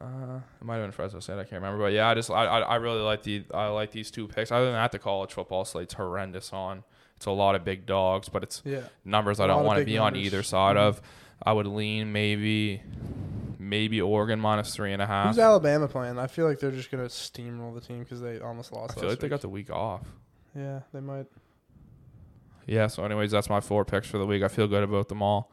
Uh, 0.00 0.40
it 0.60 0.64
might 0.64 0.74
have 0.76 0.84
been 0.84 0.92
Fresno 0.92 1.20
State. 1.20 1.34
I 1.34 1.44
can't 1.44 1.52
remember, 1.62 1.78
but 1.78 1.92
yeah, 1.92 2.08
I 2.08 2.14
just 2.14 2.28
I, 2.30 2.44
I, 2.44 2.58
I 2.60 2.74
really 2.76 3.00
like 3.00 3.22
the 3.22 3.44
I 3.54 3.68
like 3.68 3.92
these 3.92 4.10
two 4.10 4.26
picks. 4.28 4.50
Other 4.52 4.64
than 4.66 4.74
that, 4.74 4.90
the 4.92 4.98
college 4.98 5.32
football 5.32 5.64
slate's 5.64 5.94
horrendous. 5.94 6.52
On 6.52 6.82
it's 7.16 7.26
a 7.26 7.30
lot 7.30 7.54
of 7.54 7.64
big 7.64 7.86
dogs, 7.86 8.28
but 8.28 8.42
it's 8.42 8.62
Yeah. 8.64 8.82
numbers 9.04 9.38
I 9.40 9.46
don't 9.46 9.64
want 9.64 9.78
to 9.78 9.84
be 9.84 9.96
on 9.98 10.16
either 10.16 10.42
side 10.42 10.76
Mhm. 10.76 10.80
of. 10.80 11.00
I 11.44 11.52
would 11.52 11.68
lean 11.68 12.12
maybe 12.12 12.82
maybe 13.60 14.00
Oregon 14.02 14.40
minus 14.40 14.74
three 14.74 14.92
and 14.92 15.00
a 15.00 15.06
half. 15.06 15.28
Who's 15.28 15.38
Alabama 15.38 15.86
playing? 15.86 16.18
I 16.18 16.26
feel 16.26 16.46
like 16.48 16.58
they're 16.58 16.72
just 16.72 16.90
gonna 16.90 17.04
steamroll 17.04 17.72
the 17.72 17.80
team 17.80 18.00
because 18.00 18.20
they 18.20 18.40
almost 18.40 18.72
lost. 18.72 18.98
I 18.98 19.00
feel 19.02 19.08
like 19.10 19.20
they 19.20 19.28
got 19.28 19.40
the 19.40 19.48
week 19.48 19.70
off. 19.70 20.02
Yeah, 20.56 20.80
they 20.92 21.00
might. 21.00 21.26
Yeah. 22.66 22.86
So, 22.88 23.04
anyways, 23.04 23.30
that's 23.30 23.48
my 23.48 23.60
four 23.60 23.84
picks 23.84 24.08
for 24.08 24.18
the 24.18 24.26
week. 24.26 24.42
I 24.42 24.48
feel 24.48 24.66
good 24.68 24.82
about 24.82 25.08
them 25.08 25.22
all. 25.22 25.50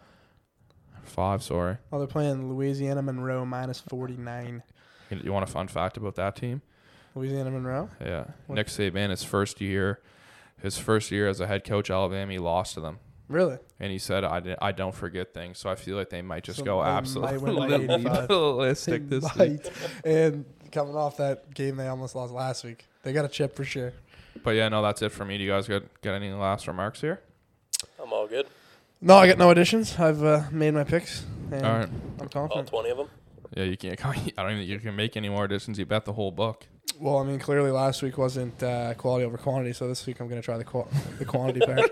Five, 1.04 1.44
sorry. 1.44 1.78
Oh, 1.92 1.98
they're 1.98 2.08
playing 2.08 2.50
Louisiana 2.54 3.02
Monroe 3.02 3.46
minus 3.46 3.80
forty 3.80 4.18
nine. 4.18 4.64
You, 5.10 5.20
you 5.26 5.34
want 5.34 5.48
a 5.48 5.52
fun 5.52 5.68
fact 5.68 5.98
about 5.98 6.16
that 6.16 6.36
team? 6.36 6.62
Louisiana 7.16 7.52
Monroe. 7.52 7.90
Yeah. 8.00 8.26
What? 8.48 8.56
Nick 8.56 8.68
Saban, 8.68 9.10
his 9.10 9.24
first 9.24 9.60
year, 9.62 10.00
his 10.62 10.78
first 10.78 11.12
year 11.12 11.28
as 11.28 11.40
a 11.40 11.48
head 11.48 11.64
coach, 11.64 11.90
Alabama, 11.90 12.32
he 12.32 12.38
lost 12.38 12.76
to 12.76 12.82
them. 12.82 13.00
Really? 13.28 13.58
And 13.80 13.92
he 13.92 13.98
said, 14.00 14.24
"I, 14.24 14.40
di- 14.40 14.56
I 14.62 14.72
don't 14.72 14.94
forget 14.96 15.34
things." 15.34 15.58
So 15.60 15.70
I 15.70 15.76
feel 15.76 15.96
like 15.98 16.10
they 16.10 16.22
might 16.22 16.44
just 16.44 16.60
So 16.60 16.66
go 16.66 16.78
they 16.84 16.90
might 16.90 16.98
absolutely 16.98 17.38
win 17.88 17.88
by 17.88 17.94
85. 17.94 18.28
ballistic 18.28 19.10
They 19.10 19.20
this 19.20 19.36
week. 19.36 19.64
might. 19.64 19.72
And 20.06 20.46
coming 20.72 20.96
off 20.96 21.18
that 21.18 21.54
game 21.54 21.76
they 21.78 21.88
almost 21.88 22.16
lost 22.16 22.34
last 22.34 22.64
week, 22.64 22.86
they 23.04 23.14
got 23.14 23.26
a 23.26 23.30
chip 23.30 23.56
for 23.56 23.64
sure. 23.64 23.94
But 24.44 24.52
yeah, 24.52 24.70
no, 24.70 24.82
that's 24.82 25.02
it 25.02 25.12
for 25.12 25.26
me. 25.26 25.38
Do 25.38 25.44
you 25.44 25.50
guys 25.52 25.68
got 25.68 25.84
got 26.02 26.14
any 26.14 26.32
last 26.32 26.68
remarks 26.68 27.02
here? 27.02 27.22
I'm 28.02 28.12
all 28.14 28.28
good. 28.28 28.48
No, 29.02 29.16
I 29.16 29.28
got 29.28 29.38
no 29.38 29.50
additions. 29.50 29.98
I've 29.98 30.24
uh, 30.24 30.44
made 30.52 30.74
my 30.74 30.84
picks, 30.84 31.26
and 31.52 31.66
All 31.66 31.78
right. 31.80 31.90
I'm 31.90 32.22
All 32.22 32.28
confident. 32.28 32.68
20 32.68 32.90
of 32.90 32.98
them. 32.98 33.08
Yeah, 33.56 33.64
you 33.64 33.78
can't. 33.78 34.06
I 34.06 34.14
don't 34.14 34.28
even 34.52 34.58
think 34.58 34.70
you 34.70 34.80
can 34.80 34.96
make 34.96 35.16
any 35.16 35.30
more 35.30 35.46
additions. 35.46 35.80
You 35.80 35.86
bet 35.86 36.06
the 36.06 36.14
whole 36.14 36.32
book. 36.32 36.68
Well, 37.00 37.18
I 37.18 37.24
mean, 37.24 37.40
clearly 37.40 37.72
last 37.72 38.02
week 38.02 38.18
wasn't 38.18 38.62
uh, 38.62 38.94
quality 38.96 39.24
over 39.26 39.38
quantity, 39.38 39.72
so 39.74 39.88
this 39.88 40.06
week 40.06 40.20
I'm 40.20 40.28
going 40.28 40.42
to 40.42 40.46
try 40.46 40.58
the 40.58 40.66
qual- 40.66 40.90
the 41.18 41.26
quantity 41.26 41.62
part. 41.66 41.80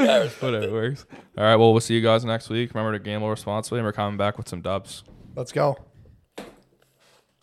Whatever 0.40 0.72
works. 0.72 1.04
All 1.36 1.44
right. 1.44 1.56
Well, 1.56 1.72
we'll 1.72 1.80
see 1.80 1.94
you 1.94 2.00
guys 2.00 2.24
next 2.24 2.48
week. 2.48 2.72
Remember 2.72 2.96
to 2.96 3.02
gamble 3.02 3.28
responsibly, 3.28 3.80
and 3.80 3.86
we're 3.86 3.92
coming 3.92 4.16
back 4.16 4.38
with 4.38 4.48
some 4.48 4.60
dubs. 4.62 5.02
Let's 5.34 5.52
go. 5.52 5.76